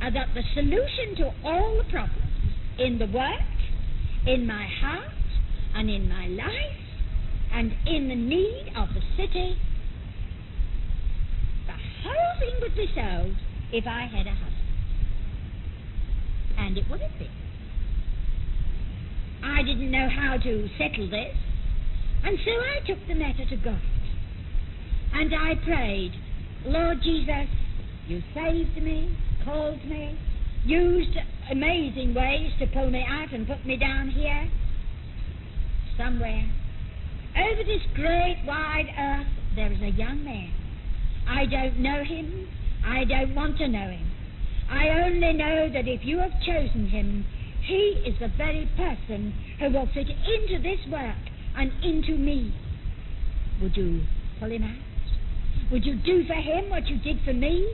that 0.01 0.27
the 0.33 0.43
solution 0.53 1.15
to 1.17 1.33
all 1.43 1.77
the 1.77 1.89
problems 1.91 2.21
in 2.79 2.97
the 2.97 3.07
work, 3.07 3.41
in 4.25 4.47
my 4.47 4.67
heart, 4.81 5.11
and 5.75 5.89
in 5.89 6.07
my 6.07 6.27
life, 6.27 6.77
and 7.51 7.73
in 7.86 8.07
the 8.07 8.15
need 8.15 8.71
of 8.77 8.89
the 8.93 9.01
city, 9.17 9.57
the 11.67 11.73
whole 12.03 12.39
thing 12.39 12.55
would 12.61 12.75
be 12.75 12.88
solved 12.95 13.36
if 13.71 13.86
I 13.86 14.05
had 14.05 14.27
a 14.27 14.31
husband. 14.31 14.55
And 16.57 16.77
it 16.77 16.86
would 16.89 17.01
have 17.01 17.19
been. 17.19 17.27
I 19.43 19.61
didn't 19.61 19.91
know 19.91 20.07
how 20.09 20.38
to 20.38 20.69
settle 20.77 21.09
this, 21.09 21.36
and 22.23 22.38
so 22.45 22.51
I 22.51 22.79
took 22.88 23.07
the 23.07 23.15
matter 23.15 23.45
to 23.49 23.57
God. 23.57 23.81
And 25.13 25.33
I 25.33 25.55
prayed, 25.63 26.13
Lord 26.68 27.01
Jesus, 27.03 27.47
you 28.07 28.24
saved 28.34 28.82
me, 28.82 29.16
called 29.43 29.86
me, 29.86 30.18
used 30.63 31.16
amazing 31.51 32.16
ways 32.16 32.51
to 32.59 32.66
pull 32.68 32.89
me 32.89 33.05
out 33.07 33.32
and 33.32 33.47
put 33.47 33.63
me 33.68 33.78
down 33.78 34.09
here, 34.09 34.49
somewhere. 35.95 36.49
Over 37.38 37.63
this 37.63 37.82
great 37.93 38.41
wide 38.47 38.88
earth, 38.97 39.28
there 39.55 39.72
is 39.72 39.82
a 39.82 39.91
young 39.95 40.24
man. 40.24 40.51
I 41.28 41.45
don't 41.45 41.80
know 41.80 42.03
him. 42.03 42.47
I 42.84 43.03
don't 43.03 43.36
want 43.36 43.57
to 43.59 43.68
know 43.68 43.89
him. 43.89 44.11
I 44.70 44.89
only 45.05 45.34
know 45.34 45.70
that 45.72 45.88
if 45.88 46.03
you 46.03 46.18
have 46.18 46.34
chosen 46.41 46.88
him, 46.88 47.26
he 47.68 48.03
is 48.07 48.18
the 48.20 48.30
very 48.38 48.68
person 48.76 49.34
who 49.59 49.70
will 49.72 49.88
fit 49.93 50.07
into 50.09 50.63
this 50.63 50.80
work 50.91 51.16
and 51.55 51.72
into 51.84 52.18
me. 52.18 52.53
Would 53.61 53.78
you 53.78 54.01
pull 54.39 54.51
him 54.51 54.63
out? 54.63 54.94
Would 55.72 55.86
you 55.86 55.95
do 55.95 56.26
for 56.28 56.34
him 56.34 56.70
what 56.70 56.88
you 56.88 56.97
did 56.99 57.20
for 57.26 57.34
me? 57.34 57.68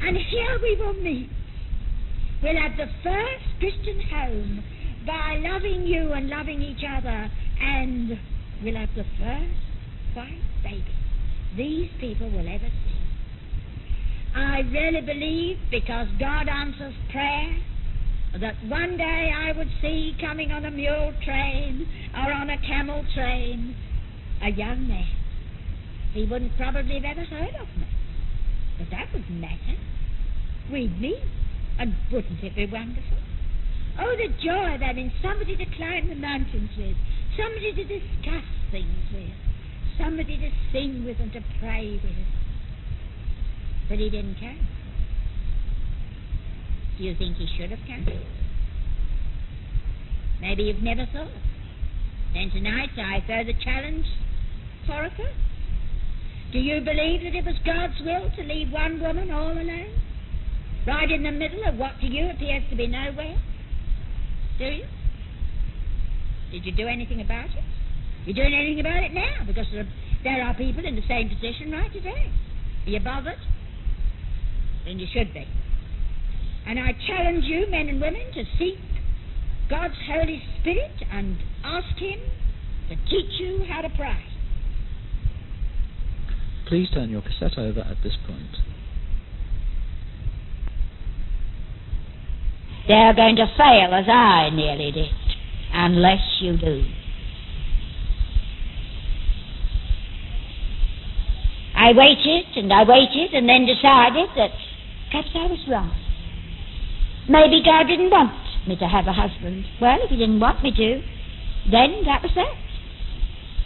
And 0.00 0.16
here 0.16 0.58
we 0.60 0.76
will 0.76 0.94
meet. 0.94 1.30
We'll 2.42 2.60
have 2.60 2.76
the 2.76 2.86
first 3.02 3.44
Christian 3.58 4.00
home 4.10 4.64
by 5.06 5.38
loving 5.38 5.86
you 5.86 6.12
and 6.12 6.28
loving 6.28 6.60
each 6.60 6.84
other, 6.86 7.30
and 7.60 8.18
we'll 8.62 8.76
have 8.76 8.90
the 8.94 9.04
first 9.18 10.14
white 10.14 10.42
baby 10.62 10.94
these 11.56 11.90
people 11.98 12.30
will 12.30 12.46
ever 12.46 12.68
see. 12.68 13.00
I 14.34 14.60
really 14.70 15.00
believe, 15.00 15.56
because 15.70 16.08
God 16.20 16.48
answers 16.48 16.94
prayer, 17.10 17.56
that 18.40 18.54
one 18.68 18.98
day 18.98 19.32
I 19.34 19.56
would 19.56 19.70
see 19.80 20.14
coming 20.20 20.52
on 20.52 20.66
a 20.66 20.70
mule 20.70 21.14
train 21.24 21.88
or 22.14 22.30
on 22.32 22.50
a 22.50 22.58
camel 22.58 23.02
train 23.14 23.74
a 24.42 24.50
young 24.50 24.86
man 24.86 25.08
he 26.16 26.24
wouldn't 26.24 26.56
probably 26.56 26.94
have 26.94 27.04
ever 27.04 27.24
heard 27.24 27.54
of 27.60 27.68
me. 27.76 27.86
But 28.78 28.90
that 28.90 29.12
wouldn't 29.12 29.40
matter. 29.40 29.76
We'd 30.72 31.00
meet, 31.00 31.22
and 31.78 31.94
wouldn't 32.10 32.42
it 32.42 32.56
be 32.56 32.66
wonderful? 32.66 33.18
Oh, 33.98 34.16
the 34.16 34.28
joy 34.42 34.74
of 34.74 34.80
having 34.80 35.12
somebody 35.22 35.56
to 35.56 35.64
climb 35.76 36.08
the 36.08 36.14
mountains 36.14 36.70
with, 36.76 36.96
somebody 37.36 37.72
to 37.72 37.84
discuss 37.84 38.44
things 38.70 39.04
with, 39.12 39.32
somebody 39.98 40.36
to 40.36 40.50
sing 40.72 41.04
with 41.04 41.20
and 41.20 41.32
to 41.32 41.40
pray 41.60 42.00
with. 42.02 42.26
But 43.88 43.98
he 43.98 44.10
didn't 44.10 44.36
come. 44.40 44.58
Do 46.98 47.04
you 47.04 47.14
think 47.14 47.36
he 47.36 47.46
should 47.56 47.70
have 47.70 47.80
come? 47.86 48.06
Maybe 50.40 50.64
you've 50.64 50.82
never 50.82 51.06
thought. 51.12 51.30
Then 52.34 52.50
tonight 52.50 52.90
I 52.98 53.22
throw 53.26 53.44
the 53.44 53.54
challenge, 53.62 54.06
Corica. 54.88 55.45
Do 56.56 56.62
you 56.62 56.80
believe 56.80 57.20
that 57.20 57.36
it 57.36 57.44
was 57.44 57.54
God's 57.66 58.00
will 58.00 58.30
to 58.34 58.42
leave 58.42 58.72
one 58.72 58.98
woman 58.98 59.30
all 59.30 59.52
alone? 59.52 59.92
Right 60.86 61.10
in 61.10 61.22
the 61.22 61.30
middle 61.30 61.60
of 61.68 61.76
what 61.76 62.00
to 62.00 62.06
you 62.06 62.30
appears 62.30 62.62
to 62.70 62.76
be 62.76 62.86
nowhere? 62.86 63.36
Do 64.56 64.64
you? 64.64 64.86
Did 66.50 66.64
you 66.64 66.72
do 66.72 66.88
anything 66.88 67.20
about 67.20 67.52
it? 67.52 67.64
You're 68.24 68.40
doing 68.40 68.54
anything 68.54 68.80
about 68.80 69.02
it 69.04 69.12
now 69.12 69.44
because 69.46 69.66
there 70.24 70.42
are, 70.42 70.54
people 70.54 70.86
in 70.86 70.96
the 70.96 71.06
same 71.06 71.28
position 71.28 71.72
right 71.72 71.92
today. 71.92 72.32
Are 72.86 72.90
you 72.90 73.00
bothered? 73.00 73.36
Then 74.86 74.98
you 74.98 75.06
should 75.12 75.34
be. 75.34 75.46
And 76.66 76.80
I 76.80 76.96
challenge 77.06 77.44
you, 77.44 77.66
men 77.68 77.90
and 77.90 78.00
women, 78.00 78.32
to 78.32 78.44
seek 78.58 78.80
God's 79.68 80.00
Holy 80.08 80.42
Spirit 80.62 81.04
and 81.12 81.36
ask 81.62 81.98
Him 81.98 82.18
to 82.88 82.96
teach 83.10 83.40
you 83.40 83.66
how 83.68 83.82
to 83.82 83.90
pray. 83.90 84.16
Please 86.66 86.88
turn 86.92 87.10
your 87.10 87.22
cassette 87.22 87.56
over 87.58 87.80
at 87.80 88.02
this 88.02 88.14
point. 88.26 88.58
They're 92.88 93.14
going 93.14 93.36
to 93.36 93.46
fail 93.56 93.94
as 93.94 94.08
I 94.08 94.50
nearly 94.52 94.90
did, 94.90 95.10
unless 95.72 96.38
you 96.40 96.56
do. 96.56 96.84
I 101.76 101.92
waited 101.92 102.46
and 102.56 102.72
I 102.72 102.82
waited 102.82 103.34
and 103.34 103.48
then 103.48 103.66
decided 103.66 104.30
that 104.36 104.50
perhaps 105.10 105.28
I 105.34 105.46
was 105.46 105.58
wrong. 105.68 105.94
Maybe 107.28 107.62
God 107.64 107.86
didn't 107.86 108.10
want 108.10 108.32
me 108.66 108.76
to 108.76 108.86
have 108.86 109.06
a 109.06 109.12
husband. 109.12 109.66
Well, 109.80 109.98
if 110.02 110.10
He 110.10 110.16
didn't 110.16 110.40
want 110.40 110.62
me 110.62 110.70
to, 110.70 111.02
then 111.70 112.02
that 112.06 112.22
was 112.22 112.32
that. 112.34 112.54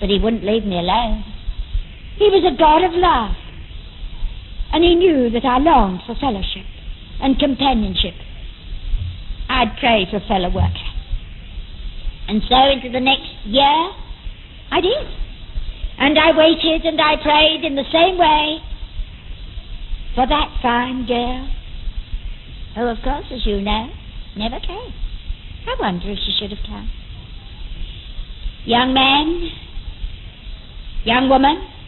But 0.00 0.08
He 0.08 0.18
wouldn't 0.18 0.44
leave 0.44 0.64
me 0.64 0.76
alone. 0.76 1.24
He 2.20 2.28
was 2.28 2.44
a 2.44 2.52
God 2.52 2.84
of 2.84 2.92
love. 2.92 3.32
And 4.76 4.84
He 4.84 4.94
knew 4.94 5.30
that 5.32 5.44
I 5.48 5.56
longed 5.56 6.04
for 6.04 6.14
fellowship 6.20 6.68
and 7.16 7.40
companionship. 7.40 8.12
I'd 9.48 9.80
pray 9.80 10.04
for 10.12 10.20
fellow 10.28 10.52
worker. 10.52 10.90
And 12.28 12.44
so 12.44 12.60
into 12.76 12.92
the 12.92 13.00
next 13.00 13.32
year, 13.48 13.72
I 14.68 14.84
did. 14.84 15.06
And 15.96 16.18
I 16.20 16.36
waited 16.36 16.84
and 16.84 17.00
I 17.00 17.16
prayed 17.24 17.64
in 17.64 17.74
the 17.74 17.88
same 17.88 18.20
way 18.20 18.60
for 20.14 20.28
that 20.28 20.60
fine 20.60 21.06
girl 21.08 21.48
who, 22.76 22.84
of 22.84 22.98
course, 23.02 23.32
as 23.32 23.46
you 23.46 23.62
know, 23.62 23.88
never 24.36 24.60
came. 24.60 24.92
I 25.66 25.74
wonder 25.80 26.10
if 26.12 26.18
she 26.20 26.36
should 26.38 26.50
have 26.52 26.64
come. 26.68 26.90
Young 28.66 28.92
man, 28.92 29.48
young 31.04 31.28
woman, 31.30 31.79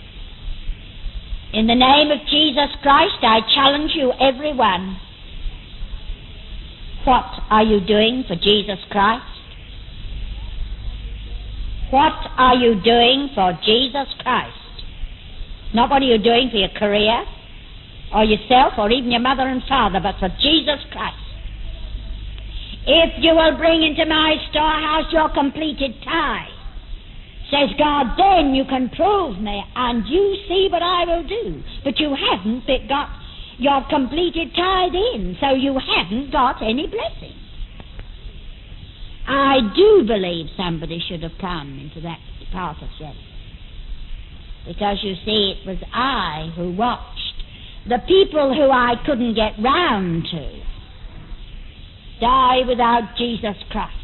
in 1.53 1.67
the 1.67 1.75
name 1.75 2.11
of 2.11 2.19
Jesus 2.29 2.71
Christ, 2.83 3.21
I 3.23 3.41
challenge 3.55 3.93
you, 3.95 4.13
everyone. 4.21 4.99
What 7.05 7.27
are 7.51 7.63
you 7.63 7.81
doing 7.81 8.25
for 8.27 8.37
Jesus 8.37 8.79
Christ? 8.91 9.27
What 11.91 12.15
are 12.39 12.55
you 12.55 12.81
doing 12.83 13.29
for 13.35 13.53
Jesus 13.65 14.09
Christ? 14.23 14.57
Not 15.75 15.91
what 15.91 16.01
are 16.01 16.07
you 16.07 16.19
doing 16.19 16.49
for 16.51 16.57
your 16.57 16.71
career, 16.71 17.25
or 18.15 18.25
yourself, 18.25 18.75
or 18.79 18.91
even 18.91 19.11
your 19.11 19.21
mother 19.21 19.43
and 19.43 19.63
father, 19.69 20.01
but 20.03 20.17
for 20.19 20.29
Jesus 20.41 20.81
Christ. 20.91 21.17
If 22.87 23.23
you 23.23 23.35
will 23.35 23.57
bring 23.59 23.83
into 23.83 24.07
my 24.07 24.37
storehouse 24.51 25.13
your 25.13 25.29
completed 25.31 25.95
tithe, 26.03 26.52
says 27.53 27.69
God, 27.79 28.17
then 28.17 28.55
you 28.55 28.65
can 28.65 28.89
prove 28.89 29.39
me, 29.39 29.63
and 29.77 30.09
you 30.09 30.37
see 30.49 30.69
what 30.73 30.83
I 30.83 31.05
will 31.05 31.23
do. 31.29 31.63
But 31.85 32.01
you 32.01 32.17
haven't 32.17 32.67
got 32.89 33.11
your 33.59 33.85
completed 33.91 34.57
tithe 34.57 34.95
in, 34.95 35.37
so 35.39 35.53
you 35.53 35.77
haven't 35.79 36.33
got 36.33 36.63
any 36.63 36.87
blessing. 36.87 37.37
I 39.29 39.59
do 39.77 40.05
believe 40.07 40.47
somebody 40.57 40.99
should 41.07 41.23
have 41.23 41.39
come 41.41 41.79
into 41.79 42.01
that 42.01 42.19
part 42.53 42.79
of 42.83 42.89
sin. 42.99 43.15
Because 44.67 44.99
you 45.03 45.15
see, 45.25 45.55
it 45.61 45.67
was 45.67 45.79
I 45.93 46.53
who 46.57 46.73
watched 46.73 47.19
the 47.89 47.99
people 48.07 48.55
who 48.55 48.71
I 48.71 48.95
couldn't 49.05 49.35
get 49.35 49.53
round 49.63 50.25
to 50.31 50.63
die 52.21 52.61
without 52.67 53.17
Jesus 53.19 53.57
Christ. 53.71 54.02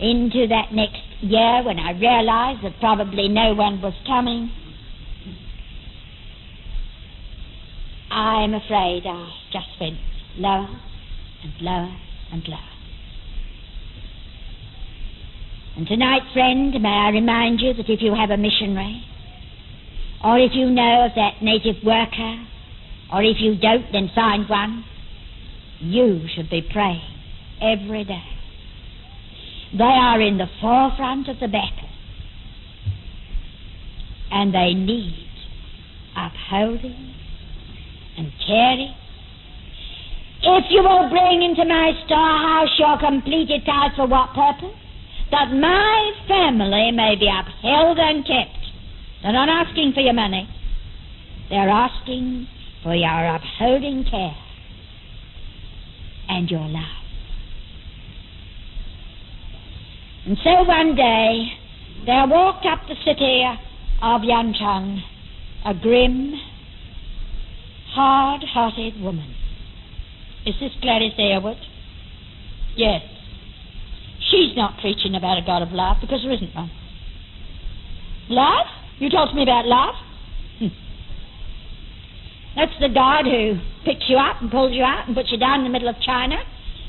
Into 0.00 0.46
that 0.46 0.72
next 0.72 1.02
year 1.20 1.64
when 1.64 1.78
I 1.78 1.90
realized 1.90 2.62
that 2.62 2.78
probably 2.78 3.28
no 3.28 3.54
one 3.54 3.82
was 3.82 3.94
coming, 4.06 4.50
I'm 8.10 8.54
afraid 8.54 9.02
I 9.06 9.28
just 9.52 9.66
went 9.80 9.98
lower 10.36 10.68
and 11.42 11.52
lower 11.60 11.96
and 12.32 12.46
lower. 12.46 12.58
And 15.76 15.86
tonight, 15.86 16.22
friend, 16.32 16.72
may 16.80 16.88
I 16.88 17.10
remind 17.10 17.60
you 17.60 17.74
that 17.74 17.88
if 17.88 18.00
you 18.00 18.14
have 18.14 18.30
a 18.30 18.36
missionary, 18.36 19.04
or 20.24 20.38
if 20.38 20.52
you 20.54 20.70
know 20.70 21.06
of 21.06 21.12
that 21.16 21.42
native 21.42 21.82
worker, 21.84 22.46
or 23.12 23.22
if 23.22 23.36
you 23.40 23.56
don't, 23.56 23.86
then 23.92 24.10
find 24.14 24.48
one, 24.48 24.84
you 25.80 26.26
should 26.34 26.50
be 26.50 26.62
praying 26.72 27.02
every 27.60 28.04
day. 28.04 28.37
They 29.76 29.84
are 29.84 30.20
in 30.20 30.38
the 30.38 30.48
forefront 30.60 31.28
of 31.28 31.38
the 31.40 31.48
battle, 31.48 31.88
and 34.30 34.54
they 34.54 34.74
need 34.74 35.28
upholding 36.16 37.14
and 38.16 38.32
caring. 38.46 38.94
If 40.40 40.64
you 40.70 40.82
will 40.82 41.10
bring 41.10 41.42
into 41.42 41.64
my 41.64 41.92
storehouse 42.06 42.78
your 42.78 42.98
completed 42.98 43.66
tithe 43.66 43.92
for 43.96 44.06
what 44.06 44.34
purpose? 44.34 44.74
that 45.30 45.52
my 45.52 46.12
family 46.26 46.90
may 46.92 47.14
be 47.16 47.28
upheld 47.28 47.98
and 47.98 48.24
kept. 48.24 48.58
They're 49.22 49.32
not 49.32 49.48
asking 49.48 49.92
for 49.94 50.00
your 50.00 50.14
money. 50.14 50.48
They're 51.50 51.68
asking 51.68 52.46
for 52.82 52.94
your 52.94 53.34
upholding 53.36 54.04
care 54.10 54.36
and 56.28 56.50
your 56.50 56.66
love. 56.66 56.97
And 60.28 60.36
so 60.44 60.62
one 60.64 60.94
day 60.94 61.48
there 62.04 62.26
walked 62.26 62.66
up 62.66 62.80
the 62.86 62.96
city 63.02 63.48
of 64.02 64.20
Yangcheng 64.20 65.00
a 65.64 65.72
grim, 65.72 66.34
hard-hearted 67.94 69.00
woman. 69.00 69.34
Is 70.44 70.54
this 70.60 70.72
Gladys 70.82 71.14
Aylward? 71.18 71.56
Yes. 72.76 73.00
She's 74.30 74.54
not 74.54 74.78
preaching 74.82 75.14
about 75.14 75.38
a 75.38 75.46
God 75.46 75.62
of 75.62 75.72
love 75.72 75.96
because 76.02 76.20
there 76.22 76.32
isn't 76.34 76.54
one. 76.54 76.70
Love? 78.28 78.66
You 78.98 79.08
talk 79.08 79.30
to 79.30 79.34
me 79.34 79.44
about 79.44 79.64
love? 79.64 79.94
Hmm. 80.58 80.68
That's 82.54 82.78
the 82.80 82.92
God 82.92 83.24
who 83.24 83.58
picks 83.86 84.04
you 84.10 84.18
up 84.18 84.42
and 84.42 84.50
pulls 84.50 84.74
you 84.74 84.84
out 84.84 85.06
and 85.06 85.16
puts 85.16 85.32
you 85.32 85.38
down 85.38 85.60
in 85.60 85.64
the 85.64 85.70
middle 85.70 85.88
of 85.88 85.96
China 86.04 86.36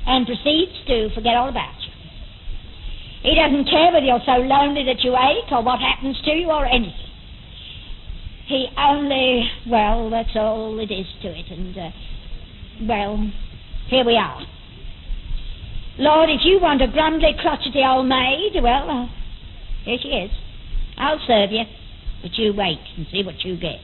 and 0.05 0.27
proceeds 0.27 0.75
to 0.87 1.09
forget 1.15 1.37
all 1.37 1.47
about 1.47 1.71
you. 1.87 1.88
He 3.21 3.35
doesn't 3.35 3.69
care 3.69 3.91
whether 3.91 4.05
you're 4.05 4.23
so 4.25 4.39
lonely 4.39 4.85
that 4.85 5.03
you 5.03 5.15
ache 5.15 5.51
or 5.51 5.63
what 5.63 5.79
happens 5.79 6.19
to 6.23 6.31
you 6.31 6.49
or 6.49 6.65
anything. 6.65 6.93
He 8.47 8.67
only, 8.77 9.47
well, 9.69 10.09
that's 10.09 10.35
all 10.35 10.79
it 10.79 10.91
is 10.91 11.05
to 11.21 11.27
it. 11.27 11.45
And, 11.51 11.77
uh, 11.77 11.89
well, 12.87 13.31
here 13.87 14.05
we 14.05 14.15
are. 14.15 14.41
Lord, 15.99 16.29
if 16.29 16.41
you 16.45 16.59
want 16.61 16.81
a 16.81 16.87
grumbly, 16.87 17.35
crotchety 17.41 17.83
old 17.85 18.07
maid, 18.07 18.53
well, 18.63 18.89
uh, 18.89 19.07
here 19.83 19.97
she 20.01 20.07
is. 20.07 20.31
I'll 20.97 21.19
serve 21.27 21.51
you, 21.51 21.63
but 22.21 22.31
you 22.37 22.53
wait 22.53 22.79
and 22.95 23.05
see 23.11 23.23
what 23.23 23.43
you 23.43 23.57
get. 23.57 23.79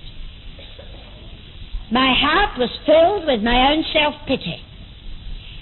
My 1.91 2.13
heart 2.17 2.57
was 2.57 2.69
filled 2.85 3.27
with 3.27 3.43
my 3.43 3.71
own 3.71 3.83
self 3.93 4.15
pity, 4.27 4.63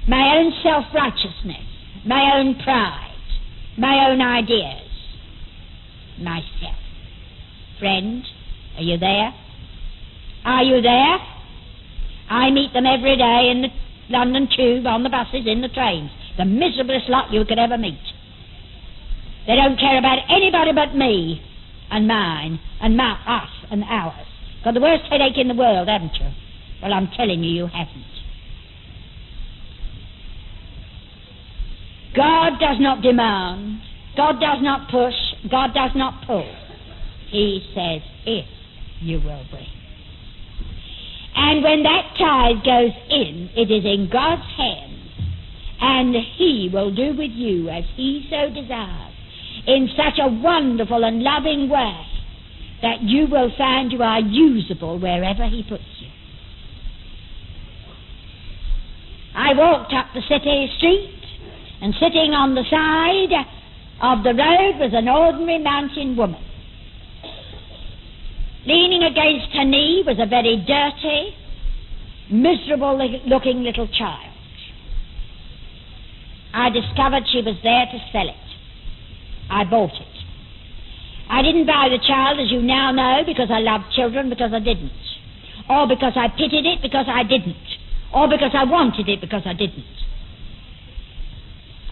my 0.07 0.38
own 0.38 0.53
self 0.63 0.86
righteousness, 0.93 1.65
my 2.05 2.38
own 2.38 2.55
pride, 2.63 3.12
my 3.78 4.09
own 4.09 4.21
ideas, 4.21 4.89
myself. 6.19 6.78
Friend, 7.80 8.24
are 8.78 8.84
you 8.84 8.97
there? 8.97 9.34
Are 10.45 10.63
you 10.63 10.82
there? 10.82 11.17
I 12.30 12.51
meet 12.51 12.74
them 12.74 12.86
every 12.86 13.17
day 13.17 13.49
in 13.51 13.61
the 13.63 13.69
London 14.09 14.47
tube, 14.55 14.86
on 14.86 15.03
the 15.03 15.09
buses, 15.09 15.45
in 15.45 15.61
the 15.61 15.69
trains 15.69 16.11
the 16.38 16.43
miserablest 16.43 17.09
lot 17.09 17.32
you 17.32 17.45
could 17.45 17.59
ever 17.59 17.78
meet. 17.78 18.01
They 19.45 19.55
don't 19.55 19.78
care 19.78 19.97
about 19.97 20.19
anybody 20.30 20.71
but 20.74 20.95
me 20.95 21.41
and 21.91 22.07
mine 22.07 22.59
and 22.82 22.97
my, 22.97 23.11
us 23.28 23.49
and 23.69 23.84
ours. 23.84 24.26
Got 24.63 24.74
the 24.74 24.82
worst 24.82 25.03
headache 25.09 25.38
in 25.38 25.47
the 25.47 25.53
world, 25.53 25.88
haven't 25.88 26.15
you? 26.15 26.30
Well, 26.82 26.93
I'm 26.93 27.09
telling 27.15 27.43
you, 27.43 27.51
you 27.51 27.67
haven't. 27.67 28.12
God 32.16 32.59
does 32.59 32.78
not 32.80 33.01
demand. 33.01 33.82
God 34.16 34.39
does 34.39 34.61
not 34.61 34.89
push. 34.89 35.16
God 35.49 35.74
does 35.74 35.91
not 35.95 36.26
pull. 36.28 36.47
He 37.30 37.66
says, 37.74 38.01
if 38.26 38.45
you 39.01 39.20
will 39.20 39.45
bring. 39.49 39.68
And 41.36 41.64
when 41.64 41.84
that 41.84 42.14
tithe 42.18 42.64
goes 42.64 42.93
in, 43.09 43.49
it 43.55 43.72
is 43.72 43.84
in 43.84 44.09
God's 44.11 44.45
hands, 44.55 45.09
and 45.82 46.16
He 46.38 46.70
will 46.72 46.93
do 46.93 47.18
with 47.18 47.32
you 47.32 47.70
as 47.70 47.84
He 47.95 48.28
so 48.30 48.53
desires, 48.53 49.14
in 49.66 49.89
such 49.97 50.20
a 50.22 50.28
wonderful 50.28 51.03
and 51.03 51.24
loving 51.24 51.70
way 51.70 52.05
that 52.84 53.01
you 53.01 53.28
will 53.28 53.51
find 53.57 53.91
you 53.91 54.03
are 54.03 54.20
usable 54.20 54.99
wherever 54.99 55.47
He 55.47 55.64
puts 55.68 55.84
you. 55.99 56.09
I 59.36 59.53
walked 59.55 59.93
up 59.93 60.07
the 60.14 60.22
city 60.30 60.72
street, 60.78 61.22
and 61.84 61.94
sitting 62.00 62.32
on 62.32 62.56
the 62.56 62.64
side 62.72 63.36
of 64.00 64.24
the 64.24 64.32
road 64.32 64.80
was 64.80 64.96
an 64.96 65.10
ordinary 65.12 65.60
mountain 65.60 66.16
woman. 66.16 66.40
Leaning 68.66 69.04
against 69.04 69.52
her 69.52 69.66
knee 69.66 70.02
was 70.08 70.16
a 70.16 70.26
very 70.26 70.64
dirty, 70.64 71.36
miserable 72.32 72.96
looking 73.28 73.64
little 73.64 73.90
child. 73.92 74.32
I 76.54 76.70
discovered 76.70 77.28
she 77.28 77.44
was 77.44 77.60
there 77.64 77.86
to 77.92 78.00
sell 78.14 78.30
it. 78.32 78.48
I 79.52 79.66
bought 79.66 79.92
it. 79.92 80.16
I 81.28 81.42
didn't 81.42 81.68
buy 81.68 81.90
the 81.92 82.00
child, 82.00 82.40
as 82.40 82.50
you 82.50 82.62
now 82.62 82.92
know, 82.92 83.24
because 83.26 83.52
I 83.52 83.60
loved 83.60 83.92
children, 83.92 84.30
because 84.30 84.54
I 84.54 84.60
didn't. 84.60 84.96
Or 85.68 85.86
because 85.86 86.14
I 86.16 86.30
pitied 86.30 86.64
it, 86.64 86.82
because 86.82 87.08
I 87.10 87.24
didn't. 87.24 87.60
Or 88.16 88.30
because 88.30 88.56
I 88.56 88.64
wanted 88.64 89.10
it, 89.10 89.20
because 89.20 89.44
I 89.44 89.52
didn't. 89.52 89.84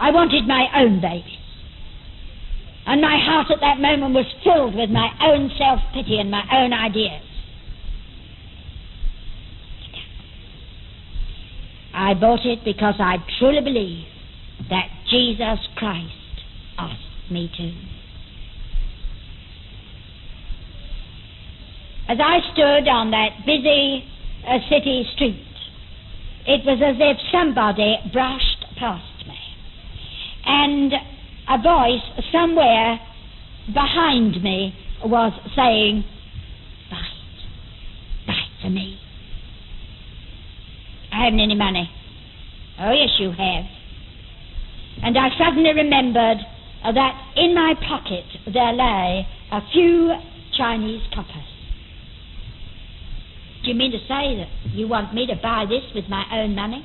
I 0.01 0.09
wanted 0.09 0.47
my 0.47 0.65
own 0.81 0.99
baby. 0.99 1.37
And 2.87 3.01
my 3.01 3.17
heart 3.21 3.51
at 3.51 3.61
that 3.61 3.79
moment 3.79 4.15
was 4.15 4.25
filled 4.43 4.73
with 4.73 4.89
my 4.89 5.09
own 5.21 5.51
self 5.59 5.79
pity 5.93 6.17
and 6.17 6.31
my 6.31 6.41
own 6.51 6.73
ideas. 6.73 7.21
I 11.93 12.15
bought 12.15 12.43
it 12.45 12.65
because 12.65 12.95
I 12.99 13.17
truly 13.37 13.61
believe 13.61 14.05
that 14.71 14.89
Jesus 15.11 15.59
Christ 15.75 16.09
asked 16.79 17.29
me 17.29 17.51
to. 17.57 17.67
As 22.11 22.17
I 22.19 22.39
stood 22.53 22.89
on 22.89 23.11
that 23.11 23.45
busy 23.45 24.03
uh, 24.47 24.57
city 24.67 25.05
street, 25.13 25.45
it 26.47 26.65
was 26.65 26.81
as 26.81 26.95
if 26.99 27.17
somebody 27.31 27.97
brushed 28.11 28.65
past. 28.79 29.10
And 30.53 30.91
a 31.47 31.57
voice 31.63 32.27
somewhere 32.29 32.99
behind 33.67 34.43
me 34.43 34.75
was 35.05 35.31
saying, 35.55 36.03
Bite, 36.91 38.27
bite 38.27 38.61
for 38.61 38.69
me. 38.69 38.99
I 41.13 41.23
haven't 41.23 41.39
any 41.39 41.55
money. 41.55 41.89
Oh, 42.81 42.91
yes, 42.91 43.15
you 43.17 43.29
have. 43.29 43.65
And 45.03 45.17
I 45.17 45.29
suddenly 45.39 45.73
remembered 45.73 46.39
that 46.83 47.33
in 47.37 47.55
my 47.55 47.73
pocket 47.87 48.25
there 48.53 48.73
lay 48.73 49.25
a 49.53 49.61
few 49.71 50.11
Chinese 50.57 51.01
coppers. 51.15 51.47
Do 53.63 53.69
you 53.69 53.75
mean 53.75 53.91
to 53.93 53.99
say 53.99 54.35
that 54.35 54.49
you 54.73 54.89
want 54.89 55.13
me 55.13 55.27
to 55.27 55.35
buy 55.41 55.65
this 55.69 55.83
with 55.95 56.09
my 56.09 56.25
own 56.33 56.55
money? 56.55 56.83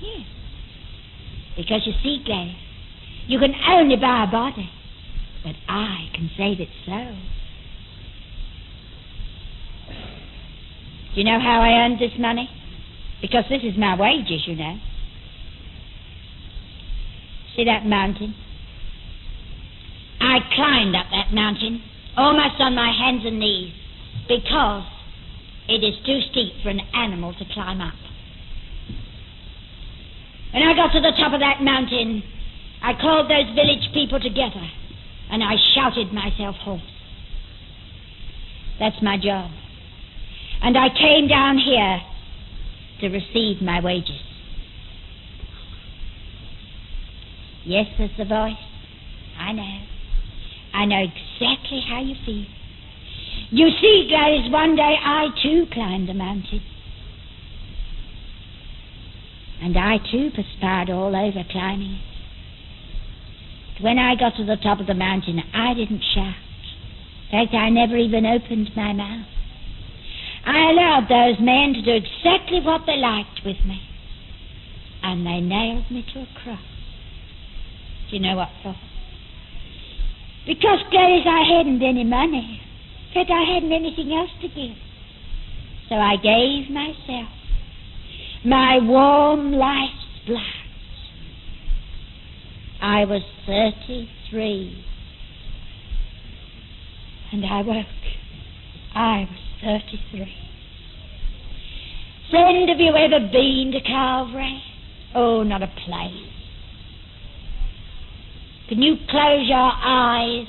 Yes. 0.00 0.35
Because 1.56 1.82
you 1.86 1.92
see, 2.02 2.22
Gladys, 2.24 2.54
you 3.26 3.38
can 3.38 3.54
only 3.68 3.96
buy 3.96 4.24
a 4.28 4.30
body, 4.30 4.70
but 5.42 5.54
I 5.68 6.10
can 6.14 6.30
save 6.36 6.60
its 6.60 6.72
soul. 6.84 7.16
Do 11.14 11.20
you 11.20 11.24
know 11.24 11.40
how 11.40 11.62
I 11.62 11.84
earned 11.84 11.98
this 11.98 12.12
money? 12.18 12.48
Because 13.22 13.44
this 13.48 13.62
is 13.64 13.78
my 13.78 13.98
wages, 13.98 14.44
you 14.46 14.54
know. 14.54 14.78
See 17.56 17.64
that 17.64 17.86
mountain? 17.86 18.34
I 20.20 20.38
climbed 20.54 20.94
up 20.94 21.06
that 21.10 21.32
mountain, 21.32 21.82
almost 22.16 22.60
on 22.60 22.74
my 22.74 22.92
hands 22.92 23.22
and 23.24 23.38
knees, 23.38 23.72
because 24.28 24.84
it 25.68 25.82
is 25.82 25.94
too 26.04 26.20
steep 26.30 26.62
for 26.62 26.68
an 26.68 26.80
animal 26.94 27.32
to 27.34 27.44
climb 27.54 27.80
up. 27.80 27.94
When 30.52 30.62
I 30.62 30.74
got 30.74 30.92
to 30.92 31.00
the 31.00 31.12
top 31.16 31.32
of 31.32 31.40
that 31.40 31.62
mountain, 31.62 32.22
I 32.82 32.92
called 33.00 33.30
those 33.30 33.54
village 33.54 33.92
people 33.92 34.20
together 34.20 34.64
and 35.30 35.42
I 35.42 35.54
shouted 35.74 36.12
myself 36.12 36.56
hoarse. 36.56 36.80
That's 38.78 38.96
my 39.02 39.16
job. 39.16 39.50
And 40.62 40.76
I 40.76 40.88
came 40.88 41.28
down 41.28 41.58
here 41.58 42.00
to 43.00 43.08
receive 43.08 43.62
my 43.62 43.80
wages. 43.80 44.20
Yes, 47.64 47.86
says 47.98 48.10
the 48.16 48.24
voice. 48.24 48.54
I 49.38 49.52
know. 49.52 49.78
I 50.72 50.84
know 50.84 51.02
exactly 51.02 51.82
how 51.88 52.00
you 52.00 52.14
feel. 52.24 52.44
You 53.50 53.68
see, 53.80 54.06
Gladys, 54.08 54.50
one 54.52 54.76
day 54.76 54.94
I 55.02 55.28
too 55.42 55.66
climbed 55.72 56.08
a 56.08 56.14
mountain. 56.14 56.62
And 59.62 59.76
I 59.76 59.96
too 60.10 60.30
perspired 60.34 60.90
all 60.90 61.14
over 61.16 61.44
climbing. 61.50 62.00
But 63.74 63.82
when 63.82 63.98
I 63.98 64.14
got 64.14 64.36
to 64.36 64.44
the 64.44 64.56
top 64.56 64.80
of 64.80 64.86
the 64.86 64.94
mountain, 64.94 65.40
I 65.54 65.74
didn't 65.74 66.02
shout. 66.14 66.34
In 67.32 67.44
fact, 67.44 67.54
I 67.54 67.70
never 67.70 67.96
even 67.96 68.26
opened 68.26 68.70
my 68.76 68.92
mouth. 68.92 69.26
I 70.44 70.70
allowed 70.70 71.08
those 71.08 71.40
men 71.40 71.74
to 71.74 71.82
do 71.82 71.92
exactly 71.92 72.60
what 72.60 72.82
they 72.86 72.96
liked 72.96 73.40
with 73.44 73.58
me. 73.66 73.80
And 75.02 75.26
they 75.26 75.40
nailed 75.40 75.90
me 75.90 76.04
to 76.14 76.20
a 76.20 76.28
cross. 76.42 76.60
Do 78.08 78.16
you 78.16 78.22
know 78.22 78.36
what 78.36 78.50
for? 78.62 78.76
Because, 80.46 80.78
Gladys, 80.90 81.26
I 81.26 81.42
hadn't 81.56 81.82
any 81.82 82.04
money. 82.04 82.60
In 83.14 83.26
I 83.30 83.54
hadn't 83.54 83.72
anything 83.72 84.12
else 84.12 84.30
to 84.42 84.48
give. 84.48 84.76
So 85.88 85.94
I 85.96 86.16
gave 86.16 86.70
myself 86.70 87.28
my 88.46 88.78
warm 88.80 89.52
life's 89.52 89.92
blood. 90.24 90.40
I 92.80 93.04
was 93.04 93.22
33. 93.44 94.84
And 97.32 97.44
I 97.44 97.62
woke. 97.62 97.86
I 98.94 99.28
was 99.28 99.80
33. 99.90 100.32
Friend, 102.30 102.68
have 102.68 102.78
you 102.78 102.94
ever 102.94 103.26
been 103.32 103.72
to 103.72 103.80
Calvary? 103.80 104.62
Oh, 105.14 105.42
not 105.42 105.62
a 105.62 105.72
place. 105.84 106.32
Can 108.68 108.80
you 108.80 108.96
close 109.10 109.48
your 109.48 109.58
eyes 109.58 110.46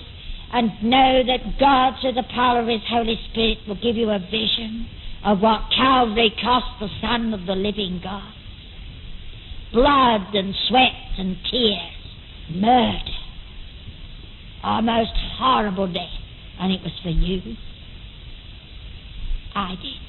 and 0.53 0.71
know 0.83 1.23
that 1.25 1.59
God, 1.59 1.93
through 2.01 2.13
the 2.13 2.27
power 2.33 2.61
of 2.61 2.67
His 2.67 2.81
Holy 2.89 3.19
Spirit, 3.31 3.59
will 3.67 3.75
give 3.75 3.95
you 3.95 4.11
a 4.11 4.19
vision 4.19 4.87
of 5.27 5.41
what 5.41 5.59
Calvary 5.75 6.33
cost 6.41 6.79
the 6.79 6.87
Son 7.01 7.33
of 7.33 7.45
the 7.45 7.53
living 7.53 7.99
God? 8.01 8.33
Blood 9.73 10.33
and 10.33 10.55
sweat 10.69 10.93
and 11.17 11.35
tears, 11.51 11.81
murder, 12.49 13.11
our 14.63 14.81
most 14.81 15.11
horrible 15.37 15.91
death, 15.91 16.21
and 16.61 16.71
it 16.71 16.81
was 16.81 16.93
for 17.03 17.09
you. 17.09 17.57
I 19.53 19.71
did. 19.71 20.01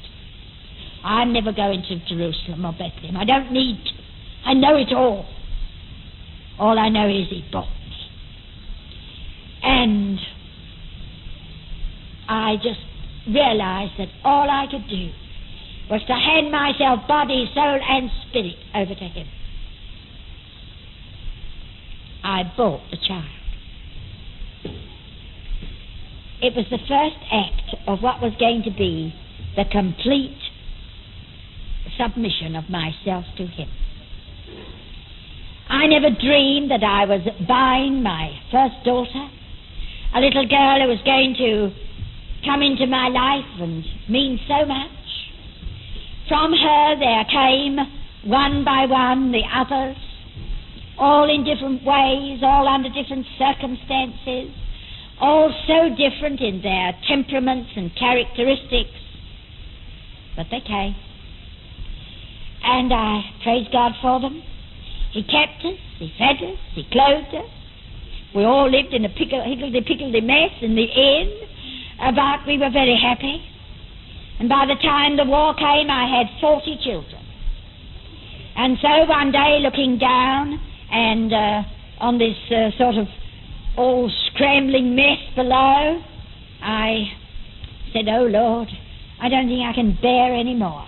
I'm 1.03 1.33
never 1.33 1.51
going 1.51 1.83
to 1.89 1.99
Jerusalem 2.07 2.65
or 2.65 2.71
Bethlehem. 2.71 3.17
I 3.17 3.25
don't 3.25 3.51
need 3.51 3.83
to. 3.83 4.49
I 4.49 4.53
know 4.53 4.77
it 4.77 4.93
all. 4.93 5.27
All 6.57 6.79
I 6.79 6.87
know 6.87 7.09
is 7.09 7.27
He 7.29 7.43
bought 7.51 7.67
me. 7.67 7.95
And 9.63 10.19
I 12.29 12.55
just 12.55 12.79
realized 13.27 13.93
that 13.97 14.09
all 14.23 14.49
I 14.49 14.65
could 14.69 14.87
do 14.87 15.11
was 15.89 16.01
to 16.05 16.13
hand 16.13 16.51
myself, 16.51 17.07
body, 17.07 17.49
soul, 17.53 17.79
and 17.81 18.09
spirit 18.29 18.55
over 18.75 18.93
to 18.93 19.07
Him. 19.07 19.27
I 22.23 22.43
bought 22.55 22.81
the 22.91 22.97
child. 22.97 23.25
It 26.41 26.55
was 26.55 26.65
the 26.69 26.77
first 26.77 27.17
act 27.31 27.75
of 27.87 28.01
what 28.01 28.21
was 28.21 28.33
going 28.39 28.63
to 28.63 28.71
be 28.71 29.13
the 29.55 29.65
complete 29.65 30.37
submission 31.97 32.55
of 32.55 32.69
myself 32.69 33.25
to 33.37 33.45
Him. 33.45 33.69
I 35.69 35.85
never 35.87 36.09
dreamed 36.09 36.71
that 36.71 36.83
I 36.83 37.05
was 37.05 37.21
buying 37.47 38.01
my 38.01 38.31
first 38.51 38.83
daughter, 38.85 39.29
a 40.15 40.19
little 40.19 40.47
girl 40.47 40.81
who 40.81 40.87
was 40.87 41.01
going 41.05 41.35
to 41.37 41.88
come 42.45 42.61
into 42.61 42.87
my 42.87 43.07
life 43.09 43.59
and 43.59 43.83
mean 44.07 44.39
so 44.47 44.65
much. 44.65 44.91
From 46.27 46.53
her 46.53 46.99
there 46.99 47.25
came, 47.25 47.77
one 48.25 48.63
by 48.63 48.85
one, 48.85 49.31
the 49.31 49.43
others, 49.53 49.97
all 50.97 51.29
in 51.33 51.43
different 51.43 51.83
ways, 51.83 52.39
all 52.43 52.67
under 52.67 52.89
different 52.89 53.25
circumstances, 53.37 54.53
all 55.19 55.51
so 55.67 55.89
different 55.95 56.39
in 56.39 56.61
their 56.61 56.93
temperaments 57.07 57.71
and 57.75 57.91
characteristics. 57.95 58.95
But 60.35 60.47
they 60.51 60.61
came. 60.61 60.95
And 62.63 62.93
I 62.93 63.21
praise 63.43 63.67
God 63.71 63.93
for 64.01 64.19
them. 64.19 64.41
He 65.11 65.23
kept 65.23 65.65
us, 65.65 65.79
He 65.97 66.13
fed 66.17 66.37
us, 66.45 66.59
He 66.75 66.83
clothed 66.91 67.33
us. 67.33 67.49
We 68.35 68.43
all 68.43 68.69
lived 68.69 68.93
in 68.93 69.05
a 69.05 69.09
pickle, 69.09 69.41
higgledy-pickledy 69.43 70.21
mess 70.21 70.51
in 70.61 70.75
the 70.75 70.83
inn, 70.83 71.49
but 71.99 72.47
we 72.47 72.57
were 72.57 72.71
very 72.71 72.97
happy. 73.01 73.43
And 74.39 74.47
by 74.47 74.65
the 74.65 74.75
time 74.81 75.17
the 75.17 75.25
war 75.25 75.53
came, 75.53 75.89
I 75.89 76.07
had 76.07 76.27
40 76.39 76.79
children. 76.83 77.25
And 78.55 78.77
so 78.81 79.05
one 79.05 79.31
day, 79.31 79.59
looking 79.61 79.97
down 79.97 80.59
and 80.91 81.33
uh, 81.33 81.63
on 81.99 82.17
this 82.17 82.35
uh, 82.51 82.71
sort 82.77 82.95
of 82.95 83.07
all 83.77 84.11
scrambling 84.27 84.95
mess 84.95 85.19
below, 85.35 86.01
I 86.61 87.11
said, 87.93 88.07
Oh 88.09 88.27
Lord, 88.27 88.67
I 89.21 89.29
don't 89.29 89.47
think 89.47 89.61
I 89.65 89.73
can 89.73 89.97
bear 90.01 90.33
any 90.33 90.55
more. 90.55 90.85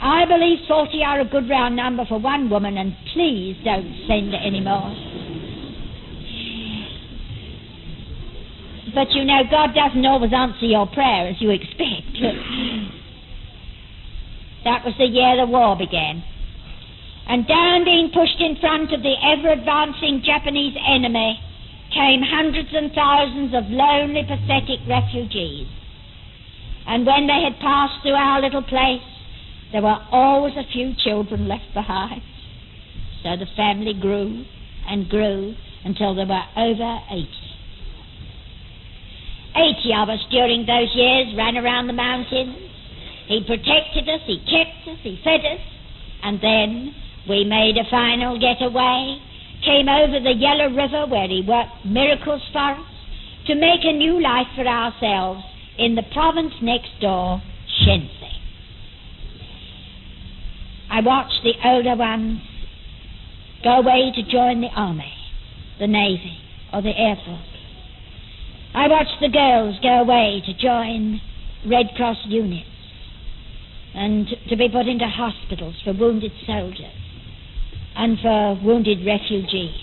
I 0.00 0.24
believe 0.26 0.58
40 0.66 1.02
are 1.04 1.20
a 1.20 1.24
good 1.24 1.48
round 1.48 1.76
number 1.76 2.04
for 2.06 2.18
one 2.18 2.50
woman, 2.50 2.76
and 2.76 2.94
please 3.12 3.56
don't 3.64 4.04
send 4.08 4.34
any 4.34 4.60
more. 4.60 4.90
But 8.94 9.10
you 9.12 9.24
know, 9.24 9.42
God 9.50 9.74
doesn't 9.74 10.04
always 10.04 10.32
answer 10.32 10.66
your 10.66 10.86
prayer 10.86 11.28
as 11.28 11.40
you 11.40 11.50
expect. 11.50 12.12
that 14.64 14.84
was 14.84 14.94
the 14.98 15.06
year 15.06 15.36
the 15.36 15.46
war 15.46 15.76
began. 15.76 16.22
And 17.26 17.46
down 17.48 17.84
being 17.84 18.10
pushed 18.12 18.40
in 18.40 18.56
front 18.60 18.92
of 18.92 19.02
the 19.02 19.14
ever 19.22 19.48
advancing 19.52 20.22
Japanese 20.24 20.76
enemy 20.76 21.40
came 21.94 22.20
hundreds 22.20 22.68
and 22.72 22.92
thousands 22.92 23.54
of 23.54 23.64
lonely, 23.70 24.22
pathetic 24.24 24.80
refugees. 24.88 25.68
And 26.86 27.06
when 27.06 27.26
they 27.26 27.42
had 27.44 27.60
passed 27.60 28.02
through 28.02 28.14
our 28.18 28.40
little 28.42 28.62
place, 28.62 29.00
there 29.72 29.82
were 29.82 29.98
always 30.10 30.54
a 30.56 30.64
few 30.72 30.94
children 30.98 31.48
left 31.48 31.72
behind. 31.72 32.22
So 33.22 33.36
the 33.36 33.46
family 33.56 33.94
grew 33.94 34.44
and 34.86 35.08
grew 35.08 35.54
until 35.84 36.14
there 36.14 36.26
were 36.26 36.44
over 36.56 36.98
80. 37.10 37.41
80 39.54 39.94
of 40.00 40.08
us 40.08 40.20
during 40.30 40.64
those 40.66 40.90
years 40.94 41.34
ran 41.36 41.56
around 41.56 41.86
the 41.86 41.92
mountains. 41.92 42.56
He 43.28 43.44
protected 43.46 44.08
us, 44.08 44.20
he 44.26 44.38
kept 44.38 44.88
us, 44.88 44.98
he 45.02 45.20
fed 45.22 45.44
us, 45.44 45.60
and 46.22 46.40
then 46.40 46.94
we 47.28 47.44
made 47.44 47.76
a 47.76 47.88
final 47.90 48.38
getaway, 48.38 49.18
came 49.64 49.88
over 49.88 50.18
the 50.18 50.34
Yellow 50.34 50.74
River 50.74 51.06
where 51.06 51.28
he 51.28 51.44
worked 51.46 51.84
miracles 51.84 52.42
for 52.52 52.72
us 52.72 52.86
to 53.46 53.54
make 53.54 53.80
a 53.84 53.92
new 53.92 54.20
life 54.20 54.48
for 54.56 54.66
ourselves 54.66 55.42
in 55.78 55.94
the 55.94 56.02
province 56.12 56.54
next 56.62 56.90
door, 57.00 57.40
Shensi. 57.82 58.32
I 60.90 61.00
watched 61.00 61.40
the 61.42 61.54
older 61.64 61.96
ones 61.96 62.40
go 63.64 63.78
away 63.78 64.12
to 64.14 64.22
join 64.30 64.60
the 64.60 64.68
army, 64.74 65.12
the 65.78 65.86
navy, 65.86 66.38
or 66.72 66.82
the 66.82 66.92
air 66.96 67.16
force. 67.24 67.51
I 68.74 68.88
watched 68.88 69.20
the 69.20 69.28
girls 69.28 69.76
go 69.82 70.00
away 70.00 70.42
to 70.46 70.54
join 70.54 71.20
Red 71.66 71.92
Cross 71.94 72.16
units 72.26 72.68
and 73.94 74.26
to 74.48 74.56
be 74.56 74.68
put 74.70 74.88
into 74.88 75.06
hospitals 75.06 75.76
for 75.84 75.92
wounded 75.92 76.32
soldiers 76.46 76.96
and 77.94 78.18
for 78.18 78.58
wounded 78.64 79.04
refugees. 79.04 79.76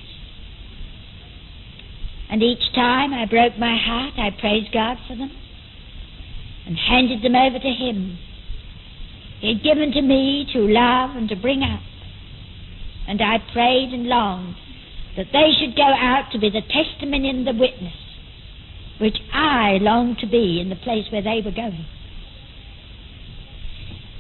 And 2.32 2.42
each 2.42 2.74
time 2.74 3.14
I 3.14 3.26
broke 3.26 3.60
my 3.60 3.78
heart, 3.78 4.14
I 4.18 4.32
praised 4.40 4.74
God 4.74 4.98
for 5.08 5.16
them 5.16 5.32
and 6.66 6.76
handed 6.76 7.22
them 7.22 7.36
over 7.36 7.60
to 7.60 7.70
Him. 7.70 8.18
He 9.40 9.54
had 9.54 9.64
given 9.64 9.92
to 9.92 10.02
me 10.02 10.48
to 10.54 10.60
love 10.60 11.16
and 11.16 11.30
to 11.30 11.36
bring 11.36 11.62
up. 11.62 11.82
And 13.08 13.22
I 13.22 13.38
prayed 13.54 13.94
and 13.94 14.08
longed 14.08 14.56
that 15.16 15.28
they 15.32 15.52
should 15.60 15.76
go 15.76 15.84
out 15.84 16.32
to 16.32 16.40
be 16.40 16.50
the 16.50 16.62
testimony 16.62 17.30
and 17.30 17.46
the 17.46 17.54
witness 17.54 17.94
which 19.00 19.18
I 19.34 19.78
longed 19.82 20.18
to 20.20 20.28
be 20.28 20.60
in 20.62 20.70
the 20.70 20.76
place 20.76 21.06
where 21.12 21.22
they 21.22 21.42
were 21.44 21.52
going. 21.56 21.86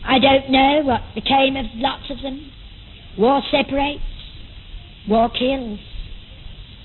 I 0.05 0.19
don't 0.19 0.49
know 0.49 0.82
what 0.84 1.01
became 1.13 1.55
of 1.55 1.65
lots 1.75 2.09
of 2.09 2.21
them. 2.21 2.51
War 3.17 3.41
separates, 3.51 4.01
war 5.07 5.30
kills, 5.30 5.80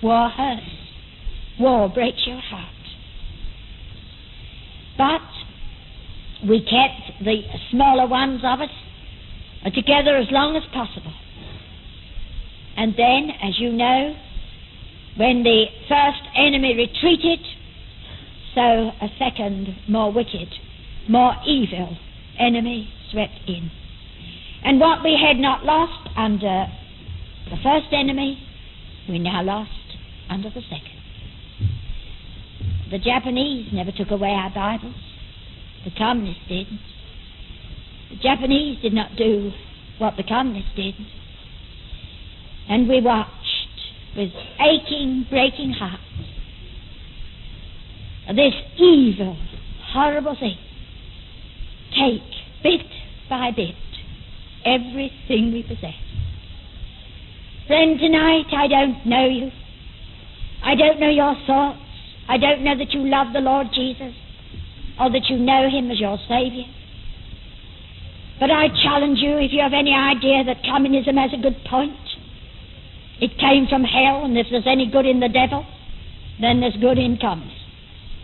war 0.03 0.28
hurts, 0.28 0.62
war 1.59 1.88
breaks 1.88 2.26
your 2.26 2.40
heart. 2.40 2.74
But 4.99 6.49
we 6.49 6.61
kept 6.61 7.24
the 7.24 7.42
smaller 7.70 8.07
ones 8.07 8.40
of 8.45 8.61
us 8.61 9.72
together 9.74 10.16
as 10.16 10.26
long 10.30 10.57
as 10.57 10.62
possible. 10.72 11.14
And 12.76 12.95
then, 12.97 13.30
as 13.42 13.59
you 13.59 13.72
know, 13.72 14.14
when 15.16 15.45
the 15.45 15.64
first 15.88 16.22
enemy 16.36 16.74
retreated, 16.74 17.38
so 18.55 18.61
a 18.61 19.09
second, 19.18 19.76
more 19.88 20.12
wicked, 20.12 20.48
more 21.09 21.34
evil 21.46 21.96
enemy 22.38 22.88
swept 23.11 23.34
in. 23.46 23.70
And 24.64 24.80
what 24.80 25.02
we 25.02 25.18
had 25.20 25.36
not 25.36 25.64
lost 25.64 26.09
under 26.16 26.66
the 27.50 27.57
first 27.62 27.92
enemy, 27.92 28.38
we 29.09 29.18
now 29.18 29.42
lost 29.42 29.70
under 30.30 30.48
the 30.48 30.62
second. 30.62 30.94
The 32.90 32.98
Japanese 32.98 33.72
never 33.72 33.90
took 33.90 34.11
away 34.11 34.30
our 34.30 34.50
Bibles. 34.50 34.94
The 35.84 35.90
communists 35.98 36.42
did. 36.48 36.66
The 38.11 38.16
Japanese 38.22 38.80
did 38.80 38.92
not 38.92 39.16
do 39.16 39.50
what 39.98 40.14
the 40.16 40.22
communists 40.22 40.70
did. 40.76 40.94
And 42.68 42.88
we 42.88 43.00
watched 43.00 43.30
with 44.16 44.30
aching, 44.61 45.26
breaking 45.28 45.72
hearts 45.72 46.24
this 48.33 48.55
evil, 48.79 49.37
horrible 49.93 50.37
thing 50.39 50.57
take 51.95 52.22
bit 52.62 52.87
by 53.29 53.51
bit 53.55 53.75
everything 54.64 55.53
we 55.53 55.62
possess. 55.62 55.95
Friend, 57.66 57.99
tonight 57.99 58.49
I 58.53 58.66
don't 58.66 59.07
know 59.07 59.27
you. 59.27 59.51
I 60.64 60.75
don't 60.75 60.99
know 61.01 61.11
your 61.11 61.37
thoughts. 61.47 61.81
I 62.29 62.39
don't 62.39 62.64
know 62.64 62.77
that 62.77 62.93
you 62.93 63.07
love 63.07 63.29
the 63.33 63.41
Lord 63.41 63.68
Jesus 63.75 64.14
or 64.99 65.11
that 65.12 65.29
you 65.29 65.37
know 65.37 65.68
him 65.68 65.91
as 65.91 66.01
your 66.01 66.18
Savior. 66.29 66.64
But 68.41 68.51
I 68.51 68.68
challenge 68.83 69.18
you, 69.20 69.39
if 69.39 69.53
you 69.53 69.61
have 69.61 69.72
any 69.72 69.95
idea 69.95 70.45
that 70.45 70.64
communism 70.64 71.16
has 71.16 71.31
a 71.33 71.41
good 71.41 71.57
point, 71.68 71.97
it 73.20 73.39
came 73.39 73.66
from 73.68 73.85
hell, 73.85 74.25
and 74.25 74.37
if 74.37 74.47
there's 74.51 74.66
any 74.66 74.91
good 74.91 75.07
in 75.07 75.20
the 75.20 75.29
devil, 75.29 75.64
then 76.41 76.61
there's 76.61 76.77
good 76.81 76.99
in 76.99 77.16
communism 77.20 77.63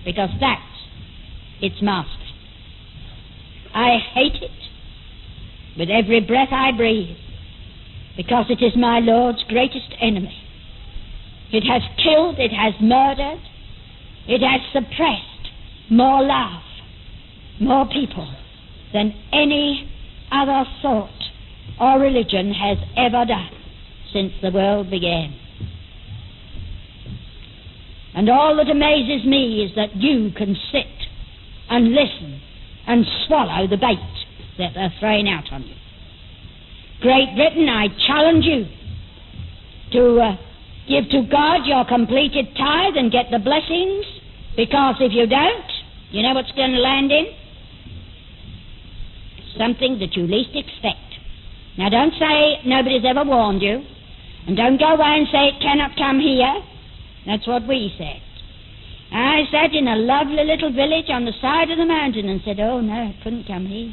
because 0.05 0.31
that's 0.41 0.63
its 1.61 1.81
master. 1.83 2.11
I 3.75 3.99
hate 4.15 4.43
it 4.43 4.51
with 5.79 5.89
every 5.91 6.21
breath 6.21 6.49
I 6.51 6.73
breathe 6.77 7.17
because 8.17 8.47
it 8.49 8.63
is 8.65 8.73
my 8.77 9.01
Lord's 9.01 9.43
greatest 9.49 9.95
enemy. 10.01 10.37
It 11.53 11.63
has 11.63 11.83
killed, 12.03 12.39
it 12.39 12.53
has 12.53 12.75
murdered, 12.81 13.41
it 14.27 14.41
has 14.41 14.61
suppressed 14.73 15.51
more 15.91 16.23
love, 16.23 16.63
more 17.61 17.87
people 17.87 18.33
than 18.93 19.15
any 19.33 19.91
other 20.31 20.65
thought 20.83 21.11
or 21.81 21.99
religion 21.99 22.53
has 22.53 22.79
ever 22.97 23.25
done 23.25 23.51
since 24.13 24.33
the 24.43 24.51
world 24.51 24.91
began. 24.91 25.35
And 28.15 28.29
all 28.29 28.57
that 28.57 28.69
amazes 28.69 29.25
me 29.27 29.65
is 29.65 29.75
that 29.77 29.95
you 29.97 30.31
can 30.37 30.57
sit 30.73 30.87
and 31.69 31.95
listen 31.95 32.41
and 32.87 33.05
swallow 33.27 33.69
the 33.69 33.77
bait 33.77 33.99
that 34.59 34.73
they're 34.75 34.93
throwing 34.99 35.29
out 35.29 35.45
on 35.53 35.63
you. 35.63 35.75
Great 37.01 37.35
Britain, 37.37 37.69
I 37.69 37.87
challenge 38.07 38.45
you 38.45 38.67
to 39.93 40.21
uh, 40.21 40.37
give 40.89 41.09
to 41.11 41.23
God 41.31 41.67
your 41.67 41.85
completed 41.87 42.47
tithe 42.57 42.97
and 42.97 43.13
get 43.13 43.31
the 43.31 43.39
blessings, 43.39 44.05
because 44.57 44.97
if 45.01 45.13
you 45.13 45.27
don't, 45.27 45.71
you 46.11 46.23
know 46.23 46.35
what's 46.35 46.51
going 46.53 46.73
to 46.73 46.79
land 46.79 47.13
in? 47.13 47.27
Something 49.57 49.99
that 50.01 50.17
you 50.17 50.27
least 50.27 50.51
expect. 50.55 50.99
Now, 51.79 51.89
don't 51.89 52.13
say 52.19 52.61
nobody's 52.67 53.05
ever 53.07 53.25
warned 53.25 53.63
you, 53.63 53.83
and 54.47 54.57
don't 54.57 54.79
go 54.79 54.95
away 54.95 55.23
and 55.23 55.29
say 55.31 55.55
it 55.55 55.63
cannot 55.63 55.97
come 55.97 56.19
here. 56.19 56.61
That's 57.27 57.47
what 57.47 57.67
we 57.67 57.93
said. 57.99 58.21
I 59.13 59.43
sat 59.51 59.75
in 59.75 59.89
a 59.89 59.97
lovely 59.97 60.45
little 60.45 60.73
village 60.73 61.07
on 61.09 61.25
the 61.25 61.33
side 61.41 61.71
of 61.71 61.79
the 61.79 61.85
mountain 61.85 62.29
and 62.29 62.41
said, 62.45 62.61
oh 62.61 62.81
no, 62.81 63.11
it 63.11 63.17
couldn't 63.23 63.47
come 63.47 63.67
here. 63.67 63.93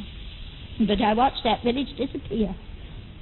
But 0.88 1.02
I 1.02 1.14
watched 1.14 1.42
that 1.44 1.64
village 1.64 1.88
disappear, 1.98 2.56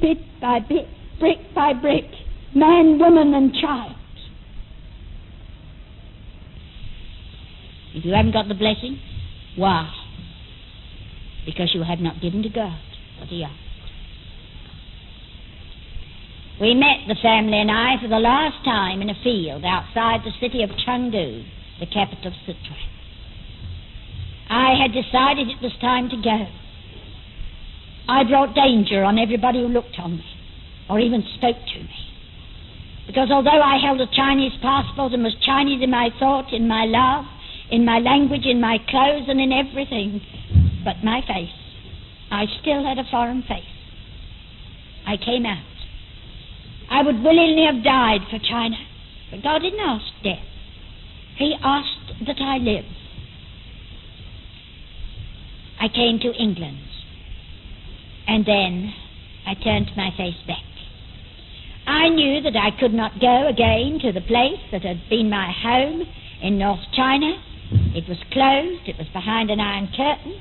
bit 0.02 0.18
by 0.42 0.60
bit, 0.60 0.88
brick 1.20 1.38
by 1.56 1.74
brick, 1.74 2.06
man, 2.54 3.00
woman, 3.00 3.34
and 3.34 3.54
child. 3.54 3.96
If 7.94 8.04
you 8.04 8.14
haven't 8.14 8.34
got 8.34 8.50
the 8.50 8.56
blessing, 8.56 9.00
why? 9.56 9.90
Because 11.46 11.72
you 11.74 11.84
have 11.84 12.00
not 12.00 12.22
given 12.22 12.44
to 12.44 12.50
God 12.50 12.78
what 13.20 13.30
He 13.30 13.42
asked. 13.44 13.65
We 16.60 16.74
met, 16.74 17.04
the 17.08 17.20
family 17.22 17.60
and 17.60 17.70
I, 17.70 18.00
for 18.02 18.08
the 18.08 18.20
last 18.20 18.64
time 18.64 19.02
in 19.02 19.10
a 19.10 19.24
field 19.24 19.66
outside 19.66 20.22
the 20.24 20.32
city 20.40 20.64
of 20.64 20.70
Chengdu, 20.88 21.44
the 21.80 21.86
capital 21.86 22.28
of 22.28 22.34
Sichuan. 22.48 22.80
I 24.50 24.72
had 24.80 24.94
decided 24.94 25.50
it 25.50 25.62
was 25.62 25.74
time 25.82 26.10
to 26.10 26.16
go. 26.16 26.48
I 28.08 28.24
brought 28.24 28.56
danger 28.56 29.04
on 29.04 29.20
everybody 29.20 29.62
who 29.62 29.68
looked 29.68 30.00
on 30.00 30.18
me 30.18 30.26
or 30.90 31.00
even 31.00 31.24
spoke 31.36 31.58
to 31.58 31.80
me. 31.80 31.96
Because 33.08 33.30
although 33.32 33.62
I 33.62 33.78
held 33.84 34.00
a 34.00 34.08
Chinese 34.16 34.54
passport 34.62 35.14
and 35.14 35.24
was 35.24 35.36
Chinese 35.46 35.84
in 35.84 35.90
my 35.90 36.10
thought, 36.20 36.54
in 36.54 36.68
my 36.68 36.86
love, 36.86 37.26
in 37.70 37.84
my 37.84 38.00
language, 38.00 38.46
in 38.46 38.62
my 38.62 38.78
clothes, 38.90 39.28
and 39.28 39.42
in 39.42 39.52
everything 39.52 40.22
but 40.86 41.04
my 41.04 41.22
face. 41.22 41.54
I 42.32 42.46
still 42.62 42.84
had 42.86 42.98
a 42.98 43.04
foreign 43.10 43.42
face. 43.42 43.66
I 45.06 45.18
came 45.18 45.46
out. 45.46 45.75
I 46.90 47.02
would 47.04 47.24
willingly 47.24 47.66
have 47.66 47.84
died 47.84 48.22
for 48.30 48.40
China, 48.40 48.78
but 49.32 49.44
God 49.44 49.60
didn't 49.60 49.80
ask 49.80 50.06
death. 50.24 50.46
He 51.38 51.56
asked 51.62 52.26
that 52.28 52.38
I 52.40 52.58
live. 52.58 52.86
I 55.80 55.88
came 55.90 56.20
to 56.20 56.32
England, 56.32 56.80
and 58.28 58.46
then 58.46 58.94
I 59.46 59.54
turned 59.56 59.92
my 59.98 60.10
face 60.16 60.40
back. 60.48 60.64
I 61.86 62.10
knew 62.10 62.42
that 62.42 62.56
I 62.56 62.72
could 62.80 62.94
not 62.94 63.20
go 63.20 63.48
again 63.48 64.00
to 64.02 64.12
the 64.12 64.22
place 64.22 64.62
that 64.72 64.84
had 64.84 65.10
been 65.10 65.30
my 65.30 65.52
home 65.52 66.04
in 66.42 66.58
North 66.58 66.80
China 66.96 67.36
it 67.72 68.08
was 68.08 68.18
closed, 68.32 68.88
it 68.88 68.98
was 68.98 69.08
behind 69.14 69.50
an 69.50 69.60
iron 69.60 69.88
curtain. 69.88 70.40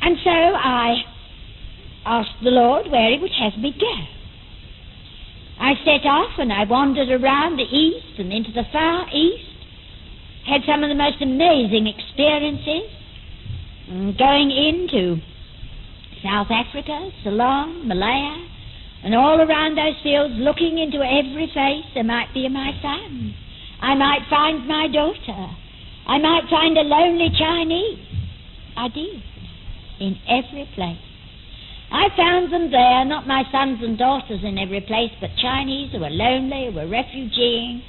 And 0.00 0.16
so 0.22 0.30
I 0.30 1.02
asked 2.04 2.42
the 2.42 2.50
Lord 2.50 2.90
where 2.90 3.10
He 3.10 3.18
would 3.18 3.32
have 3.32 3.58
me 3.58 3.72
go. 3.72 3.94
I 5.58 5.74
set 5.84 6.06
off 6.06 6.38
and 6.38 6.52
I 6.52 6.64
wandered 6.64 7.08
around 7.08 7.56
the 7.56 7.64
east 7.64 8.18
and 8.18 8.32
into 8.32 8.52
the 8.52 8.64
far 8.72 9.06
east, 9.14 9.50
had 10.46 10.60
some 10.66 10.82
of 10.82 10.88
the 10.88 10.94
most 10.94 11.22
amazing 11.22 11.86
experiences, 11.86 12.90
mm, 13.88 14.18
going 14.18 14.50
into 14.50 15.22
South 16.22 16.48
Africa, 16.50 17.10
Ceylon, 17.22 17.86
Malaya, 17.86 18.46
and 19.04 19.14
all 19.14 19.40
around 19.40 19.76
those 19.76 20.00
fields, 20.02 20.34
looking 20.38 20.78
into 20.78 20.98
every 20.98 21.46
face. 21.52 21.84
There 21.94 22.04
might 22.04 22.32
be 22.32 22.48
my 22.48 22.72
son. 22.82 23.34
I 23.80 23.94
might 23.94 24.24
find 24.30 24.66
my 24.66 24.88
daughter. 24.88 25.46
I 26.06 26.18
might 26.18 26.48
find 26.50 26.76
a 26.76 26.82
lonely 26.82 27.28
Chinese. 27.38 27.98
I 28.76 28.88
did. 28.88 29.22
In 30.00 30.16
every 30.28 30.68
place. 30.74 31.13
I 31.94 32.10
found 32.16 32.52
them 32.52 32.72
there, 32.72 33.04
not 33.04 33.28
my 33.28 33.44
sons 33.52 33.78
and 33.80 33.96
daughters 33.96 34.42
in 34.42 34.58
every 34.58 34.80
place, 34.80 35.14
but 35.20 35.30
Chinese 35.40 35.92
who 35.92 36.00
were 36.00 36.10
lonely, 36.10 36.66
who 36.66 36.74
were 36.74 36.88
refugees, 36.90 37.82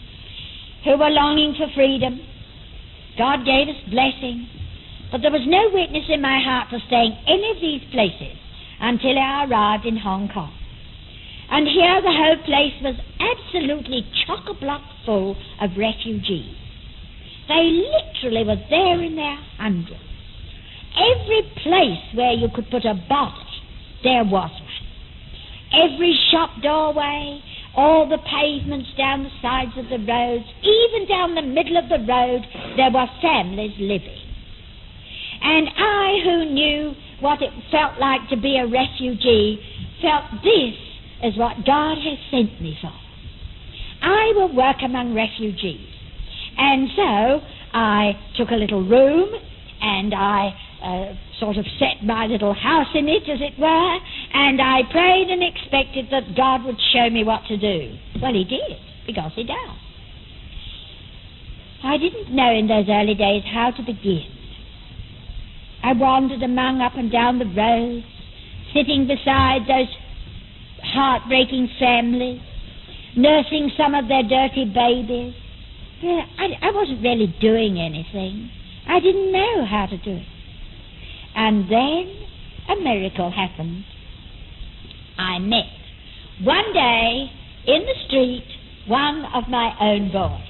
who 0.85 0.91
were 0.91 1.09
longing 1.09 1.55
for 1.57 1.65
freedom. 1.73 2.21
God 3.17 3.45
gave 3.45 3.67
us 3.67 3.81
blessing. 3.89 4.45
But 5.11 5.21
there 5.21 5.31
was 5.31 5.47
no 5.49 5.73
witness 5.73 6.05
in 6.09 6.21
my 6.21 6.37
heart 6.37 6.69
for 6.69 6.77
staying 6.85 7.17
any 7.25 7.49
of 7.49 7.57
these 7.57 7.81
places 7.89 8.37
until 8.79 9.17
I 9.17 9.45
arrived 9.49 9.87
in 9.87 9.97
Hong 9.97 10.29
Kong. 10.29 10.53
And 11.49 11.65
here 11.67 12.01
the 12.01 12.13
whole 12.13 12.41
place 12.45 12.77
was 12.85 12.95
absolutely 13.17 14.05
chock-a-block 14.27 14.81
full 15.05 15.35
of 15.61 15.71
refugees. 15.77 16.53
They 17.47 17.81
literally 17.89 18.45
were 18.45 18.61
there 18.69 19.01
in 19.01 19.15
their 19.15 19.37
hundreds. 19.57 20.01
Every 20.93 21.41
place 21.63 22.05
where 22.13 22.33
you 22.33 22.49
could 22.53 22.69
put 22.69 22.85
a 22.85 22.93
body, 23.09 23.44
there 24.03 24.23
was 24.23 24.51
one. 24.51 24.71
Every 25.73 26.17
shop 26.31 26.51
doorway, 26.61 27.41
all 27.75 28.07
the 28.07 28.17
pavements 28.17 28.89
down 28.97 29.23
the 29.23 29.29
sides 29.41 29.71
of 29.77 29.85
the 29.89 29.99
roads, 29.99 30.45
even 30.63 31.07
down 31.07 31.35
the 31.35 31.41
middle 31.41 31.77
of 31.77 31.89
the 31.89 31.99
road, 32.07 32.41
there 32.77 32.91
were 32.91 33.07
families 33.21 33.75
living. 33.79 34.21
And 35.41 35.67
I, 35.77 36.19
who 36.23 36.45
knew 36.53 36.93
what 37.19 37.41
it 37.41 37.51
felt 37.71 37.99
like 37.99 38.29
to 38.29 38.37
be 38.37 38.57
a 38.57 38.67
refugee, 38.67 39.59
felt 40.01 40.23
this 40.43 40.75
is 41.23 41.37
what 41.37 41.65
God 41.65 41.97
has 41.97 42.17
sent 42.31 42.61
me 42.61 42.77
for. 42.81 42.93
I 44.01 44.33
will 44.35 44.55
work 44.55 44.77
among 44.83 45.13
refugees. 45.13 45.89
And 46.57 46.89
so 46.95 47.41
I 47.73 48.13
took 48.37 48.49
a 48.51 48.55
little 48.55 48.87
room 48.87 49.29
and 49.81 50.13
I 50.13 50.53
uh, 50.81 51.13
sort 51.39 51.57
of 51.57 51.65
set 51.79 52.05
my 52.05 52.27
little 52.27 52.53
house 52.53 52.87
in 52.95 53.07
it, 53.09 53.23
as 53.29 53.39
it 53.41 53.59
were, 53.59 53.97
and 54.33 54.61
I 54.61 54.81
prayed 54.91 55.29
and 55.29 55.43
expected 55.43 56.07
that 56.11 56.35
God 56.35 56.63
would 56.65 56.79
show 56.93 57.09
me 57.09 57.23
what 57.23 57.41
to 57.47 57.57
do. 57.57 57.97
Well, 58.21 58.33
He 58.33 58.43
did, 58.43 58.77
because 59.05 59.31
He 59.35 59.43
does. 59.43 59.77
I 61.83 61.97
didn't 61.97 62.35
know 62.35 62.51
in 62.51 62.67
those 62.67 62.85
early 62.89 63.15
days 63.15 63.43
how 63.53 63.71
to 63.71 63.83
begin. 63.83 64.25
I 65.83 65.93
wandered 65.93 66.41
among 66.41 66.81
up 66.81 66.95
and 66.95 67.11
down 67.11 67.37
the 67.37 67.45
roads, 67.45 68.05
sitting 68.73 69.07
beside 69.07 69.67
those 69.67 69.91
heartbreaking 70.81 71.69
families, 71.79 72.41
nursing 73.15 73.71
some 73.77 73.93
of 73.93 74.07
their 74.07 74.23
dirty 74.23 74.65
babies, 74.65 75.35
I, 76.03 76.47
I 76.61 76.71
wasn't 76.71 77.01
really 77.01 77.33
doing 77.39 77.79
anything. 77.79 78.49
I 78.87 78.99
didn't 78.99 79.31
know 79.31 79.65
how 79.65 79.87
to 79.87 79.97
do 79.97 80.17
it. 80.17 80.34
And 81.35 81.69
then 81.69 82.27
a 82.69 82.81
miracle 82.81 83.31
happened. 83.31 83.83
I 85.17 85.39
met 85.39 85.65
one 86.43 86.73
day 86.73 87.31
in 87.67 87.81
the 87.85 87.95
street 88.07 88.45
one 88.87 89.25
of 89.33 89.49
my 89.49 89.73
own 89.81 90.11
boys. 90.11 90.47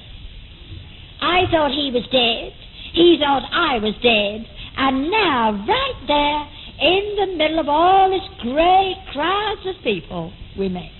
I 1.20 1.44
thought 1.50 1.70
he 1.70 1.90
was 1.92 2.04
dead. 2.12 2.52
He 2.92 3.16
thought 3.18 3.42
I 3.52 3.78
was 3.78 3.94
dead. 4.02 4.46
And 4.76 5.10
now, 5.10 5.64
right 5.66 6.00
there, 6.06 6.56
in 6.78 7.16
the 7.16 7.36
middle 7.38 7.60
of 7.60 7.68
all 7.68 8.10
this 8.10 8.28
great 8.42 8.96
crowds 9.12 9.60
of 9.66 9.82
people, 9.82 10.32
we 10.58 10.68
met. 10.68 10.90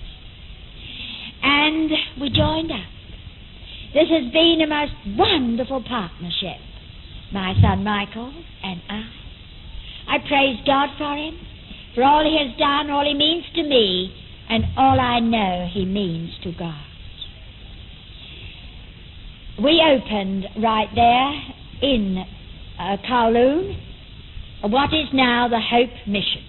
And 1.43 1.91
we 2.21 2.31
joined 2.31 2.73
up. 2.73 2.89
This 3.93 4.09
has 4.09 4.33
been 4.33 4.61
a 4.63 4.67
most 4.67 4.93
wonderful 5.17 5.83
partnership, 5.87 6.61
my 7.33 7.55
son 7.61 7.85
Michael 7.85 8.33
and 8.63 8.81
I. 8.89 9.26
I 10.09 10.19
praise 10.29 10.59
God 10.65 10.91
for 10.99 11.17
him, 11.17 11.39
for 11.95 12.05
all 12.05 12.25
he 12.25 12.39
has 12.39 12.57
done, 12.59 12.91
all 12.91 13.05
he 13.05 13.15
means 13.15 13.45
to 13.55 13.63
me, 13.63 14.15
and 14.49 14.65
all 14.77 15.01
I 15.01 15.21
know 15.21 15.69
he 15.73 15.85
means 15.85 16.31
to 16.45 16.53
God. 16.53 16.83
We 19.63 19.83
opened 19.83 20.47
right 20.63 20.89
there 20.95 21.91
in 21.91 22.25
uh, 22.79 22.97
Kowloon 23.09 23.83
what 24.63 24.93
is 24.93 25.09
now 25.13 25.49
the 25.49 25.61
Hope 25.61 25.91
Mission. 26.07 26.43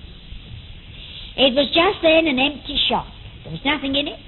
It 1.38 1.53
was 1.53 1.68
just 1.70 2.01
then 2.01 2.28
an 2.28 2.39
empty 2.39 2.78
shop. 2.89 3.08
There 3.43 3.53
was 3.53 3.62
nothing 3.64 3.95
in 3.95 4.08
it. 4.08 4.20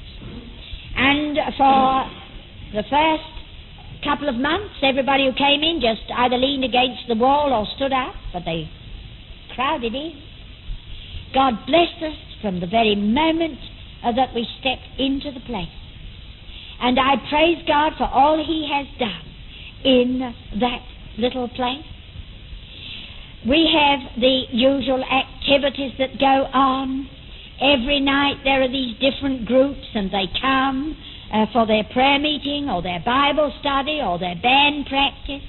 And 0.96 1.38
for 1.58 2.06
the 2.74 2.84
first 2.90 3.30
couple 4.04 4.30
of 4.30 4.36
months, 4.36 4.76
everybody 4.84 5.26
who 5.26 5.34
came 5.34 5.64
in 5.64 5.82
just 5.82 6.06
either 6.16 6.38
leaned 6.38 6.64
against 6.64 7.08
the 7.08 7.16
wall 7.16 7.52
or 7.52 7.66
stood 7.76 7.92
up, 7.92 8.14
but 8.32 8.44
they 8.46 8.70
crowded 9.56 9.94
in. 9.94 10.22
God 11.34 11.54
blessed 11.68 12.04
us 12.04 12.18
from 12.42 12.60
the 12.60 12.68
very 12.68 12.96
moment 12.96 13.60
that 14.04 14.34
we 14.34 14.48
stepped 14.60 15.00
into 15.00 15.32
the 15.32 15.46
place. 15.46 15.68
And 16.82 16.98
I 17.00 17.16
praise 17.30 17.64
God 17.68 17.94
for 17.98 18.06
all 18.06 18.38
He 18.38 18.68
has 18.72 18.88
done 18.98 19.26
in 19.84 20.34
that 20.60 20.82
little 21.18 21.50
place. 21.50 21.86
We 23.48 23.70
have 23.72 24.20
the 24.20 24.44
usual 24.52 25.04
activities 25.04 25.94
that 26.00 26.20
go 26.20 26.48
on. 26.54 27.08
Every 27.62 28.00
night 28.00 28.38
there 28.44 28.62
are 28.64 28.72
these 28.72 28.96
different 29.00 29.46
groups 29.46 29.86
and 29.94 30.10
they 30.12 30.28
come 30.42 30.96
uh, 31.34 31.46
for 31.52 31.68
their 31.68 31.84
prayer 31.92 32.20
meeting 32.20 32.70
or 32.70 32.82
their 32.82 33.02
Bible 33.06 33.54
study 33.60 34.02
or 34.04 34.18
their 34.18 34.36
band 34.36 34.88
practice. 34.88 35.44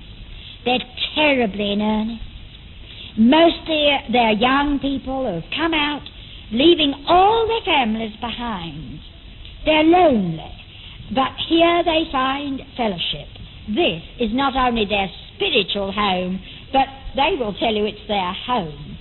They're 0.64 0.78
terribly 1.14 1.72
in 1.72 1.80
earnest. 1.80 2.29
Mostly 3.18 3.90
they're 4.12 4.32
young 4.32 4.78
people 4.80 5.26
have 5.26 5.44
come 5.56 5.74
out 5.74 6.02
leaving 6.52 6.92
all 7.06 7.46
their 7.46 7.74
families 7.74 8.14
behind. 8.20 9.00
They're 9.64 9.84
lonely, 9.84 10.52
but 11.14 11.32
here 11.48 11.82
they 11.84 12.04
find 12.10 12.60
fellowship. 12.76 13.28
this 13.68 14.02
is 14.18 14.30
not 14.32 14.56
only 14.56 14.84
their 14.84 15.08
spiritual 15.34 15.92
home, 15.92 16.40
but 16.72 16.86
they 17.14 17.36
will 17.38 17.54
tell 17.54 17.72
you 17.72 17.84
it's 17.84 18.08
their 18.08 18.32
home. 18.46 18.98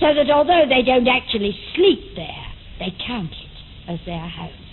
So 0.00 0.14
that 0.14 0.30
although 0.30 0.64
they 0.68 0.82
don't 0.82 1.08
actually 1.08 1.56
sleep 1.74 2.14
there, 2.14 2.46
they 2.78 2.94
count 3.06 3.32
it 3.32 3.92
as 3.92 3.98
their 4.06 4.28
home. 4.28 4.64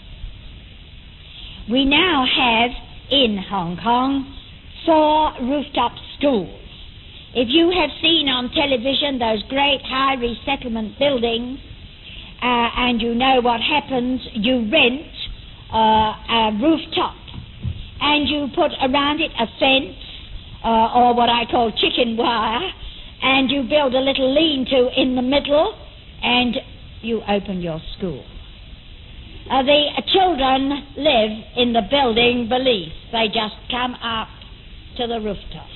We 1.69 1.85
now 1.85 2.25
have 2.25 2.71
in 3.11 3.37
Hong 3.49 3.77
Kong 3.81 4.35
four 4.85 5.33
rooftop 5.47 5.93
schools. 6.17 6.60
If 7.33 7.47
you 7.47 7.71
have 7.71 7.89
seen 8.01 8.27
on 8.27 8.51
television 8.51 9.15
those 9.17 9.41
great 9.47 9.79
high 9.87 10.15
resettlement 10.19 10.99
buildings, 10.99 11.59
uh, 12.43 12.67
and 12.75 13.01
you 13.01 13.15
know 13.15 13.39
what 13.39 13.61
happens, 13.61 14.19
you 14.33 14.67
rent 14.67 15.07
uh, 15.71 16.11
a 16.27 16.59
rooftop 16.59 17.15
and 18.01 18.27
you 18.27 18.47
put 18.53 18.71
around 18.83 19.21
it 19.21 19.31
a 19.39 19.47
fence 19.59 19.95
uh, 20.65 20.91
or 20.99 21.15
what 21.15 21.29
I 21.29 21.45
call 21.49 21.71
chicken 21.71 22.17
wire, 22.17 22.67
and 23.21 23.49
you 23.49 23.63
build 23.63 23.95
a 23.95 24.01
little 24.01 24.33
lean 24.33 24.65
to 24.65 24.89
in 24.99 25.15
the 25.15 25.21
middle, 25.21 25.73
and 26.21 26.57
you 27.01 27.21
open 27.29 27.61
your 27.61 27.79
school. 27.97 28.25
Uh, 29.49 29.63
the 29.63 30.03
children 30.11 30.69
live 30.97 31.31
in 31.55 31.71
the 31.71 31.81
building 31.89 32.49
beneath. 32.49 32.91
They 33.11 33.27
just 33.27 33.55
come 33.71 33.95
up 34.03 34.27
to 34.97 35.07
the 35.07 35.21
rooftop. 35.21 35.70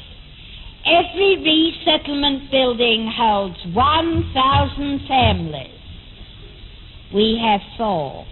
Every 0.85 1.37
resettlement 1.41 2.51
building 2.51 3.11
holds 3.17 3.57
1,000 3.73 5.01
families. 5.07 5.71
We 7.13 7.41
have 7.41 7.61
four. 7.75 8.25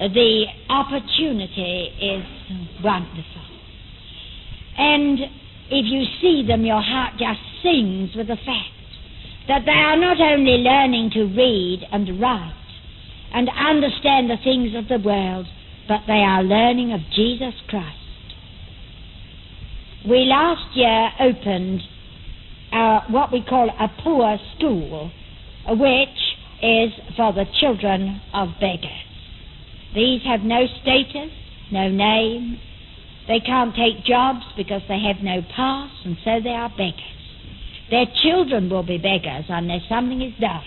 The 0.00 0.44
opportunity 0.68 1.90
is 2.00 2.24
wonderful. 2.82 3.46
And 4.76 5.18
if 5.70 5.86
you 5.86 6.02
see 6.20 6.44
them, 6.46 6.64
your 6.64 6.82
heart 6.82 7.12
just 7.18 7.38
sings 7.62 8.10
with 8.16 8.26
the 8.26 8.36
fact 8.36 8.74
that 9.46 9.62
they 9.64 9.72
are 9.72 9.96
not 9.96 10.20
only 10.20 10.58
learning 10.58 11.10
to 11.14 11.24
read 11.24 11.86
and 11.92 12.20
write 12.20 12.52
and 13.32 13.48
understand 13.48 14.28
the 14.28 14.42
things 14.42 14.74
of 14.74 14.88
the 14.88 14.98
world, 15.06 15.46
but 15.86 16.00
they 16.06 16.24
are 16.24 16.42
learning 16.42 16.92
of 16.92 17.00
Jesus 17.14 17.54
Christ. 17.68 18.01
We 20.08 20.24
last 20.24 20.76
year 20.76 21.10
opened 21.20 21.80
what 23.10 23.30
we 23.32 23.42
call 23.48 23.68
a 23.70 23.88
poor 24.02 24.36
school, 24.56 25.10
which 25.68 26.18
is 26.62 26.90
for 27.16 27.32
the 27.32 27.44
children 27.60 28.20
of 28.34 28.48
beggars. 28.60 29.06
These 29.94 30.22
have 30.24 30.40
no 30.40 30.66
status, 30.80 31.30
no 31.70 31.88
name. 31.88 32.58
They 33.28 33.40
can't 33.40 33.74
take 33.76 34.04
jobs 34.04 34.42
because 34.56 34.82
they 34.88 34.98
have 35.06 35.22
no 35.22 35.42
pass, 35.54 35.90
and 36.04 36.16
so 36.24 36.40
they 36.42 36.50
are 36.50 36.70
beggars. 36.70 37.20
Their 37.90 38.06
children 38.24 38.70
will 38.70 38.82
be 38.82 38.98
beggars 38.98 39.44
unless 39.48 39.82
something 39.88 40.20
is 40.20 40.32
done. 40.40 40.64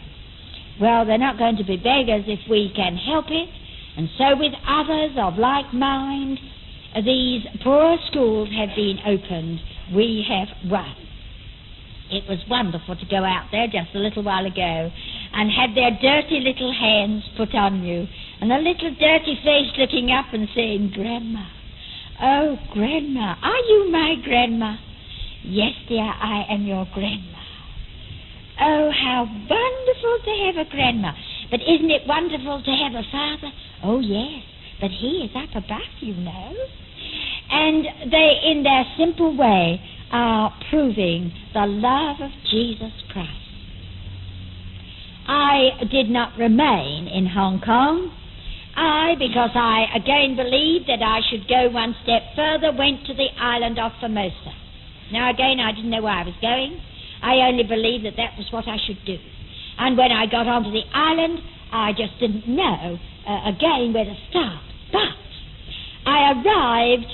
Well, 0.79 1.05
they're 1.05 1.17
not 1.17 1.38
going 1.38 1.57
to 1.57 1.63
be 1.65 1.75
beggars 1.75 2.23
if 2.27 2.39
we 2.49 2.71
can 2.75 2.95
help 2.95 3.25
it, 3.29 3.49
and 3.97 4.07
so 4.17 4.38
with 4.38 4.53
others 4.67 5.11
of 5.17 5.38
like 5.38 5.73
mind, 5.73 6.39
these 7.03 7.43
poor 7.63 7.97
schools 8.07 8.49
have 8.55 8.75
been 8.75 8.99
opened. 9.05 9.59
We 9.93 10.25
have 10.29 10.71
won. 10.71 10.95
It 12.11 12.23
was 12.29 12.39
wonderful 12.47 12.95
to 12.95 13.05
go 13.09 13.25
out 13.25 13.49
there 13.51 13.67
just 13.67 13.95
a 13.95 13.99
little 13.99 14.23
while 14.23 14.45
ago 14.45 14.91
and 15.33 15.51
have 15.51 15.73
their 15.75 15.91
dirty 15.99 16.39
little 16.39 16.71
hands 16.71 17.23
put 17.35 17.53
on 17.55 17.83
you 17.83 18.05
and 18.39 18.51
a 18.51 18.57
little 18.57 18.93
dirty 18.95 19.35
face 19.43 19.73
looking 19.77 20.11
up 20.11 20.25
and 20.31 20.47
saying, 20.55 20.91
Grandma, 20.93 21.45
oh, 22.21 22.57
Grandma, 22.71 23.35
are 23.41 23.63
you 23.67 23.91
my 23.91 24.15
Grandma? 24.23 24.77
Yes, 25.43 25.73
dear, 25.89 26.05
I 26.05 26.45
am 26.49 26.65
your 26.65 26.87
Grandma. 26.93 27.41
Oh, 28.61 28.91
how 28.91 29.25
wonderful 29.25 30.17
to 30.23 30.45
have 30.45 30.67
a 30.67 30.69
Grandma. 30.69 31.11
But 31.51 31.61
isn't 31.61 31.91
it 31.91 32.07
wonderful 32.07 32.63
to 32.63 32.71
have 32.71 32.93
a 32.93 33.03
father? 33.11 33.51
Oh, 33.83 33.99
yes, 33.99 34.43
but 34.82 34.91
he 34.91 35.30
is 35.30 35.32
up 35.36 35.49
above, 35.55 35.91
you 35.99 36.15
know. 36.15 36.53
And 37.49 37.86
they, 38.11 38.32
in 38.51 38.63
their 38.63 38.84
simple 38.97 39.36
way, 39.38 39.80
are 40.11 40.53
proving 40.69 41.32
the 41.53 41.65
love 41.65 42.17
of 42.21 42.32
Jesus 42.51 42.93
Christ. 43.11 43.45
I 45.28 45.84
did 45.91 46.09
not 46.09 46.38
remain 46.38 47.07
in 47.07 47.26
Hong 47.26 47.61
Kong. 47.61 48.11
I, 48.76 49.15
because 49.17 49.51
I 49.55 49.88
again 49.95 50.36
believed 50.36 50.89
that 50.89 51.01
I 51.01 51.21
should 51.32 51.47
go 51.47 51.69
one 51.69 51.95
step 52.03 52.36
further, 52.36 52.76
went 52.76 53.05
to 53.07 53.13
the 53.13 53.32
island 53.39 53.80
of 53.80 53.93
Formosa. 53.99 54.53
Now, 55.11 55.32
again, 55.32 55.59
I 55.59 55.71
didn't 55.71 55.89
know 55.89 56.01
where 56.01 56.13
I 56.13 56.23
was 56.23 56.36
going. 56.41 56.80
I 57.23 57.47
only 57.47 57.63
believed 57.63 58.05
that 58.05 58.17
that 58.17 58.38
was 58.38 58.51
what 58.51 58.67
I 58.67 58.78
should 58.86 58.99
do. 59.05 59.17
And 59.78 59.97
when 59.97 60.11
I 60.11 60.26
got 60.26 60.47
onto 60.47 60.71
the 60.71 60.84
island, 60.93 61.39
I 61.71 61.91
just 61.91 62.19
didn't 62.19 62.47
know 62.47 62.99
uh, 63.28 63.49
again 63.49 63.93
where 63.93 64.05
to 64.05 64.15
start. 64.30 64.61
But 64.91 66.09
I 66.09 66.32
arrived 66.32 67.11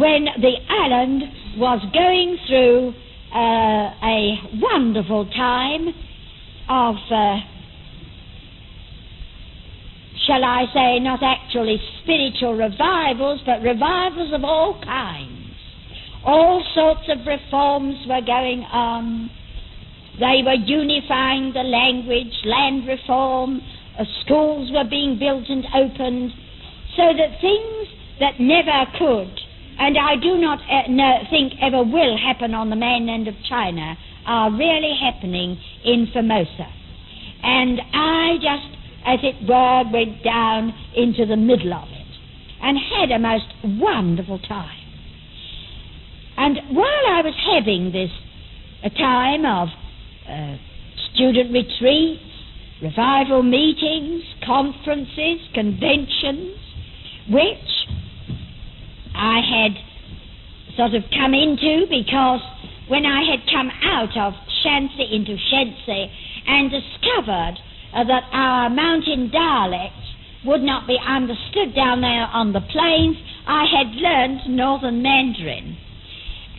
when 0.00 0.24
the 0.40 0.54
island 0.68 1.22
was 1.58 1.80
going 1.92 2.38
through 2.48 2.94
uh, 3.34 3.90
a 4.02 4.38
wonderful 4.60 5.26
time 5.30 5.88
of, 6.68 6.94
uh, 7.10 7.36
shall 10.26 10.44
I 10.44 10.64
say, 10.72 10.98
not 11.00 11.20
actually 11.22 11.78
spiritual 12.02 12.54
revivals, 12.54 13.40
but 13.44 13.62
revivals 13.62 14.32
of 14.32 14.44
all 14.44 14.80
kinds. 14.82 15.52
All 16.24 16.64
sorts 16.74 17.06
of 17.08 17.26
reforms 17.26 17.96
were 18.08 18.22
going 18.22 18.62
on. 18.72 19.30
They 20.18 20.40
were 20.44 20.54
unifying 20.54 21.52
the 21.52 21.62
language, 21.62 22.32
land 22.44 22.86
reform, 22.86 23.60
schools 24.24 24.70
were 24.72 24.88
being 24.88 25.18
built 25.18 25.44
and 25.48 25.64
opened, 25.74 26.32
so 26.96 27.12
that 27.14 27.40
things 27.40 27.88
that 28.20 28.40
never 28.40 28.86
could 28.98 29.40
and 29.78 29.98
I 29.98 30.14
do 30.16 30.38
not 30.38 30.60
uh, 30.60 31.30
think 31.30 31.54
ever 31.60 31.82
will 31.82 32.16
happen 32.16 32.54
on 32.54 32.70
the 32.70 32.76
mainland 32.76 33.26
of 33.26 33.34
China, 33.48 33.96
are 34.26 34.50
really 34.50 34.96
happening 35.00 35.58
in 35.84 36.08
Formosa. 36.12 36.68
And 37.42 37.80
I 37.92 38.36
just, 38.36 38.78
as 39.04 39.18
it 39.22 39.48
were, 39.48 39.84
went 39.92 40.22
down 40.22 40.72
into 40.94 41.26
the 41.26 41.36
middle 41.36 41.74
of 41.74 41.88
it 41.88 42.06
and 42.62 42.78
had 42.78 43.10
a 43.10 43.18
most 43.18 43.52
wonderful 43.64 44.38
time. 44.38 44.78
And 46.36 46.56
while 46.70 47.06
I 47.08 47.22
was 47.22 47.34
having 47.52 47.92
this 47.92 48.10
a 48.82 48.90
time 48.90 49.44
of 49.44 49.68
uh, 50.28 50.56
student 51.12 51.52
retreats, 51.52 52.22
revival 52.82 53.42
meetings, 53.42 54.22
conferences, 54.44 55.40
conventions, 55.54 56.58
which 57.28 57.70
I 59.14 59.40
had 59.40 59.72
sort 60.76 60.94
of 60.94 61.04
come 61.10 61.34
into 61.34 61.86
because 61.88 62.40
when 62.88 63.06
I 63.06 63.22
had 63.30 63.40
come 63.50 63.70
out 63.82 64.16
of 64.18 64.34
Shansi 64.64 65.12
into 65.12 65.36
Shensi 65.52 66.10
and 66.46 66.70
discovered 66.70 67.56
uh, 67.94 68.04
that 68.04 68.24
our 68.32 68.68
mountain 68.68 69.30
dialects 69.30 70.04
would 70.44 70.60
not 70.60 70.86
be 70.86 70.98
understood 71.00 71.74
down 71.74 72.02
there 72.02 72.28
on 72.28 72.52
the 72.52 72.60
plains, 72.60 73.16
I 73.46 73.64
had 73.64 73.94
learned 73.96 74.56
Northern 74.56 75.00
Mandarin. 75.00 75.76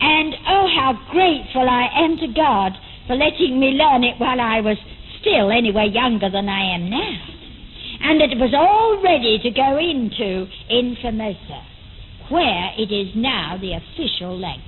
And 0.00 0.34
oh, 0.48 0.66
how 0.74 0.98
grateful 1.10 1.68
I 1.68 1.88
am 2.04 2.16
to 2.18 2.26
God 2.34 2.72
for 3.06 3.14
letting 3.14 3.60
me 3.60 3.78
learn 3.78 4.02
it 4.02 4.18
while 4.18 4.40
I 4.40 4.60
was 4.60 4.76
still, 5.26 5.50
anyway, 5.50 5.88
younger 5.92 6.30
than 6.30 6.48
I 6.48 6.74
am 6.74 6.90
now. 6.90 7.18
And 8.00 8.22
it 8.22 8.38
was 8.38 8.54
all 8.54 9.02
ready 9.02 9.38
to 9.42 9.50
go 9.50 9.78
into 9.78 10.46
in 10.70 10.96
Formosa 11.02 11.62
where 12.30 12.70
it 12.78 12.90
is 12.90 13.14
now 13.14 13.56
the 13.60 13.72
official 13.74 14.38
language. 14.38 14.62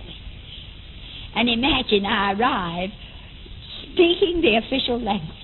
And 1.34 1.48
imagine 1.48 2.06
I 2.06 2.32
arrive 2.32 2.90
speaking 3.82 4.40
the 4.42 4.58
official 4.58 5.02
language. 5.02 5.34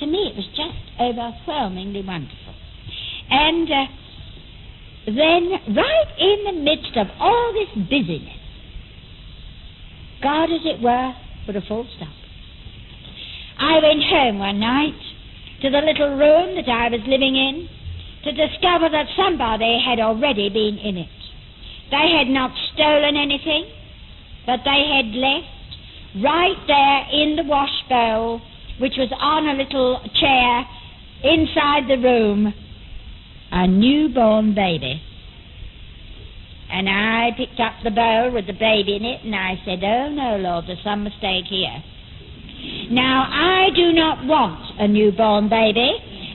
To 0.00 0.06
me, 0.06 0.32
it 0.32 0.36
was 0.36 0.46
just 0.56 1.00
overwhelmingly 1.00 2.02
wonderful. 2.04 2.54
And 3.30 3.68
uh, 3.70 3.84
then, 5.06 5.74
right 5.74 6.10
in 6.18 6.44
the 6.44 6.62
midst 6.62 6.96
of 6.96 7.06
all 7.18 7.52
this 7.54 7.84
busyness, 7.88 8.38
God, 10.22 10.44
as 10.44 10.60
it 10.64 10.82
were, 10.82 11.12
put 11.46 11.56
a 11.56 11.62
full 11.66 11.86
stop. 11.96 12.21
I 13.58 13.78
went 13.82 14.02
home 14.04 14.38
one 14.38 14.60
night 14.60 15.00
to 15.62 15.70
the 15.70 15.78
little 15.78 16.16
room 16.16 16.56
that 16.56 16.68
I 16.68 16.88
was 16.88 17.00
living 17.06 17.36
in 17.36 17.68
to 18.24 18.32
discover 18.32 18.88
that 18.88 19.06
somebody 19.16 19.82
had 19.84 19.98
already 20.00 20.48
been 20.48 20.78
in 20.78 20.96
it. 20.96 21.10
They 21.90 22.16
had 22.16 22.28
not 22.28 22.50
stolen 22.74 23.16
anything, 23.16 23.66
but 24.46 24.60
they 24.64 24.82
had 24.96 25.12
left 25.14 25.46
right 26.24 26.58
there 26.66 27.22
in 27.22 27.36
the 27.36 27.44
wash 27.44 27.82
bowl, 27.88 28.40
which 28.80 28.94
was 28.96 29.10
on 29.18 29.48
a 29.48 29.54
little 29.54 30.00
chair 30.18 30.64
inside 31.22 31.88
the 31.88 32.02
room, 32.02 32.54
a 33.52 33.66
newborn 33.66 34.54
baby. 34.54 35.02
And 36.72 36.88
I 36.88 37.30
picked 37.36 37.60
up 37.60 37.74
the 37.84 37.90
bowl 37.90 38.32
with 38.32 38.46
the 38.46 38.54
baby 38.54 38.96
in 38.96 39.04
it, 39.04 39.24
and 39.24 39.34
I 39.34 39.60
said, 39.64 39.84
Oh 39.84 40.08
no, 40.08 40.36
Lord, 40.38 40.64
there's 40.66 40.82
some 40.82 41.04
mistake 41.04 41.44
here. 41.48 41.82
Now, 42.90 43.26
I 43.30 43.70
do 43.74 43.92
not 43.92 44.26
want 44.26 44.80
a 44.80 44.88
newborn 44.88 45.48
baby, 45.48 45.90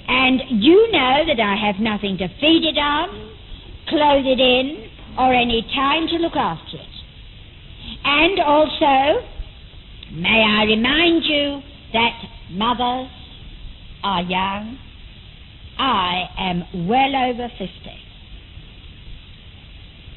and 0.07 0.41
you 0.63 0.91
know 0.91 1.23
that 1.27 1.39
I 1.39 1.55
have 1.55 1.79
nothing 1.79 2.17
to 2.17 2.27
feed 2.39 2.63
it 2.63 2.77
on, 2.77 3.09
clothe 3.87 4.25
it 4.25 4.39
in, 4.39 4.89
or 5.17 5.33
any 5.33 5.61
time 5.75 6.07
to 6.07 6.15
look 6.15 6.35
after 6.35 6.77
it. 6.77 6.97
And 8.03 8.39
also, 8.39 9.27
may 10.13 10.43
I 10.43 10.63
remind 10.65 11.23
you 11.25 11.61
that 11.93 12.23
mothers 12.51 13.11
are 14.03 14.21
young. 14.23 14.77
I 15.77 16.23
am 16.37 16.87
well 16.87 17.15
over 17.15 17.49
50. 17.49 17.69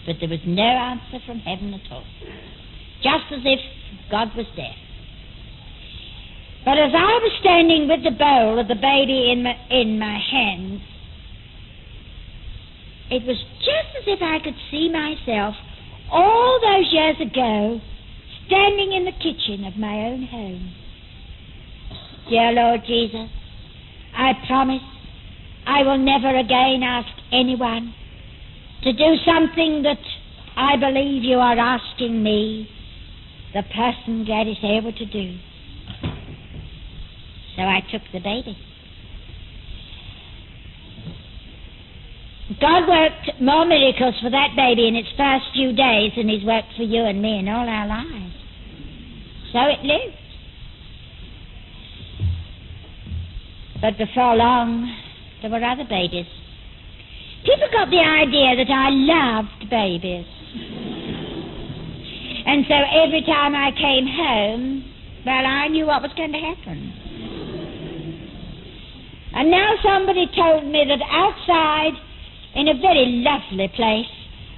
But 0.06 0.16
there 0.20 0.28
was 0.28 0.40
no 0.46 0.62
answer 0.62 1.18
from 1.26 1.38
heaven 1.40 1.74
at 1.74 1.92
all. 1.92 2.04
Just 3.02 3.32
as 3.32 3.40
if 3.44 3.60
God 4.10 4.28
was 4.36 4.46
deaf. 4.56 4.74
But 6.64 6.76
as 6.76 6.92
I 6.92 7.12
was 7.24 7.32
standing 7.40 7.88
with 7.88 8.04
the 8.04 8.10
bowl 8.10 8.58
of 8.58 8.68
the 8.68 8.74
baby 8.74 9.32
in 9.32 9.42
my, 9.42 9.56
in 9.70 9.98
my 9.98 10.18
hands, 10.30 10.82
it 13.10 13.26
was 13.26 13.38
just 13.58 13.90
as 13.98 14.04
if 14.06 14.20
I 14.22 14.38
could 14.44 14.54
see 14.70 14.92
myself 14.92 15.54
all 16.12 16.60
those 16.60 16.92
years 16.92 17.16
ago 17.20 17.80
standing 18.46 18.92
in 18.92 19.04
the 19.04 19.12
kitchen 19.12 19.64
of 19.64 19.76
my 19.76 19.94
own 20.10 20.26
home. 20.26 20.74
Dear 22.28 22.52
Lord 22.52 22.82
Jesus, 22.86 23.28
I 24.14 24.32
promise 24.46 24.82
I 25.66 25.82
will 25.82 25.98
never 25.98 26.36
again 26.36 26.82
ask 26.82 27.08
anyone 27.32 27.94
to 28.82 28.92
do 28.92 29.16
something 29.24 29.82
that 29.82 29.98
I 30.56 30.76
believe 30.76 31.24
you 31.24 31.38
are 31.38 31.58
asking 31.58 32.22
me, 32.22 32.68
the 33.54 33.62
person 33.62 34.24
God 34.26 34.46
is 34.46 34.58
able 34.62 34.92
to 34.92 35.06
do. 35.06 35.38
So 37.56 37.62
I 37.62 37.80
took 37.90 38.02
the 38.12 38.20
baby. 38.20 38.56
God 42.60 42.88
worked 42.88 43.40
more 43.40 43.64
miracles 43.64 44.14
for 44.20 44.30
that 44.30 44.56
baby 44.56 44.88
in 44.88 44.96
its 44.96 45.08
first 45.16 45.44
few 45.54 45.72
days 45.72 46.12
than 46.16 46.28
He's 46.28 46.44
worked 46.44 46.74
for 46.76 46.82
you 46.82 47.04
and 47.04 47.22
me 47.22 47.38
in 47.38 47.48
all 47.48 47.68
our 47.68 47.86
lives. 47.86 48.34
So 49.52 49.58
it 49.66 49.84
lived. 49.84 50.16
But 53.80 53.96
before 53.98 54.36
long, 54.36 54.94
there 55.42 55.50
were 55.50 55.62
other 55.62 55.84
babies. 55.88 56.26
People 57.44 57.68
got 57.72 57.88
the 57.88 58.02
idea 58.02 58.56
that 58.56 58.68
I 58.68 58.88
loved 58.90 59.70
babies. 59.70 60.26
And 62.46 62.64
so 62.68 62.74
every 62.74 63.22
time 63.22 63.54
I 63.54 63.70
came 63.70 64.06
home, 64.06 64.84
well, 65.24 65.46
I 65.46 65.68
knew 65.68 65.86
what 65.86 66.02
was 66.02 66.10
going 66.16 66.32
to 66.32 66.38
happen. 66.38 67.09
And 69.32 69.50
now 69.50 69.74
somebody 69.82 70.26
told 70.34 70.66
me 70.66 70.84
that 70.88 71.00
outside, 71.08 71.94
in 72.54 72.68
a 72.68 72.74
very 72.74 73.22
lovely 73.22 73.68
place 73.74 74.10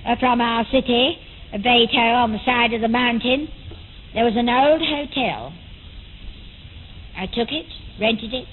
uh, 0.07 0.17
from 0.19 0.41
our 0.41 0.65
city, 0.73 1.19
Beito 1.55 2.15
on 2.25 2.33
the 2.33 2.39
side 2.47 2.73
of 2.73 2.81
the 2.81 2.89
mountain, 2.89 3.49
there 4.15 4.25
was 4.25 4.35
an 4.37 4.49
old 4.49 4.81
hotel. 4.81 5.53
I 7.17 7.27
took 7.27 7.53
it, 7.53 7.67
rented 8.01 8.33
it, 8.33 8.47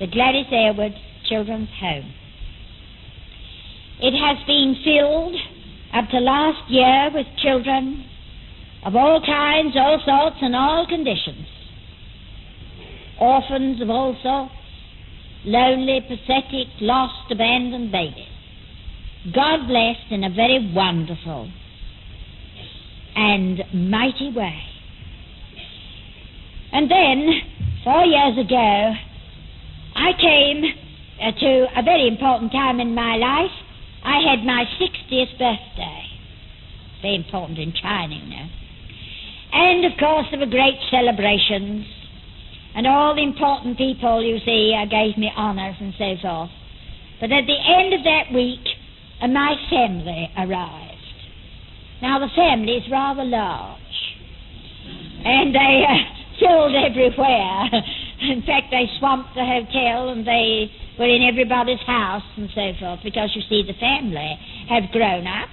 the 0.00 0.06
Gladys 0.08 0.46
Aylward 0.50 0.92
Children's 1.28 1.68
Home. 1.80 2.12
It 4.00 4.14
has 4.14 4.44
been 4.46 4.76
filled 4.84 5.34
up 5.94 6.08
to 6.10 6.18
last 6.18 6.70
year 6.70 7.10
with 7.14 7.26
children 7.42 8.04
of 8.84 8.94
all 8.94 9.20
kinds, 9.24 9.74
all 9.76 10.00
sorts, 10.04 10.36
and 10.40 10.54
all 10.54 10.86
conditions. 10.88 11.46
Orphans 13.20 13.82
of 13.82 13.90
all 13.90 14.16
sorts, 14.22 14.54
lonely, 15.44 16.00
pathetic, 16.00 16.68
lost, 16.80 17.30
abandoned 17.30 17.92
babies. 17.92 18.28
God 19.34 19.66
blessed 19.66 20.10
in 20.10 20.24
a 20.24 20.30
very 20.30 20.72
wonderful 20.74 21.50
and 23.14 23.62
mighty 23.72 24.32
way. 24.34 24.62
And 26.72 26.90
then, 26.90 27.28
four 27.82 28.04
years 28.04 28.38
ago, 28.38 28.92
I 29.96 30.12
came 30.20 30.64
uh, 31.20 31.32
to 31.32 31.66
a 31.76 31.82
very 31.82 32.06
important 32.06 32.52
time 32.52 32.78
in 32.78 32.94
my 32.94 33.16
life. 33.16 33.50
I 34.04 34.20
had 34.20 34.44
my 34.44 34.64
60th 34.80 35.32
birthday. 35.32 36.04
Very 37.02 37.16
important 37.16 37.58
in 37.58 37.72
China, 37.72 38.14
you 38.14 38.30
know. 38.30 38.46
And 39.52 39.84
of 39.86 39.98
course, 39.98 40.26
there 40.30 40.38
were 40.38 40.46
great 40.46 40.78
celebrations. 40.90 41.86
And 42.78 42.86
all 42.86 43.12
the 43.12 43.26
important 43.26 43.76
people, 43.76 44.22
you 44.22 44.38
see, 44.46 44.70
uh, 44.70 44.86
gave 44.86 45.18
me 45.18 45.26
honours 45.36 45.74
and 45.80 45.92
so 45.98 46.14
forth. 46.22 46.50
But 47.18 47.34
at 47.34 47.42
the 47.42 47.58
end 47.58 47.90
of 47.90 48.06
that 48.06 48.30
week, 48.30 48.62
uh, 49.20 49.26
my 49.26 49.58
family 49.68 50.30
arrived. 50.38 50.94
Now, 52.00 52.20
the 52.22 52.30
family 52.38 52.78
is 52.78 52.86
rather 52.86 53.24
large. 53.24 53.98
And 55.26 55.50
they 55.50 55.82
uh, 55.90 55.98
filled 56.38 56.78
everywhere. 56.78 57.66
in 58.30 58.46
fact, 58.46 58.70
they 58.70 58.86
swamped 59.02 59.34
the 59.34 59.42
hotel 59.42 60.14
and 60.14 60.22
they 60.22 60.70
were 61.02 61.10
in 61.10 61.26
everybody's 61.26 61.82
house 61.82 62.22
and 62.36 62.48
so 62.54 62.78
forth 62.78 63.00
because, 63.02 63.34
you 63.34 63.42
see, 63.50 63.66
the 63.66 63.74
family 63.82 64.38
have 64.70 64.86
grown 64.92 65.26
up 65.26 65.50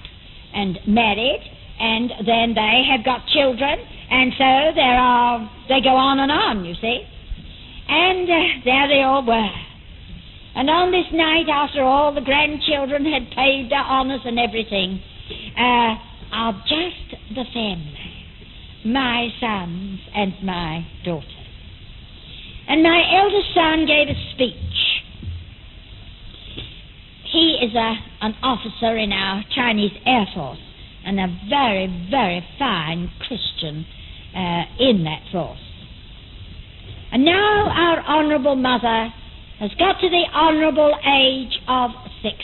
and 0.54 0.78
married 0.86 1.42
and 1.80 2.08
then 2.22 2.54
they 2.54 2.86
have 2.86 3.04
got 3.04 3.26
children 3.34 3.82
and 4.14 4.30
so 4.38 4.78
there 4.78 4.94
are, 4.94 5.50
they 5.68 5.82
go 5.82 5.90
on 5.90 6.20
and 6.20 6.30
on, 6.30 6.64
you 6.64 6.74
see. 6.80 7.02
And 7.88 8.28
uh, 8.28 8.64
there 8.64 8.88
they 8.88 9.02
all 9.02 9.24
were. 9.24 9.50
And 10.56 10.70
on 10.70 10.90
this 10.90 11.06
night, 11.12 11.48
after 11.52 11.82
all 11.82 12.14
the 12.14 12.22
grandchildren 12.22 13.04
had 13.04 13.30
paid 13.36 13.70
their 13.70 13.84
honours 13.84 14.22
and 14.24 14.38
everything, 14.38 15.02
uh, 15.56 15.94
of 16.32 16.54
just 16.66 17.20
the 17.34 17.44
family, 17.52 18.26
my 18.84 19.28
sons 19.38 20.00
and 20.14 20.32
my 20.42 20.86
daughter. 21.04 21.26
And 22.68 22.82
my 22.82 23.02
eldest 23.20 23.54
son 23.54 23.86
gave 23.86 24.08
a 24.08 24.18
speech. 24.34 24.56
He 27.32 27.58
is 27.62 27.74
a, 27.74 27.94
an 28.22 28.34
officer 28.42 28.96
in 28.96 29.12
our 29.12 29.44
Chinese 29.54 29.92
Air 30.06 30.26
Force 30.34 30.58
and 31.04 31.20
a 31.20 31.26
very, 31.48 32.08
very 32.10 32.44
fine 32.58 33.10
Christian 33.20 33.86
uh, 34.34 34.62
in 34.80 35.04
that 35.04 35.22
force. 35.30 35.65
And 37.12 37.24
now 37.24 37.68
our 37.70 38.02
Honourable 38.02 38.56
Mother 38.56 39.12
has 39.60 39.70
got 39.78 40.00
to 40.00 40.08
the 40.08 40.24
honourable 40.34 40.92
age 41.06 41.56
of 41.68 41.90
60. 42.22 42.36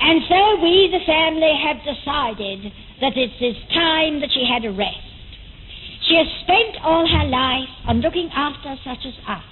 And 0.00 0.22
so 0.28 0.62
we, 0.62 0.88
the 0.88 1.04
family, 1.04 1.52
have 1.60 1.84
decided 1.84 2.72
that 3.00 3.16
it 3.16 3.32
is 3.44 3.56
time 3.74 4.20
that 4.20 4.32
she 4.32 4.48
had 4.48 4.64
a 4.64 4.72
rest. 4.72 5.04
She 6.08 6.16
has 6.16 6.26
spent 6.42 6.82
all 6.82 7.06
her 7.06 7.28
life 7.28 7.68
on 7.86 8.00
looking 8.00 8.30
after 8.34 8.74
such 8.82 9.04
as 9.04 9.14
us, 9.28 9.44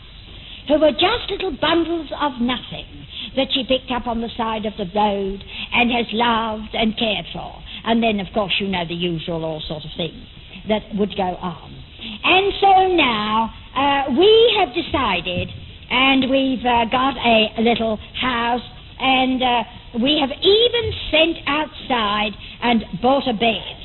who 0.69 0.81
were 0.81 0.93
just 0.93 1.31
little 1.31 1.53
bundles 1.61 2.09
of 2.19 2.41
nothing 2.41 2.89
that 3.37 3.49
she 3.53 3.65
picked 3.69 3.93
up 3.93 4.07
on 4.07 4.21
the 4.21 4.33
side 4.37 4.65
of 4.65 4.73
the 4.79 4.89
road 4.97 5.45
and 5.73 5.93
has 5.93 6.07
loved 6.13 6.73
and 6.73 6.97
cared 6.97 7.27
for. 7.33 7.63
And 7.85 8.03
then, 8.03 8.19
of 8.21 8.33
course, 8.33 8.57
you 8.59 8.69
know 8.69 8.85
the 8.89 8.95
usual 8.95 9.45
all 9.45 9.63
sort 9.69 9.85
of 9.85 9.91
things 9.97 10.25
that 10.69 10.83
would 10.97 11.15
go 11.17 11.37
on. 11.37 11.85
And 12.25 12.53
so 12.61 12.73
now 12.95 13.53
uh, 13.75 14.11
we 14.19 14.57
have 14.59 14.75
decided, 14.75 15.49
and 15.91 16.31
we've 16.31 16.65
uh, 16.65 16.85
got 16.91 17.17
a 17.17 17.61
little 17.61 17.99
house, 18.21 18.65
and 18.99 19.43
uh, 19.43 19.63
we 20.03 20.19
have 20.21 20.31
even 20.31 20.93
sent 21.11 21.37
outside 21.47 22.33
and 22.63 22.85
bought 23.01 23.29
a 23.29 23.33
bed. 23.33 23.77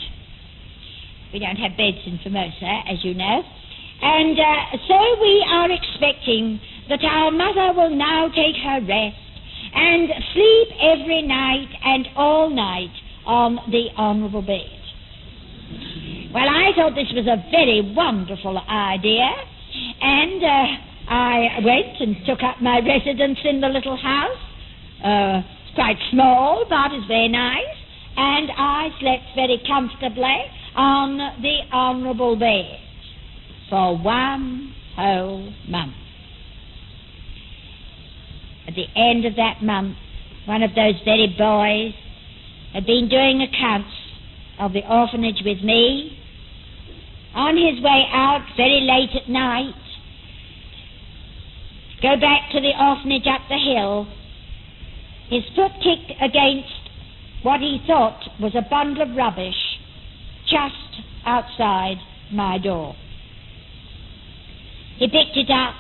We 1.32 1.40
don't 1.40 1.58
have 1.58 1.78
beds 1.78 1.98
in 2.06 2.20
Formosa, 2.22 2.84
as 2.90 3.04
you 3.04 3.14
know. 3.14 3.42
And 4.02 4.38
uh, 4.38 4.78
so 4.88 4.98
we 5.22 5.46
are 5.50 5.72
expecting 5.72 6.60
that 6.90 7.00
our 7.04 7.32
mother 7.32 7.74
will 7.74 7.96
now 7.96 8.28
take 8.30 8.56
her 8.64 8.82
rest 8.82 9.18
and 9.74 10.10
sleep 10.34 10.68
every 10.82 11.22
night 11.22 11.70
and 11.84 12.08
all 12.16 12.50
night 12.50 12.94
on 13.26 13.56
the 13.72 13.88
honourable 13.98 14.42
bed. 14.42 14.84
Well, 16.34 16.50
I 16.50 16.72
thought 16.76 16.96
this 16.96 17.14
was 17.14 17.28
a 17.28 17.38
very 17.52 17.94
wonderful 17.94 18.58
idea, 18.58 19.30
and 20.02 20.44
uh, 20.44 21.14
I 21.14 21.60
went 21.64 22.02
and 22.02 22.26
took 22.26 22.42
up 22.42 22.60
my 22.60 22.80
residence 22.80 23.38
in 23.46 23.62
the 23.62 23.68
little 23.68 23.96
house. 23.96 24.42
Uh, 24.98 25.46
it's 25.46 25.76
quite 25.76 25.98
small, 26.10 26.66
but 26.68 26.92
it's 26.92 27.06
very 27.06 27.30
nice, 27.30 27.78
and 28.18 28.50
I 28.50 28.90
slept 29.00 29.26
very 29.36 29.62
comfortably 29.68 30.42
on 30.76 31.18
the 31.44 31.58
honourable 31.72 32.36
bed 32.36 32.80
for 33.70 33.96
one 33.96 34.74
whole 34.96 35.54
month. 35.70 35.94
At 38.68 38.74
the 38.74 38.88
end 38.96 39.26
of 39.26 39.36
that 39.36 39.62
month, 39.62 39.98
one 40.48 40.64
of 40.64 40.72
those 40.74 40.96
very 41.06 41.28
boys 41.38 41.94
had 42.74 42.88
been 42.88 43.08
doing 43.08 43.46
accounts 43.46 43.94
of 44.60 44.74
the 44.74 44.82
orphanage 44.90 45.44
with 45.46 45.62
me. 45.62 46.22
On 47.36 47.58
his 47.58 47.84
way 47.84 48.06
out 48.12 48.46
very 48.56 48.82
late 48.82 49.10
at 49.16 49.28
night, 49.28 49.74
go 52.02 52.16
back 52.20 52.52
to 52.52 52.62
the 52.62 52.72
orphanage 52.80 53.26
up 53.28 53.42
the 53.50 53.58
hill, 53.58 54.08
his 55.30 55.44
foot 55.56 55.72
kicked 55.82 56.14
against 56.22 56.70
what 57.42 57.60
he 57.60 57.80
thought 57.88 58.20
was 58.40 58.54
a 58.56 58.62
bundle 58.70 59.04
of 59.04 59.16
rubbish 59.16 59.80
just 60.46 61.02
outside 61.26 61.98
my 62.32 62.60
door. 62.60 62.96
He 64.98 65.08
picked 65.08 65.36
it 65.36 65.50
up. 65.50 65.76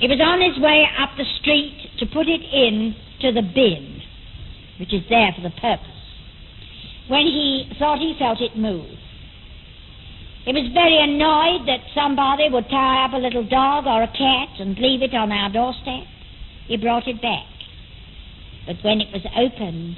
He 0.00 0.08
was 0.08 0.20
on 0.20 0.40
his 0.40 0.62
way 0.62 0.84
up 0.98 1.10
the 1.16 1.24
street 1.40 1.96
to 1.98 2.06
put 2.06 2.28
it 2.28 2.42
in 2.42 2.94
to 3.22 3.32
the 3.32 3.42
bin, 3.42 4.02
which 4.78 4.92
is 4.92 5.02
there 5.08 5.32
for 5.34 5.42
the 5.42 5.54
purpose, 5.60 5.86
when 7.08 7.24
he 7.26 7.70
thought 7.78 7.98
he 7.98 8.14
felt 8.18 8.40
it 8.40 8.56
move. 8.56 8.98
He 10.44 10.52
was 10.52 10.66
very 10.74 10.98
annoyed 10.98 11.68
that 11.70 11.86
somebody 11.94 12.48
would 12.50 12.68
tie 12.68 13.04
up 13.04 13.14
a 13.14 13.22
little 13.22 13.46
dog 13.46 13.86
or 13.86 14.02
a 14.02 14.10
cat 14.10 14.58
and 14.58 14.76
leave 14.78 15.02
it 15.02 15.14
on 15.14 15.30
our 15.30 15.50
doorstep. 15.50 16.02
He 16.66 16.76
brought 16.76 17.06
it 17.06 17.22
back. 17.22 17.46
But 18.66 18.82
when 18.82 19.00
it 19.00 19.12
was 19.12 19.22
opened, 19.38 19.96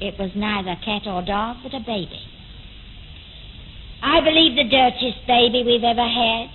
it 0.00 0.18
was 0.18 0.30
neither 0.36 0.76
cat 0.84 1.08
or 1.08 1.24
dog, 1.24 1.56
but 1.62 1.72
a 1.72 1.80
baby. 1.80 2.20
I 4.02 4.20
believe 4.20 4.56
the 4.56 4.68
dirtiest 4.68 5.24
baby 5.26 5.64
we've 5.64 5.84
ever 5.84 6.04
had. 6.04 6.52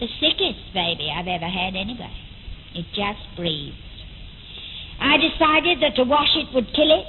The 0.00 0.08
sickest 0.20 0.68
baby 0.76 1.08
I've 1.08 1.28
ever 1.28 1.48
had, 1.48 1.76
anyway. 1.76 2.12
It 2.74 2.86
just 2.92 3.24
breathed. 3.36 3.76
I 5.00 5.16
decided 5.16 5.80
that 5.80 5.96
to 5.96 6.04
wash 6.04 6.36
it 6.36 6.52
would 6.54 6.68
kill 6.76 6.92
it, 6.92 7.08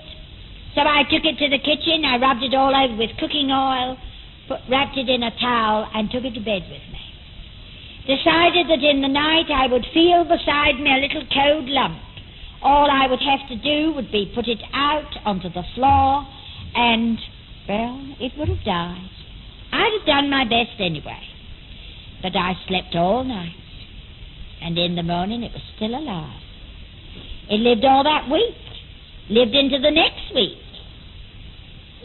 so 0.76 0.82
I 0.82 1.04
took 1.04 1.28
it 1.28 1.38
to 1.44 1.50
the 1.50 1.60
kitchen. 1.60 2.06
I 2.06 2.18
rubbed 2.18 2.44
it 2.44 2.56
all 2.56 2.74
over 2.74 2.96
with 2.96 3.12
cooking 3.20 3.52
oil, 3.52 3.98
put, 4.48 4.60
wrapped 4.70 4.98
it 4.98 5.10
in 5.10 5.24
a 5.24 5.32
towel, 5.40 5.90
and 5.94 6.10
took 6.12 6.24
it 6.24 6.34
to 6.34 6.40
bed 6.40 6.64
with 6.70 6.86
me. 6.92 7.04
Decided 8.04 8.68
that 8.68 8.84
in 8.84 9.02
the 9.02 9.08
night 9.08 9.48
I 9.54 9.68
would 9.68 9.86
feel 9.94 10.24
beside 10.24 10.80
me 10.80 10.92
a 10.92 11.00
little 11.00 11.28
cold 11.34 11.70
lump 11.70 12.02
all 12.64 12.90
I 12.90 13.08
would 13.08 13.20
have 13.20 13.48
to 13.50 13.56
do 13.58 13.94
would 13.94 14.12
be 14.12 14.32
put 14.34 14.48
it 14.48 14.62
out 14.74 15.12
onto 15.26 15.50
the 15.50 15.64
floor, 15.76 16.26
and, 16.74 17.20
well, 17.68 18.16
it 18.20 18.32
would 18.38 18.48
have 18.48 18.64
died. 18.64 19.10
I'd 19.72 19.92
have 20.00 20.08
done 20.08 20.30
my 20.30 20.46
best 20.46 20.80
anyway. 20.80 21.20
But 22.22 22.36
I 22.38 22.54
slept 22.68 22.96
all 22.96 23.26
night, 23.26 23.56
and 24.62 24.78
in 24.78 24.96
the 24.96 25.04
morning 25.04 25.44
it 25.44 25.52
was 25.52 25.62
still 25.76 25.94
alive. 25.94 26.40
It 27.50 27.60
lived 27.60 27.84
all 27.84 28.04
that 28.04 28.32
week, 28.32 28.56
lived 29.30 29.54
into 29.54 29.78
the 29.80 29.92
next 29.92 30.34
week, 30.34 30.58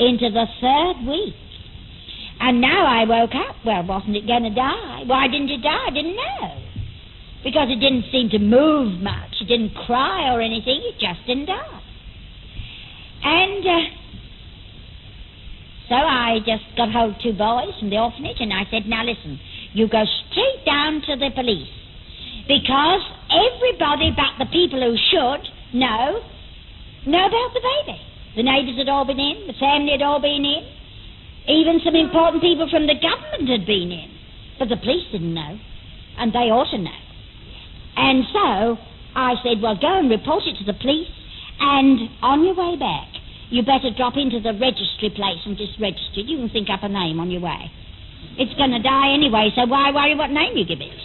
into 0.01 0.31
the 0.31 0.47
third 0.61 1.07
week. 1.07 1.35
And 2.41 2.61
now 2.61 2.87
I 2.87 3.05
woke 3.05 3.35
up. 3.35 3.57
Well, 3.65 3.85
wasn't 3.87 4.17
it 4.17 4.27
going 4.27 4.45
to 4.45 4.55
die? 4.55 5.03
Why 5.07 5.27
didn't 5.27 5.51
it 5.51 5.63
die? 5.63 5.87
I 5.89 5.91
didn't 5.91 6.17
know 6.17 6.69
because 7.45 7.69
it 7.71 7.81
didn't 7.81 8.05
seem 8.11 8.31
to 8.31 8.39
move 8.39 9.01
much. 9.01 9.41
It 9.41 9.47
didn't 9.47 9.75
cry 9.87 10.33
or 10.35 10.41
anything. 10.41 10.83
It 10.83 10.99
just 10.99 11.27
didn't 11.27 11.47
die. 11.47 11.83
And 13.23 13.67
uh, 13.67 13.99
so 15.89 15.95
I 15.95 16.39
just 16.47 16.65
got 16.77 16.93
hold 16.93 17.17
of 17.17 17.23
two 17.23 17.33
boys 17.33 17.75
from 17.79 17.91
the 17.91 17.99
orphanage 17.99 18.39
and 18.41 18.53
I 18.53 18.69
said, 18.71 18.87
now 18.87 19.05
listen, 19.05 19.41
you 19.73 19.89
go 19.89 20.05
straight 20.31 20.65
down 20.67 21.03
to 21.07 21.17
the 21.17 21.31
police 21.35 21.73
because 22.47 23.03
everybody 23.33 24.15
but 24.15 24.39
the 24.39 24.51
people 24.53 24.81
who 24.81 24.97
should 25.11 25.43
know 25.75 26.21
know 27.07 27.25
about 27.27 27.51
the 27.55 27.63
baby. 27.65 27.99
The 28.37 28.43
neighbours 28.43 28.77
had 28.77 28.89
all 28.89 29.05
been 29.05 29.19
in, 29.19 29.47
the 29.47 29.57
family 29.59 29.93
had 29.93 30.03
all 30.03 30.21
been 30.21 30.45
in, 30.45 30.63
even 31.49 31.81
some 31.81 31.97
important 31.97 32.45
people 32.45 32.69
from 32.69 32.87
the 32.87 32.95
government 33.01 33.49
had 33.49 33.65
been 33.65 33.89
in. 33.89 34.11
But 34.61 34.69
the 34.69 34.77
police 34.77 35.09
didn't 35.11 35.33
know, 35.33 35.57
and 36.21 36.33
they 36.33 36.53
ought 36.53 36.69
to 36.71 36.79
know. 36.79 37.01
And 37.97 38.25
so 38.31 38.77
I 39.17 39.35
said, 39.43 39.65
well, 39.65 39.81
go 39.81 39.99
and 39.99 40.13
report 40.13 40.45
it 40.45 40.61
to 40.61 40.65
the 40.69 40.77
police, 40.77 41.09
and 41.59 41.99
on 42.21 42.45
your 42.45 42.55
way 42.55 42.77
back, 42.77 43.09
you 43.49 43.65
better 43.65 43.89
drop 43.97 44.15
into 44.21 44.45
the 44.45 44.53
registry 44.61 45.09
place 45.09 45.41
and 45.49 45.57
just 45.57 45.81
register 45.81 46.21
it. 46.21 46.29
You 46.29 46.37
can 46.37 46.51
think 46.53 46.69
up 46.69 46.85
a 46.85 46.89
name 46.89 47.19
on 47.19 47.33
your 47.33 47.41
way. 47.41 47.73
It's 48.37 48.53
going 48.61 48.77
to 48.77 48.83
die 48.83 49.17
anyway, 49.17 49.49
so 49.57 49.65
why 49.65 49.91
worry 49.91 50.15
what 50.15 50.31
name 50.31 50.53
you 50.55 50.69
give 50.69 50.85
it? 50.85 51.01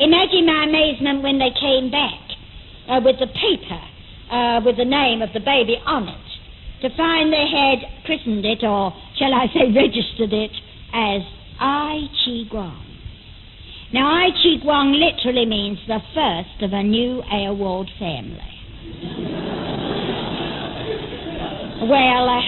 Imagine 0.00 0.44
my 0.44 0.66
amazement 0.66 1.22
when 1.22 1.38
they 1.38 1.54
came 1.54 1.90
back 1.94 2.18
uh, 2.90 3.00
with 3.04 3.22
the 3.22 3.30
paper 3.30 3.82
uh, 4.26 4.60
with 4.64 4.76
the 4.76 4.84
name 4.84 5.22
of 5.22 5.30
the 5.32 5.40
baby 5.40 5.78
on 5.86 6.08
it 6.08 6.33
to 6.84 6.94
find 6.96 7.32
they 7.32 7.48
had 7.48 7.80
christened 8.04 8.44
it, 8.44 8.62
or 8.62 8.92
shall 9.16 9.32
I 9.32 9.46
say 9.54 9.72
registered 9.72 10.32
it, 10.32 10.50
as 10.92 11.22
Ai 11.58 12.06
Chi 12.12 12.44
Guang. 12.52 12.84
Now, 13.92 14.12
Ai 14.12 14.30
Chi 14.30 14.56
Guang 14.62 14.92
literally 14.92 15.46
means 15.46 15.78
the 15.88 16.00
first 16.12 16.62
of 16.62 16.74
a 16.74 16.82
new 16.82 17.22
Aylward 17.32 17.88
family. 17.98 18.36
well, 21.88 22.28
uh, 22.28 22.42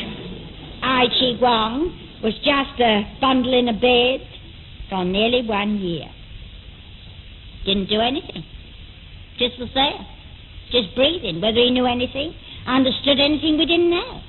Ai 0.85 1.07
Chi 1.09 1.33
Guang 1.41 1.97
was 2.23 2.35
just 2.45 2.79
a 2.81 3.05
bundle 3.21 3.55
in 3.59 3.69
a 3.69 3.73
bed 3.73 4.21
for 4.91 5.05
nearly 5.05 5.43
one 5.49 5.79
year. 5.79 6.09
Didn't 7.65 7.89
do 7.89 8.01
anything. 8.01 8.45
Just 9.39 9.59
was 9.59 9.71
there. 9.75 10.07
Just 10.73 10.95
breathing. 10.95 11.41
Whether 11.41 11.61
he 11.61 11.71
knew 11.71 11.87
anything, 11.87 12.35
understood 12.67 13.19
anything, 13.19 13.57
we 13.57 13.65
didn't 13.65 13.89
know. 13.91 14.21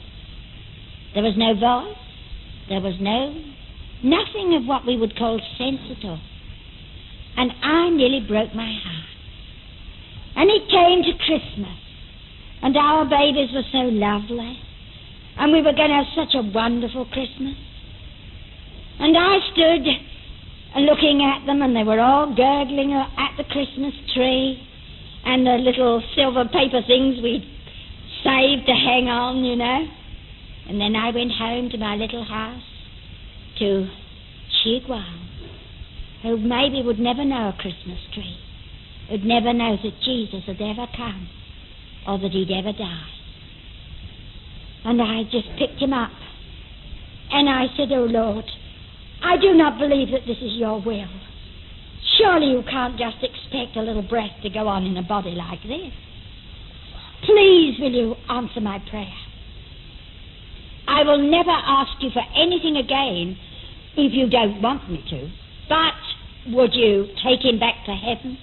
There 1.13 1.23
was 1.23 1.35
no 1.37 1.53
voice. 1.53 1.97
There 2.69 2.81
was 2.81 2.95
no, 2.99 3.33
nothing 4.03 4.55
of 4.55 4.67
what 4.67 4.85
we 4.85 4.97
would 4.97 5.17
call 5.17 5.39
sense 5.57 5.79
at 5.89 6.05
all 6.05 6.19
and 7.37 7.51
I 7.61 7.89
nearly 7.91 8.25
broke 8.27 8.53
my 8.55 8.65
heart. 8.65 9.09
And 10.35 10.49
it 10.49 10.69
came 10.69 11.03
to 11.05 11.13
Christmas, 11.23 11.77
and 12.63 12.75
our 12.75 13.05
babies 13.05 13.53
were 13.53 13.65
so 13.71 13.89
lovely, 13.93 14.57
and 15.37 15.53
we 15.53 15.61
were 15.61 15.73
going 15.73 15.89
to 15.89 16.01
have 16.01 16.13
such 16.17 16.33
a 16.33 16.41
wonderful 16.41 17.05
Christmas. 17.05 17.55
And 18.99 19.15
I 19.15 19.37
stood 19.53 19.85
looking 20.81 21.21
at 21.21 21.45
them, 21.45 21.61
and 21.61 21.75
they 21.75 21.83
were 21.83 21.99
all 21.99 22.33
gurgling 22.35 22.93
at 22.93 23.37
the 23.37 23.45
Christmas 23.45 23.93
tree, 24.15 24.57
and 25.25 25.45
the 25.45 25.61
little 25.61 26.01
silver 26.15 26.45
paper 26.45 26.81
things 26.87 27.21
we'd 27.21 27.45
saved 28.23 28.65
to 28.65 28.73
hang 28.73 29.07
on, 29.09 29.45
you 29.45 29.55
know. 29.55 29.87
And 30.69 30.81
then 30.81 30.95
I 30.95 31.11
went 31.11 31.31
home 31.31 31.69
to 31.69 31.77
my 31.77 31.95
little 31.95 32.25
house 32.25 32.63
to 33.59 33.87
Chi 34.63 34.85
Guang 34.87 35.27
who 36.23 36.37
maybe 36.37 36.81
would 36.83 36.99
never 36.99 37.23
know 37.23 37.49
a 37.49 37.61
Christmas 37.61 37.99
tree, 38.13 38.37
who'd 39.09 39.23
never 39.23 39.53
know 39.53 39.77
that 39.81 40.01
Jesus 40.03 40.43
had 40.45 40.61
ever 40.61 40.87
come 40.95 41.29
or 42.07 42.17
that 42.19 42.31
he'd 42.31 42.51
ever 42.51 42.73
died. 42.73 43.13
And 44.85 45.01
I 45.01 45.23
just 45.23 45.47
picked 45.59 45.81
him 45.81 45.93
up 45.93 46.11
and 47.31 47.49
I 47.49 47.65
said, 47.77 47.91
Oh 47.91 48.07
Lord, 48.09 48.45
I 49.23 49.37
do 49.37 49.53
not 49.53 49.79
believe 49.79 50.11
that 50.11 50.25
this 50.25 50.37
is 50.37 50.53
your 50.53 50.81
will. 50.81 51.09
Surely 52.17 52.47
you 52.47 52.63
can't 52.69 52.97
just 52.97 53.17
expect 53.21 53.77
a 53.77 53.81
little 53.81 54.01
breath 54.07 54.31
to 54.43 54.49
go 54.49 54.67
on 54.67 54.85
in 54.85 54.97
a 54.97 55.03
body 55.03 55.31
like 55.31 55.61
this. 55.61 55.93
Please 57.25 57.75
will 57.79 57.91
you 57.91 58.15
answer 58.29 58.61
my 58.61 58.79
prayer? 58.89 59.26
I 60.87 61.03
will 61.03 61.29
never 61.29 61.51
ask 61.51 61.91
you 62.01 62.09
for 62.11 62.23
anything 62.35 62.77
again 62.77 63.37
if 63.97 64.13
you 64.13 64.29
don't 64.29 64.61
want 64.61 64.89
me 64.89 65.03
to. 65.09 65.29
But 65.67 66.55
would 66.55 66.73
you 66.73 67.07
take 67.23 67.43
him 67.43 67.59
back 67.59 67.75
to 67.85 67.91
heaven? 67.93 68.37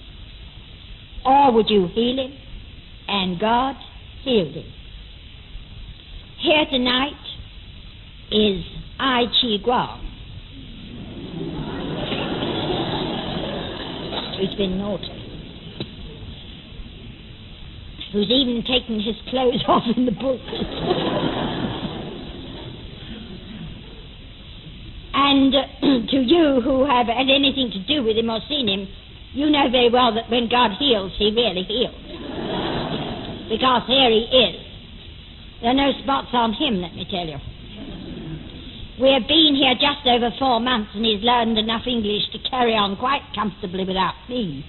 Or 1.25 1.51
would 1.51 1.69
you 1.69 1.87
heal 1.87 2.17
him? 2.17 2.37
And 3.07 3.39
God 3.39 3.75
healed 4.23 4.53
him. 4.53 4.71
Here 6.39 6.65
tonight 6.69 7.13
is 8.31 8.63
Ai 8.99 9.25
Chi 9.25 9.57
Guang. 9.65 10.01
Who's 14.37 14.55
been 14.55 14.77
naughty. 14.77 15.21
Who's 18.11 18.29
even 18.29 18.63
taken 18.67 18.99
his 18.99 19.15
clothes 19.29 19.63
off 19.67 19.83
in 19.95 20.05
the 20.05 20.11
book. 20.11 20.41
And 25.15 25.55
to 26.11 26.17
you 26.19 26.59
who 26.59 26.83
have 26.83 27.07
had 27.07 27.31
anything 27.31 27.71
to 27.71 27.79
do 27.87 28.03
with 28.03 28.17
him 28.17 28.29
or 28.29 28.39
seen 28.49 28.67
him, 28.67 28.85
you 29.31 29.49
know 29.49 29.71
very 29.71 29.89
well 29.89 30.13
that 30.13 30.29
when 30.29 30.49
God 30.51 30.75
heals, 30.77 31.15
he 31.17 31.31
really 31.31 31.63
heals. 31.63 31.95
because 33.47 33.83
here 33.87 34.11
he 34.11 34.27
is. 34.27 34.55
There 35.61 35.71
are 35.71 35.73
no 35.73 35.91
spots 36.03 36.27
on 36.33 36.51
him, 36.53 36.81
let 36.81 36.93
me 36.93 37.07
tell 37.09 37.25
you. 37.25 37.39
We 38.99 39.11
have 39.11 39.27
been 39.27 39.55
here 39.55 39.75
just 39.75 40.07
over 40.07 40.31
four 40.39 40.59
months, 40.59 40.91
and 40.95 41.03
he's 41.03 41.23
learned 41.23 41.57
enough 41.57 41.87
English 41.87 42.31
to 42.31 42.39
carry 42.49 42.75
on 42.75 42.95
quite 42.95 43.23
comfortably 43.35 43.83
without 43.83 44.15
me. 44.27 44.63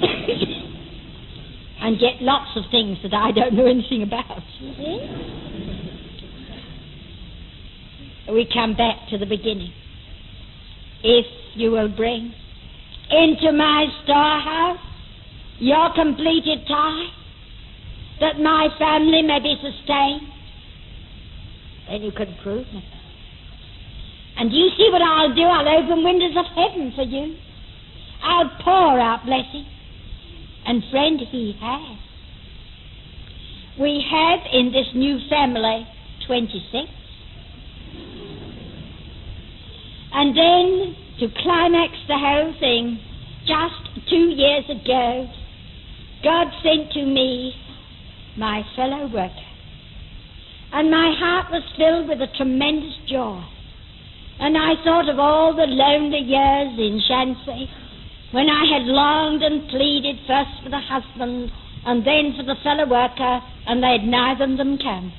and 1.80 2.00
yet 2.00 2.20
lots 2.20 2.56
of 2.56 2.64
things 2.70 2.98
that 3.02 3.12
I 3.12 3.32
don't 3.32 3.54
know 3.54 3.66
anything 3.66 4.02
about. 4.02 4.40
Mm-hmm. 4.60 5.73
We 8.28 8.48
come 8.52 8.74
back 8.74 9.08
to 9.10 9.18
the 9.18 9.26
beginning. 9.26 9.72
If 11.02 11.26
you 11.54 11.70
will 11.70 11.88
bring 11.88 12.32
into 13.10 13.52
my 13.52 13.86
storehouse 14.02 14.78
your 15.58 15.92
completed 15.94 16.66
tithe, 16.66 17.12
that 18.20 18.40
my 18.40 18.68
family 18.78 19.22
may 19.22 19.40
be 19.40 19.54
sustained, 19.56 20.28
then 21.88 22.02
you 22.02 22.12
can 22.12 22.34
prove 22.42 22.66
me. 22.72 22.82
And 24.36 24.52
you 24.52 24.70
see 24.76 24.88
what 24.90 25.02
I'll 25.02 25.34
do? 25.34 25.42
I'll 25.42 25.84
open 25.84 26.02
windows 26.02 26.34
of 26.36 26.46
heaven 26.56 26.92
for 26.96 27.02
you. 27.02 27.36
I'll 28.22 28.50
pour 28.64 28.98
out 28.98 29.24
blessing. 29.26 29.66
And 30.66 30.82
friend, 30.90 31.20
he 31.30 31.56
has. 31.60 31.98
We 33.78 34.04
have 34.10 34.40
in 34.52 34.72
this 34.72 34.86
new 34.94 35.18
family 35.28 35.86
26. 36.26 36.88
And 40.14 40.36
then 40.36 40.96
to 41.18 41.28
climax 41.42 41.92
the 42.06 42.18
whole 42.18 42.54
thing, 42.60 42.98
just 43.46 44.08
two 44.08 44.30
years 44.30 44.64
ago, 44.70 45.28
God 46.22 46.46
sent 46.62 46.92
to 46.92 47.04
me 47.04 47.52
my 48.36 48.62
fellow 48.76 49.06
worker. 49.12 49.50
And 50.72 50.90
my 50.90 51.14
heart 51.18 51.50
was 51.50 51.62
filled 51.76 52.08
with 52.08 52.20
a 52.20 52.32
tremendous 52.36 52.94
joy. 53.08 53.42
And 54.40 54.56
I 54.56 54.74
thought 54.82 55.08
of 55.08 55.18
all 55.18 55.54
the 55.54 55.66
lonely 55.66 56.18
years 56.18 56.78
in 56.78 57.00
Shanxi 57.08 57.66
when 58.32 58.48
I 58.48 58.66
had 58.72 58.86
longed 58.86 59.42
and 59.42 59.68
pleaded 59.68 60.16
first 60.26 60.62
for 60.62 60.70
the 60.70 60.80
husband 60.80 61.50
and 61.86 62.04
then 62.06 62.34
for 62.36 62.42
the 62.42 62.56
fellow 62.62 62.88
worker, 62.88 63.40
and 63.66 63.82
they'd 63.82 64.08
neither 64.08 64.44
of 64.44 64.56
them 64.56 64.78
come. 64.78 65.12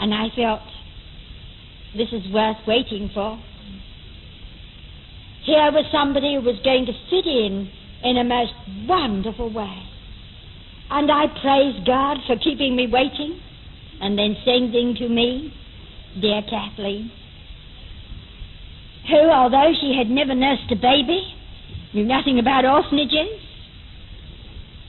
And 0.00 0.14
I 0.14 0.28
felt 0.34 0.62
this 1.96 2.12
is 2.12 2.30
worth 2.32 2.56
waiting 2.66 3.10
for. 3.12 3.40
Here 5.44 5.70
was 5.72 5.86
somebody 5.92 6.34
who 6.34 6.42
was 6.42 6.58
going 6.64 6.86
to 6.86 6.92
fit 7.08 7.26
in 7.26 7.70
in 8.02 8.18
a 8.18 8.24
most 8.24 8.52
wonderful 8.86 9.52
way. 9.52 9.82
And 10.90 11.10
I 11.10 11.26
praise 11.40 11.82
God 11.86 12.18
for 12.26 12.36
keeping 12.36 12.76
me 12.76 12.86
waiting 12.86 13.40
and 14.00 14.18
then 14.18 14.36
sending 14.44 14.94
to 14.96 15.08
me 15.08 15.52
dear 16.20 16.42
Kathleen, 16.48 17.10
who, 19.08 19.30
although 19.30 19.72
she 19.80 19.94
had 19.96 20.10
never 20.10 20.34
nursed 20.34 20.70
a 20.70 20.76
baby, 20.76 21.34
knew 21.94 22.04
nothing 22.04 22.38
about 22.38 22.64
orphanages, 22.64 23.40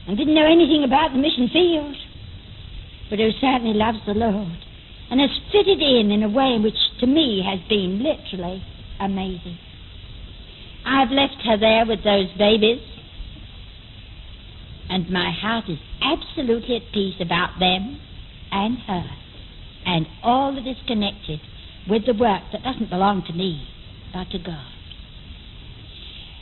and 0.08 0.18
didn't 0.18 0.34
know 0.34 0.46
anything 0.46 0.84
about 0.84 1.12
the 1.12 1.20
mission 1.20 1.50
field, 1.52 1.96
but 3.10 3.20
who 3.20 3.30
certainly 3.40 3.74
loves 3.74 4.00
the 4.06 4.14
Lord 4.14 4.67
and 5.10 5.20
has 5.20 5.30
fitted 5.52 5.82
in 5.82 6.12
in 6.12 6.24
a 6.24 6.30
way 6.30 6.58
which 6.62 6.78
to 7.00 7.08
me 7.08 7.44
has 7.46 7.60
been 7.70 8.04
literally 8.04 8.64
amazing. 9.00 9.58
I've 10.86 11.12
left 11.12 11.42
her 11.46 11.58
there 11.58 11.86
with 11.86 12.04
those 12.04 12.32
babies, 12.38 12.82
and 14.90 15.10
my 15.10 15.32
heart 15.32 15.66
is 15.70 15.80
absolutely 16.02 16.78
at 16.78 16.94
peace 16.94 17.16
about 17.20 17.60
them 17.60 18.00
and 18.52 18.78
her 18.80 19.06
and 19.88 20.06
all 20.22 20.54
that 20.54 20.68
is 20.68 20.78
connected 20.86 21.40
with 21.90 22.06
the 22.06 22.14
work 22.14 22.44
that 22.52 22.62
doesn't 22.62 22.90
belong 22.90 23.24
to 23.26 23.34
me, 23.34 23.66
but 24.14 24.30
to 24.32 24.38
God. 24.38 24.68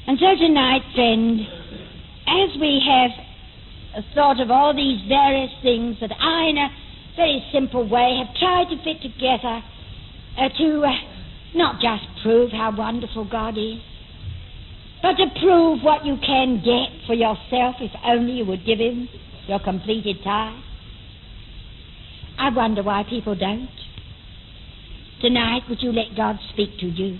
And 0.07 0.17
so 0.19 0.33
tonight, 0.35 0.81
friend, 0.93 1.41
as 2.25 2.57
we 2.59 2.81
have 2.81 4.05
thought 4.13 4.41
of 4.41 4.49
all 4.49 4.73
these 4.73 4.99
various 5.07 5.51
things 5.61 5.97
that 6.01 6.11
I, 6.19 6.49
a 6.49 6.69
very 7.15 7.43
simple 7.51 7.87
way, 7.87 8.21
have 8.25 8.35
tried 8.35 8.65
to 8.69 8.83
fit 8.83 9.01
together 9.01 9.63
uh, 10.37 10.49
to 10.57 10.83
uh, 10.83 10.91
not 11.55 11.81
just 11.81 12.03
prove 12.23 12.51
how 12.51 12.75
wonderful 12.75 13.25
God 13.25 13.57
is, 13.57 13.79
but 15.01 15.13
to 15.15 15.27
prove 15.39 15.83
what 15.83 16.05
you 16.05 16.17
can 16.25 16.57
get 16.57 17.05
for 17.07 17.13
yourself 17.13 17.75
if 17.79 17.91
only 18.03 18.33
you 18.33 18.45
would 18.45 18.65
give 18.65 18.79
Him 18.79 19.07
your 19.47 19.59
completed 19.59 20.17
tithe. 20.23 20.59
I 22.37 22.49
wonder 22.53 22.83
why 22.83 23.03
people 23.07 23.35
don't. 23.35 23.69
Tonight, 25.21 25.61
would 25.69 25.81
you 25.81 25.91
let 25.93 26.15
God 26.17 26.37
speak 26.51 26.77
to 26.79 26.87
you? 26.87 27.19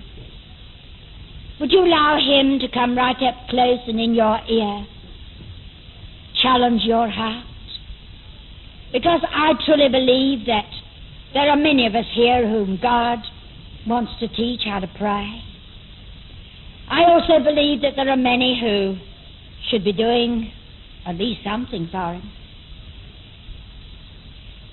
Would 1.60 1.72
you 1.72 1.86
allow 1.86 2.18
Him 2.20 2.60
to 2.60 2.68
come 2.74 2.98
right 2.98 3.16
up 3.16 3.48
close 3.50 3.80
and 3.88 4.00
in 4.00 4.14
your 4.14 4.40
ear? 4.50 4.86
Challenge 6.42 6.82
your 6.84 7.10
heart? 7.10 7.46
Because 8.96 9.20
I 9.30 9.52
truly 9.66 9.90
believe 9.90 10.46
that 10.48 10.72
there 11.34 11.50
are 11.50 11.58
many 11.58 11.86
of 11.86 11.94
us 11.96 12.06
here 12.16 12.48
whom 12.48 12.80
God 12.82 13.20
wants 13.86 14.14
to 14.22 14.28
teach 14.30 14.62
how 14.64 14.80
to 14.80 14.88
pray. 14.98 15.44
I 16.88 17.04
also 17.04 17.44
believe 17.44 17.82
that 17.82 17.98
there 17.98 18.08
are 18.08 18.16
many 18.16 18.58
who 18.58 18.96
should 19.70 19.84
be 19.84 19.92
doing 19.92 20.50
at 21.06 21.16
least 21.16 21.42
something 21.44 21.90
for 21.92 22.14
Him. 22.14 22.32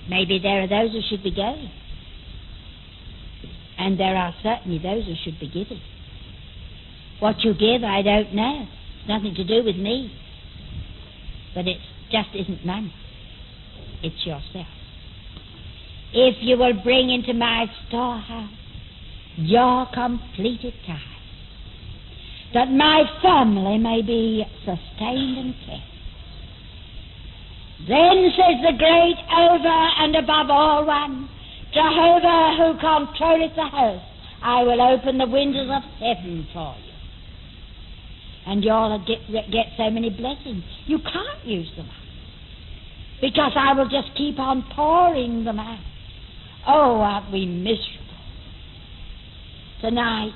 Maybe 0.09 0.39
there 0.39 0.61
are 0.61 0.69
those 0.69 0.93
who 0.93 1.01
should 1.09 1.21
be 1.21 1.35
going. 1.35 1.69
And 3.77 3.99
there 3.99 4.15
are 4.15 4.33
certainly 4.41 4.77
those 4.77 5.03
who 5.03 5.15
should 5.25 5.37
be 5.37 5.47
giving. 5.47 5.81
What 7.19 7.41
you 7.43 7.51
give, 7.53 7.83
I 7.83 8.01
don't 8.01 8.33
know. 8.33 8.67
It's 8.99 9.09
nothing 9.09 9.35
to 9.35 9.43
do 9.43 9.65
with 9.65 9.75
me. 9.75 10.17
But 11.53 11.67
it 11.67 11.77
just 12.09 12.29
isn't 12.33 12.65
money. 12.65 12.93
It's 14.03 14.25
yourself. 14.25 14.67
If 16.11 16.35
you 16.41 16.57
will 16.57 16.73
bring 16.83 17.09
into 17.09 17.33
my 17.33 17.65
storehouse 17.87 18.51
your 19.37 19.87
completed 19.93 20.73
tithe, 20.85 20.99
that 22.53 22.69
my 22.69 23.03
family 23.21 23.77
may 23.77 24.01
be 24.01 24.45
sustained 24.59 25.37
and 25.37 25.55
kept, 25.65 25.89
then 27.87 28.31
says 28.35 28.61
the 28.61 28.77
great 28.77 29.17
over 29.39 29.89
and 30.03 30.15
above 30.17 30.49
all 30.49 30.85
one, 30.85 31.29
Jehovah 31.73 32.55
who 32.57 32.73
controlleth 32.79 33.55
the 33.55 33.67
host, 33.67 34.03
I 34.43 34.63
will 34.63 34.81
open 34.81 35.17
the 35.17 35.27
windows 35.27 35.69
of 35.71 35.83
heaven 35.97 36.45
for 36.53 36.75
you. 36.77 36.93
And 38.45 38.63
you'll 38.63 38.99
get, 39.07 39.51
get 39.51 39.67
so 39.77 39.89
many 39.89 40.09
blessings. 40.09 40.63
You 40.85 40.99
can't 40.99 41.45
use 41.45 41.71
them. 41.77 41.89
Because 43.23 43.53
I 43.55 43.71
will 43.73 43.87
just 43.87 44.17
keep 44.17 44.37
on 44.37 44.65
pouring 44.75 45.45
them 45.45 45.57
out. 45.57 45.79
Oh, 46.67 46.99
aren't 46.99 47.31
we 47.31 47.45
miserable? 47.45 48.19
Tonight, 49.79 50.33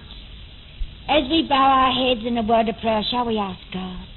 as 1.09 1.23
we 1.29 1.45
bow 1.49 1.55
our 1.55 1.91
heads 1.91 2.25
in 2.25 2.37
a 2.37 2.43
word 2.43 2.69
of 2.69 2.77
prayer, 2.79 3.01
shall 3.11 3.25
we 3.25 3.37
ask 3.37 3.59
God 3.73 4.07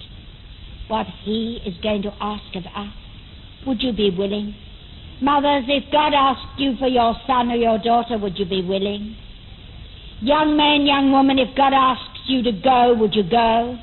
what 0.87 1.07
He 1.25 1.59
is 1.67 1.83
going 1.83 2.03
to 2.03 2.13
ask 2.21 2.55
of 2.55 2.63
us? 2.67 2.95
Would 3.67 3.83
you 3.83 3.93
be 3.93 4.15
willing? 4.17 4.55
Mothers, 5.21 5.65
if 5.67 5.91
God 5.91 6.15
asked 6.15 6.57
you 6.57 6.77
for 6.79 6.87
your 6.87 7.17
son 7.27 7.51
or 7.51 7.57
your 7.57 7.79
daughter, 7.79 8.19
would 8.19 8.39
you 8.39 8.45
be 8.45 8.63
willing? 8.63 9.17
Young 10.21 10.57
man, 10.57 10.87
young 10.87 11.11
woman, 11.11 11.41
if 11.41 11.57
God 11.57 11.73
asks 11.75 12.21
you 12.29 12.45
to 12.45 12.53
go, 12.53 12.95
would 12.97 13.17
you 13.17 13.29
go? 13.29 13.77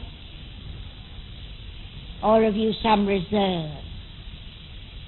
Or 2.24 2.42
have 2.42 2.56
you 2.56 2.72
some 2.82 3.06
reserve? 3.06 3.84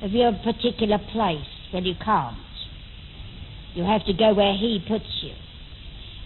Have 0.01 0.11
your 0.11 0.31
particular 0.43 0.97
place 1.11 1.45
where 1.71 1.83
you 1.83 1.95
can't? 2.03 2.37
You 3.73 3.83
have 3.83 4.05
to 4.05 4.13
go 4.13 4.33
where 4.33 4.53
He 4.53 4.83
puts 4.87 5.09
you. 5.21 5.33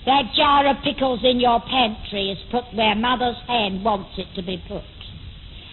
That 0.05 0.33
jar 0.35 0.67
of 0.67 0.83
pickles 0.83 1.21
in 1.23 1.39
your 1.39 1.61
pantry 1.61 2.29
is 2.29 2.37
put 2.51 2.65
where 2.75 2.95
Mother's 2.95 3.39
hand 3.47 3.83
wants 3.83 4.11
it 4.17 4.27
to 4.35 4.43
be 4.43 4.61
put. 4.67 4.83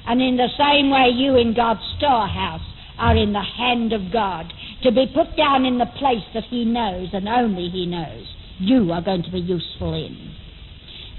And 0.06 0.22
in 0.22 0.36
the 0.36 0.48
same 0.56 0.90
way, 0.90 1.10
you 1.12 1.36
in 1.36 1.54
God's 1.54 1.84
storehouse 1.98 2.64
are 2.98 3.16
in 3.16 3.32
the 3.32 3.42
hand 3.42 3.92
of 3.92 4.12
God 4.12 4.52
to 4.82 4.92
be 4.92 5.06
put 5.14 5.36
down 5.36 5.64
in 5.66 5.78
the 5.78 5.90
place 5.98 6.24
that 6.34 6.44
He 6.44 6.64
knows 6.64 7.08
and 7.12 7.28
only 7.28 7.68
He 7.68 7.86
knows 7.86 8.26
you 8.58 8.92
are 8.92 9.02
going 9.02 9.22
to 9.24 9.30
be 9.30 9.40
useful 9.40 9.94
in. 9.94 10.34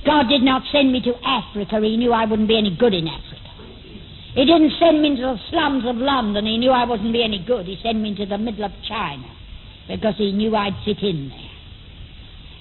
God 0.06 0.30
did 0.30 0.42
not 0.42 0.64
send 0.72 0.92
me 0.92 1.02
to 1.02 1.14
Africa. 1.26 1.80
He 1.82 1.98
knew 1.98 2.12
I 2.12 2.26
wouldn't 2.26 2.48
be 2.48 2.58
any 2.58 2.76
good 2.76 2.94
in 2.94 3.08
Africa. 3.08 3.31
He 4.34 4.46
didn't 4.46 4.72
send 4.80 5.02
me 5.02 5.10
into 5.10 5.24
the 5.24 5.38
slums 5.50 5.84
of 5.86 5.98
London. 5.98 6.46
He 6.46 6.58
knew 6.58 6.72
I 6.72 6.86
wouldn't 6.86 7.12
be 7.12 7.24
any 7.24 7.44
good. 7.46 7.66
He 7.66 7.78
sent 7.84 8.00
me 8.00 8.10
into 8.10 8.26
the 8.26 8.38
middle 8.38 8.64
of 8.64 8.72
China 8.88 9.28
because 9.88 10.16
he 10.18 10.32
knew 10.32 10.56
I'd 10.56 10.76
fit 10.86 11.04
in 11.04 11.30
there. 11.30 11.52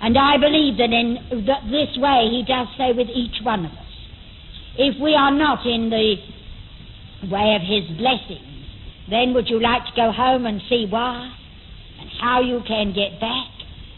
And 0.02 0.16
I 0.18 0.36
believe 0.36 0.78
that 0.78 0.90
in 0.90 1.44
that 1.46 1.62
this 1.70 1.94
way 2.00 2.26
he 2.30 2.42
does 2.46 2.66
so 2.76 2.96
with 2.96 3.08
each 3.14 3.44
one 3.44 3.66
of 3.66 3.72
us. 3.72 3.90
If 4.78 5.00
we 5.00 5.14
are 5.14 5.30
not 5.30 5.66
in 5.66 5.90
the 5.90 6.14
way 7.28 7.54
of 7.54 7.62
His 7.62 7.84
blessings, 7.98 8.64
then 9.10 9.34
would 9.34 9.48
you 9.48 9.60
like 9.60 9.84
to 9.84 9.92
go 9.96 10.12
home 10.12 10.46
and 10.46 10.60
see 10.68 10.86
why 10.88 11.30
and 12.00 12.08
how 12.20 12.40
you 12.40 12.62
can 12.66 12.94
get 12.94 13.20
back 13.20 13.50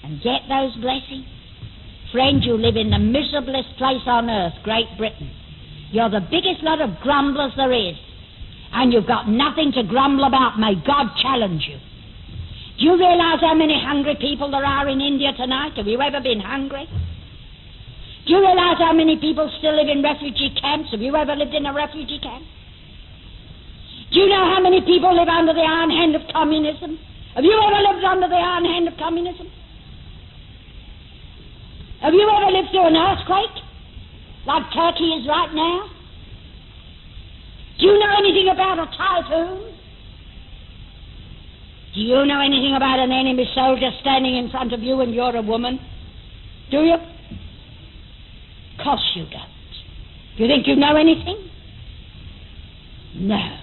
and 0.03 0.21
get 0.23 0.49
those 0.49 0.75
blessings? 0.81 1.29
Friend, 2.11 2.43
you 2.43 2.57
live 2.57 2.77
in 2.77 2.91
the 2.91 2.99
miserablest 2.99 3.77
place 3.79 4.03
on 4.07 4.29
earth, 4.29 4.55
Great 4.65 4.89
Britain. 4.99 5.31
You're 5.93 6.09
the 6.09 6.25
biggest 6.25 6.65
lot 6.65 6.81
of 6.81 6.97
grumblers 7.05 7.53
there 7.57 7.73
is. 7.73 7.95
And 8.73 8.93
you've 8.93 9.07
got 9.07 9.29
nothing 9.29 9.73
to 9.77 9.85
grumble 9.85 10.25
about. 10.25 10.59
May 10.59 10.75
God 10.81 11.13
challenge 11.21 11.69
you. 11.69 11.77
Do 12.81 12.89
you 12.89 12.97
realize 12.97 13.45
how 13.45 13.53
many 13.53 13.77
hungry 13.77 14.17
people 14.17 14.51
there 14.51 14.65
are 14.65 14.89
in 14.89 15.05
India 15.05 15.37
tonight? 15.37 15.77
Have 15.77 15.87
you 15.87 16.01
ever 16.01 16.25
been 16.25 16.41
hungry? 16.41 16.89
Do 18.25 18.33
you 18.33 18.41
realize 18.41 18.81
how 18.81 18.97
many 18.97 19.21
people 19.21 19.53
still 19.59 19.77
live 19.77 19.93
in 19.93 20.03
refugee 20.03 20.57
camps? 20.57 20.91
Have 20.93 21.05
you 21.05 21.15
ever 21.15 21.37
lived 21.37 21.53
in 21.53 21.67
a 21.67 21.73
refugee 21.75 22.19
camp? 22.25 22.43
Do 24.11 24.21
you 24.21 24.29
know 24.29 24.49
how 24.49 24.61
many 24.65 24.81
people 24.81 25.13
live 25.13 25.29
under 25.29 25.53
the 25.53 25.61
iron 25.61 25.91
hand 25.91 26.17
of 26.17 26.23
communism? 26.33 26.99
Have 27.37 27.45
you 27.45 27.53
ever 27.53 27.81
lived 27.93 28.05
under 28.05 28.29
the 28.29 28.41
iron 28.41 28.65
hand 28.65 28.89
of 28.89 28.97
communism? 28.97 29.51
Have 32.01 32.15
you 32.15 32.25
ever 32.25 32.51
lived 32.51 32.71
through 32.73 32.89
an 32.89 32.97
earthquake 32.97 33.57
like 34.47 34.63
Turkey 34.75 35.05
is 35.21 35.29
right 35.29 35.53
now? 35.55 35.89
Do 37.79 37.87
you 37.87 37.99
know 37.99 38.15
anything 38.19 38.49
about 38.53 38.79
a 38.79 38.87
typhoon? 38.97 39.73
Do 41.95 42.01
you 42.01 42.25
know 42.25 42.41
anything 42.41 42.75
about 42.77 42.99
an 42.99 43.13
enemy 43.13 43.47
soldier 43.55 43.91
standing 44.01 44.37
in 44.37 44.51
front 44.51 44.73
of 44.73 44.83
you 44.83 45.01
and 45.01 45.15
you're 45.15 45.37
a 45.37 45.43
woman? 45.43 45.79
Do 46.71 46.79
you? 46.79 46.95
Of 46.95 48.85
course 48.85 49.13
you 49.15 49.25
don't. 49.25 49.53
Do 50.37 50.45
you 50.45 50.49
think 50.49 50.67
you 50.67 50.77
know 50.77 50.97
anything? 50.97 51.51
No. 53.15 53.59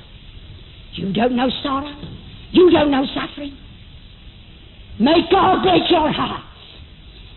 You 0.94 1.12
don't 1.14 1.36
know 1.36 1.50
sorrow. 1.64 1.96
You 2.52 2.70
don't 2.72 2.92
know 2.92 3.06
suffering. 3.16 3.58
May 5.00 5.22
God 5.32 5.64
break 5.64 5.90
your 5.90 6.12
hearts, 6.12 6.46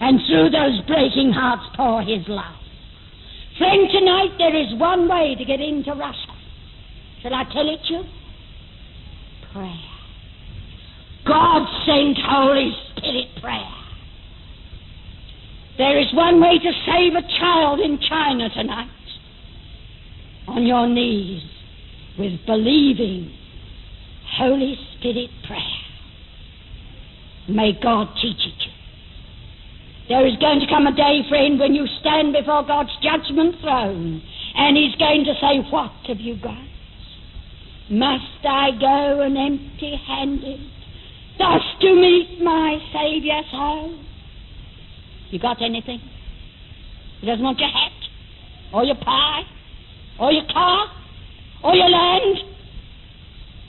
and 0.00 0.20
through 0.26 0.50
those 0.50 0.80
breaking 0.86 1.32
hearts 1.32 1.62
pour 1.76 2.02
His 2.02 2.26
love. 2.28 2.61
Friend, 3.58 3.88
tonight 3.92 4.30
there 4.38 4.56
is 4.56 4.78
one 4.80 5.08
way 5.08 5.34
to 5.36 5.44
get 5.44 5.60
into 5.60 5.92
Russia. 5.92 6.34
Shall 7.22 7.34
I 7.34 7.44
tell 7.52 7.68
it 7.68 7.80
you? 7.88 8.02
Prayer. 9.52 9.92
God 11.26 11.66
sent 11.86 12.18
Holy 12.18 12.72
Spirit 12.90 13.28
prayer. 13.40 13.74
There 15.78 15.98
is 15.98 16.12
one 16.14 16.40
way 16.40 16.58
to 16.58 16.72
save 16.86 17.14
a 17.14 17.22
child 17.38 17.80
in 17.80 17.98
China 18.08 18.48
tonight. 18.50 18.88
On 20.48 20.66
your 20.66 20.88
knees 20.88 21.42
with 22.18 22.44
believing 22.46 23.32
Holy 24.36 24.76
Spirit 24.98 25.30
prayer. 25.46 25.60
May 27.48 27.72
God 27.80 28.08
teach 28.20 28.36
it 28.36 28.66
you. 28.66 28.81
There 30.12 30.28
is 30.28 30.36
going 30.36 30.60
to 30.60 30.68
come 30.68 30.86
a 30.86 30.92
day, 30.92 31.24
friend, 31.30 31.58
when 31.58 31.72
you 31.72 31.86
stand 32.00 32.36
before 32.36 32.66
God's 32.68 32.92
judgment 33.00 33.56
throne 33.62 34.20
and 34.54 34.76
He's 34.76 34.94
going 35.00 35.24
to 35.24 35.32
say, 35.40 35.64
What 35.72 35.90
have 36.06 36.20
you 36.20 36.36
got? 36.36 36.68
Must 37.88 38.44
I 38.44 38.76
go 38.78 39.22
an 39.24 39.38
empty 39.40 39.96
handed? 40.06 40.60
thus 41.38 41.62
to 41.80 41.94
meet 41.94 42.42
my 42.42 42.76
Saviour's 42.92 43.48
home. 43.52 44.06
You 45.30 45.38
got 45.38 45.62
anything? 45.62 46.00
He 47.22 47.26
doesn't 47.26 47.42
want 47.42 47.58
your 47.58 47.70
hat, 47.70 47.92
or 48.74 48.84
your 48.84 48.96
pie, 48.96 49.44
or 50.20 50.30
your 50.30 50.44
car, 50.52 50.92
or 51.64 51.74
your 51.74 51.88
land. 51.88 52.36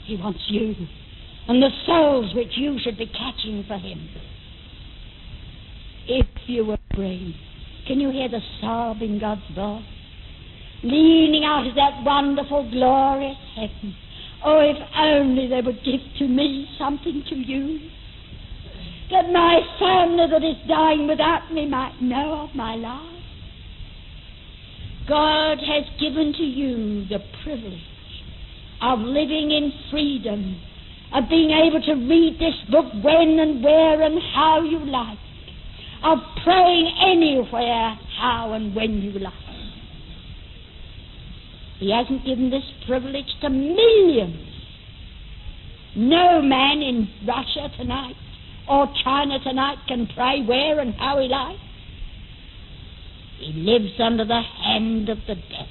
He 0.04 0.16
wants 0.16 0.40
you 0.48 0.74
and 1.48 1.62
the 1.62 1.70
souls 1.86 2.34
which 2.34 2.52
you 2.56 2.78
should 2.84 2.98
be 2.98 3.06
catching 3.06 3.64
for 3.66 3.78
him. 3.78 4.08
If 6.06 6.26
you 6.46 6.64
were 6.66 6.78
free, 6.94 7.34
can 7.86 8.00
you 8.00 8.10
hear 8.10 8.28
the 8.28 8.40
sob 8.60 9.02
in 9.02 9.18
God's 9.18 9.42
voice? 9.54 9.82
Leaning 10.82 11.44
out 11.44 11.66
of 11.66 11.74
that 11.76 12.04
wonderful, 12.04 12.70
glorious 12.70 13.38
heaven 13.56 13.96
Oh, 14.44 14.60
if 14.60 14.76
only 14.98 15.48
they 15.48 15.62
would 15.62 15.82
give 15.84 16.00
to 16.18 16.28
me 16.28 16.68
something 16.78 17.24
to 17.30 17.34
you. 17.34 17.80
That 19.10 19.32
my 19.32 19.60
family 19.80 20.26
that 20.30 20.44
is 20.44 20.68
dying 20.68 21.08
without 21.08 21.50
me 21.50 21.66
might 21.66 21.96
know 22.02 22.44
of 22.44 22.54
my 22.54 22.74
life. 22.74 23.22
God 25.08 25.58
has 25.58 25.84
given 25.98 26.34
to 26.36 26.42
you 26.42 27.06
the 27.08 27.20
privilege 27.42 27.80
of 28.82 28.98
living 28.98 29.50
in 29.50 29.72
freedom, 29.90 30.60
of 31.14 31.24
being 31.30 31.50
able 31.50 31.80
to 31.80 31.94
read 31.94 32.36
this 32.38 32.70
book 32.70 32.92
when 33.02 33.38
and 33.38 33.64
where 33.64 34.02
and 34.02 34.20
how 34.34 34.62
you 34.62 34.78
like, 34.84 35.18
of 36.04 36.18
praying 36.44 36.94
anywhere, 37.02 37.98
how 38.20 38.52
and 38.52 38.74
when 38.74 39.00
you 39.00 39.18
like. 39.18 39.32
He 41.78 41.90
hasn't 41.90 42.24
given 42.24 42.50
this 42.50 42.62
privilege 42.86 43.28
to 43.40 43.50
millions. 43.50 44.50
No 45.96 46.42
man 46.42 46.82
in 46.82 47.08
Russia 47.26 47.68
tonight 47.76 48.16
or 48.68 48.88
China 49.02 49.38
tonight 49.40 49.78
can 49.86 50.08
pray 50.14 50.42
where 50.46 50.80
and 50.80 50.94
how 50.94 51.20
he 51.20 51.28
likes. 51.28 51.60
He 53.38 53.52
lives 53.52 53.92
under 53.98 54.24
the 54.24 54.40
hand 54.40 55.08
of 55.08 55.18
the 55.26 55.34
devil. 55.34 55.68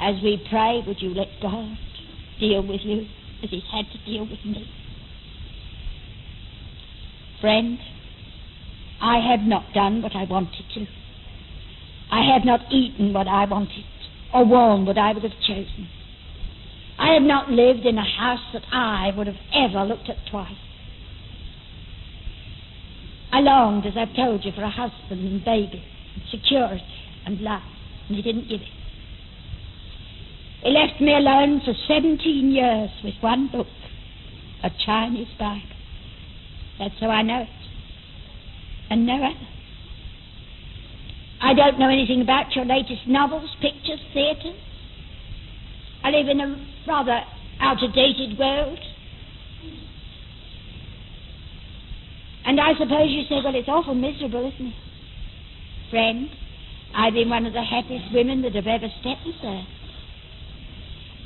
As 0.00 0.14
we 0.22 0.42
pray, 0.50 0.82
would 0.86 1.00
you 1.00 1.14
let 1.14 1.28
God 1.42 1.76
deal 2.38 2.66
with 2.66 2.80
you 2.82 3.06
as 3.42 3.50
He's 3.50 3.62
had 3.70 3.84
to 3.92 4.04
deal 4.10 4.22
with 4.22 4.44
me? 4.44 4.66
Friend, 7.40 7.78
I 9.00 9.18
have 9.30 9.40
not 9.40 9.72
done 9.72 10.02
what 10.02 10.14
I 10.14 10.24
wanted 10.24 10.64
to. 10.74 10.86
I 12.10 12.32
have 12.34 12.44
not 12.44 12.60
eaten 12.70 13.12
what 13.12 13.28
I 13.28 13.46
wanted 13.46 13.84
or 14.34 14.44
worn 14.44 14.84
what 14.84 14.98
I 14.98 15.12
would 15.12 15.22
have 15.22 15.40
chosen. 15.46 15.88
I 16.98 17.14
have 17.14 17.22
not 17.22 17.50
lived 17.50 17.86
in 17.86 17.96
a 17.96 18.04
house 18.04 18.44
that 18.52 18.64
I 18.72 19.10
would 19.16 19.26
have 19.26 19.40
ever 19.54 19.84
looked 19.84 20.10
at 20.10 20.16
twice. 20.30 20.52
I 23.32 23.40
longed, 23.40 23.86
as 23.86 23.94
I've 23.96 24.14
told 24.14 24.44
you, 24.44 24.52
for 24.52 24.62
a 24.62 24.70
husband 24.70 25.26
and 25.26 25.44
baby, 25.44 25.82
and 26.14 26.22
security 26.30 26.84
and 27.24 27.40
love, 27.40 27.62
and 28.08 28.16
he 28.16 28.22
didn't 28.22 28.48
give 28.48 28.60
it. 28.60 28.68
He 30.62 30.70
left 30.70 31.00
me 31.00 31.14
alone 31.14 31.62
for 31.64 31.72
17 31.88 32.50
years 32.50 32.90
with 33.02 33.14
one 33.20 33.48
book, 33.50 33.68
a 34.62 34.70
Chinese 34.84 35.28
Bible. 35.38 35.79
That's 36.80 36.94
how 36.98 37.10
I 37.10 37.20
know 37.20 37.42
it, 37.42 37.48
and 38.88 39.04
no 39.04 39.16
other. 39.16 39.46
I 41.42 41.52
don't 41.52 41.78
know 41.78 41.90
anything 41.90 42.22
about 42.22 42.56
your 42.56 42.64
latest 42.64 43.06
novels, 43.06 43.50
pictures, 43.60 44.00
theatres. 44.14 44.56
I 46.02 46.08
live 46.08 46.28
in 46.28 46.40
a 46.40 46.66
rather 46.88 47.20
out 47.60 47.82
of 47.84 47.92
dated 47.92 48.38
world. 48.38 48.78
And 52.46 52.58
I 52.58 52.72
suppose 52.72 53.10
you 53.10 53.24
say, 53.28 53.44
well, 53.44 53.54
it's 53.54 53.68
awful 53.68 53.94
miserable, 53.94 54.48
isn't 54.48 54.66
it? 54.68 54.74
Friend, 55.90 56.28
I've 56.96 57.12
been 57.12 57.28
one 57.28 57.44
of 57.44 57.52
the 57.52 57.62
happiest 57.62 58.06
women 58.14 58.40
that 58.40 58.54
have 58.54 58.66
ever 58.66 58.88
stepped 59.00 59.24
this 59.26 59.36
earth. 59.44 59.68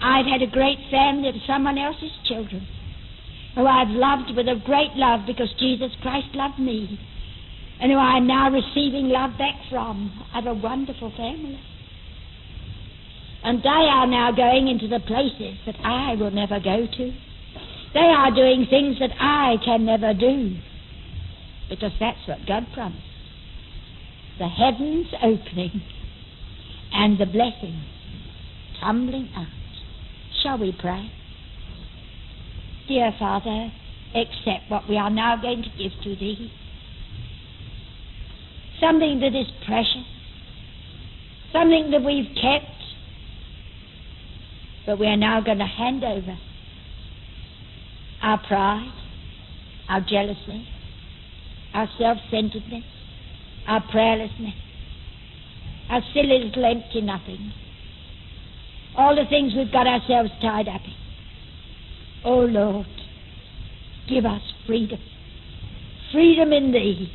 I've 0.02 0.26
had 0.26 0.42
a 0.42 0.50
great 0.50 0.78
family 0.90 1.28
of 1.28 1.36
someone 1.46 1.78
else's 1.78 2.10
children 2.26 2.66
who 3.54 3.66
I've 3.66 3.90
loved 3.90 4.36
with 4.36 4.48
a 4.48 4.60
great 4.64 4.94
love 4.94 5.20
because 5.26 5.52
Jesus 5.58 5.90
Christ 6.02 6.28
loved 6.34 6.58
me 6.58 6.98
and 7.80 7.90
who 7.90 7.98
I 7.98 8.16
am 8.18 8.26
now 8.26 8.50
receiving 8.50 9.08
love 9.08 9.32
back 9.38 9.54
from. 9.70 10.10
I 10.32 10.40
have 10.40 10.46
a 10.46 10.54
wonderful 10.54 11.10
family. 11.16 11.60
And 13.42 13.58
they 13.62 13.68
are 13.68 14.06
now 14.06 14.32
going 14.32 14.68
into 14.68 14.88
the 14.88 15.00
places 15.00 15.58
that 15.66 15.76
I 15.84 16.14
will 16.14 16.30
never 16.30 16.58
go 16.60 16.86
to. 16.86 17.12
They 17.92 18.00
are 18.00 18.34
doing 18.34 18.66
things 18.70 18.98
that 18.98 19.10
I 19.20 19.56
can 19.64 19.84
never 19.84 20.14
do. 20.14 20.56
Because 21.68 21.92
that's 22.00 22.18
what 22.26 22.38
God 22.46 22.66
promised. 22.74 23.02
The 24.38 24.48
heavens 24.48 25.06
opening 25.22 25.82
and 26.92 27.18
the 27.18 27.26
blessings 27.26 27.84
tumbling 28.80 29.30
out. 29.36 29.46
Shall 30.42 30.58
we 30.58 30.76
pray? 30.78 31.10
Dear 32.86 33.14
Father, 33.18 33.72
accept 34.14 34.68
what 34.68 34.86
we 34.88 34.98
are 34.98 35.08
now 35.08 35.36
going 35.40 35.62
to 35.62 35.70
give 35.70 35.92
to 36.02 36.16
Thee. 36.16 36.52
Something 38.78 39.20
that 39.20 39.34
is 39.34 39.46
precious, 39.64 40.04
something 41.50 41.90
that 41.92 42.02
we've 42.04 42.28
kept, 42.34 42.66
but 44.84 44.98
we 44.98 45.06
are 45.06 45.16
now 45.16 45.40
going 45.40 45.58
to 45.58 45.64
hand 45.64 46.04
over 46.04 46.36
our 48.22 48.38
pride, 48.46 48.92
our 49.88 50.00
jealousy, 50.02 50.68
our 51.72 51.88
self 51.98 52.18
centeredness, 52.30 52.84
our 53.66 53.82
prayerlessness, 53.90 54.54
our 55.88 56.02
silly 56.12 56.38
little 56.44 56.66
empty 56.66 57.00
nothing, 57.00 57.50
all 58.94 59.16
the 59.16 59.24
things 59.30 59.54
we've 59.56 59.72
got 59.72 59.86
ourselves 59.86 60.30
tied 60.42 60.68
up 60.68 60.82
in. 60.84 61.03
Oh 62.24 62.40
Lord, 62.40 62.86
give 64.08 64.24
us 64.24 64.40
freedom. 64.66 64.98
Freedom 66.12 66.52
in 66.52 66.72
Thee 66.72 67.12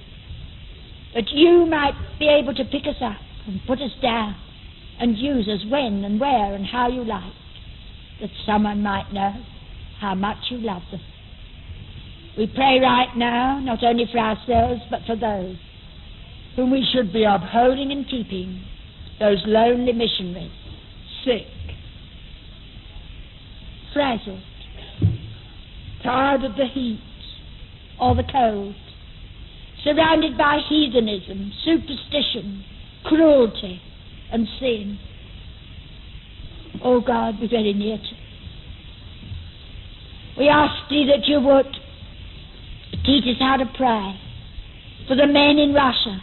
that 1.16 1.30
you 1.32 1.66
might 1.66 1.94
be 2.20 2.28
able 2.28 2.54
to 2.54 2.64
pick 2.66 2.84
us 2.88 3.02
up 3.02 3.18
and 3.48 3.60
put 3.66 3.80
us 3.82 3.92
down 4.02 4.36
and 5.00 5.18
use 5.18 5.48
us 5.48 5.66
when 5.72 6.04
and 6.04 6.20
where 6.20 6.54
and 6.54 6.66
how 6.66 6.88
you 6.88 7.04
like, 7.04 7.34
that 8.22 8.30
someone 8.46 8.84
might 8.84 9.12
know 9.12 9.34
how 10.00 10.14
much 10.14 10.38
you 10.52 10.58
love 10.58 10.84
them. 10.92 11.02
We 12.38 12.48
pray 12.48 12.80
right 12.82 13.10
now, 13.18 13.60
not 13.60 13.84
only 13.84 14.06
for 14.12 14.20
ourselves, 14.20 14.82
but 14.92 15.02
for 15.08 15.16
those 15.16 15.56
whom 16.56 16.72
we 16.72 16.86
should 16.94 17.12
be 17.12 17.24
upholding 17.24 17.92
and 17.92 18.08
keeping, 18.08 18.64
those 19.20 19.42
lonely 19.46 19.94
missionaries, 19.94 20.52
sick, 21.26 21.48
frazzled, 23.94 24.44
tired 26.04 26.44
of 26.44 26.56
the 26.56 26.66
heat 26.66 27.02
or 28.00 28.16
the 28.16 28.24
cold, 28.24 28.76
surrounded 29.84 30.38
by 30.38 30.60
heathenism, 30.70 31.52
superstition, 31.66 32.64
cruelty, 33.06 33.82
and 34.32 34.48
sin. 34.60 35.00
Oh 36.84 37.02
God, 37.02 37.40
be 37.40 37.48
very 37.48 37.74
near 37.74 37.98
to. 37.98 38.16
We 40.38 40.48
ask 40.48 40.90
thee 40.90 41.06
that 41.12 41.28
you 41.28 41.42
would 41.42 41.68
teach 43.06 43.24
us 43.26 43.40
how 43.40 43.58
to 43.58 43.66
pray 43.76 44.20
for 45.08 45.16
the 45.16 45.28
men 45.28 45.58
in 45.58 45.74
Russia, 45.74 46.22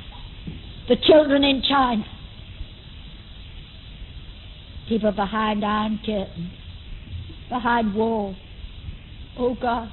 the 0.88 0.96
children 0.96 1.44
in 1.44 1.62
China, 1.68 2.04
people 4.88 5.12
behind 5.12 5.64
iron 5.64 5.98
curtains, 6.06 6.52
behind 7.50 7.94
walls. 7.94 8.36
Oh 9.38 9.54
God, 9.60 9.90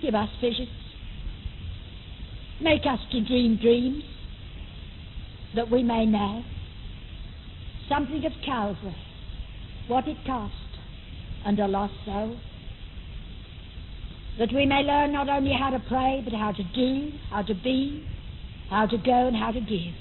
give 0.00 0.14
us 0.14 0.28
visions. 0.40 0.68
Make 2.60 2.82
us 2.86 2.98
to 3.12 3.24
dream 3.24 3.58
dreams 3.60 4.02
that 5.54 5.70
we 5.70 5.82
may 5.82 6.06
know 6.06 6.42
something 7.88 8.24
of 8.24 8.32
Calvary, 8.44 8.96
what 9.88 10.06
it 10.08 10.16
cost, 10.26 10.54
and 11.44 11.58
a 11.58 11.66
lost 11.66 11.94
soul. 12.04 12.36
That 14.38 14.52
we 14.54 14.64
may 14.64 14.82
learn 14.82 15.12
not 15.12 15.28
only 15.28 15.52
how 15.52 15.70
to 15.70 15.80
pray, 15.80 16.22
but 16.24 16.32
how 16.32 16.52
to 16.52 16.62
do, 16.74 17.10
how 17.30 17.42
to 17.42 17.54
be, 17.54 18.06
how 18.70 18.86
to 18.86 18.96
go, 18.96 19.26
and 19.26 19.36
how 19.36 19.50
to 19.50 19.60
give. 19.60 19.94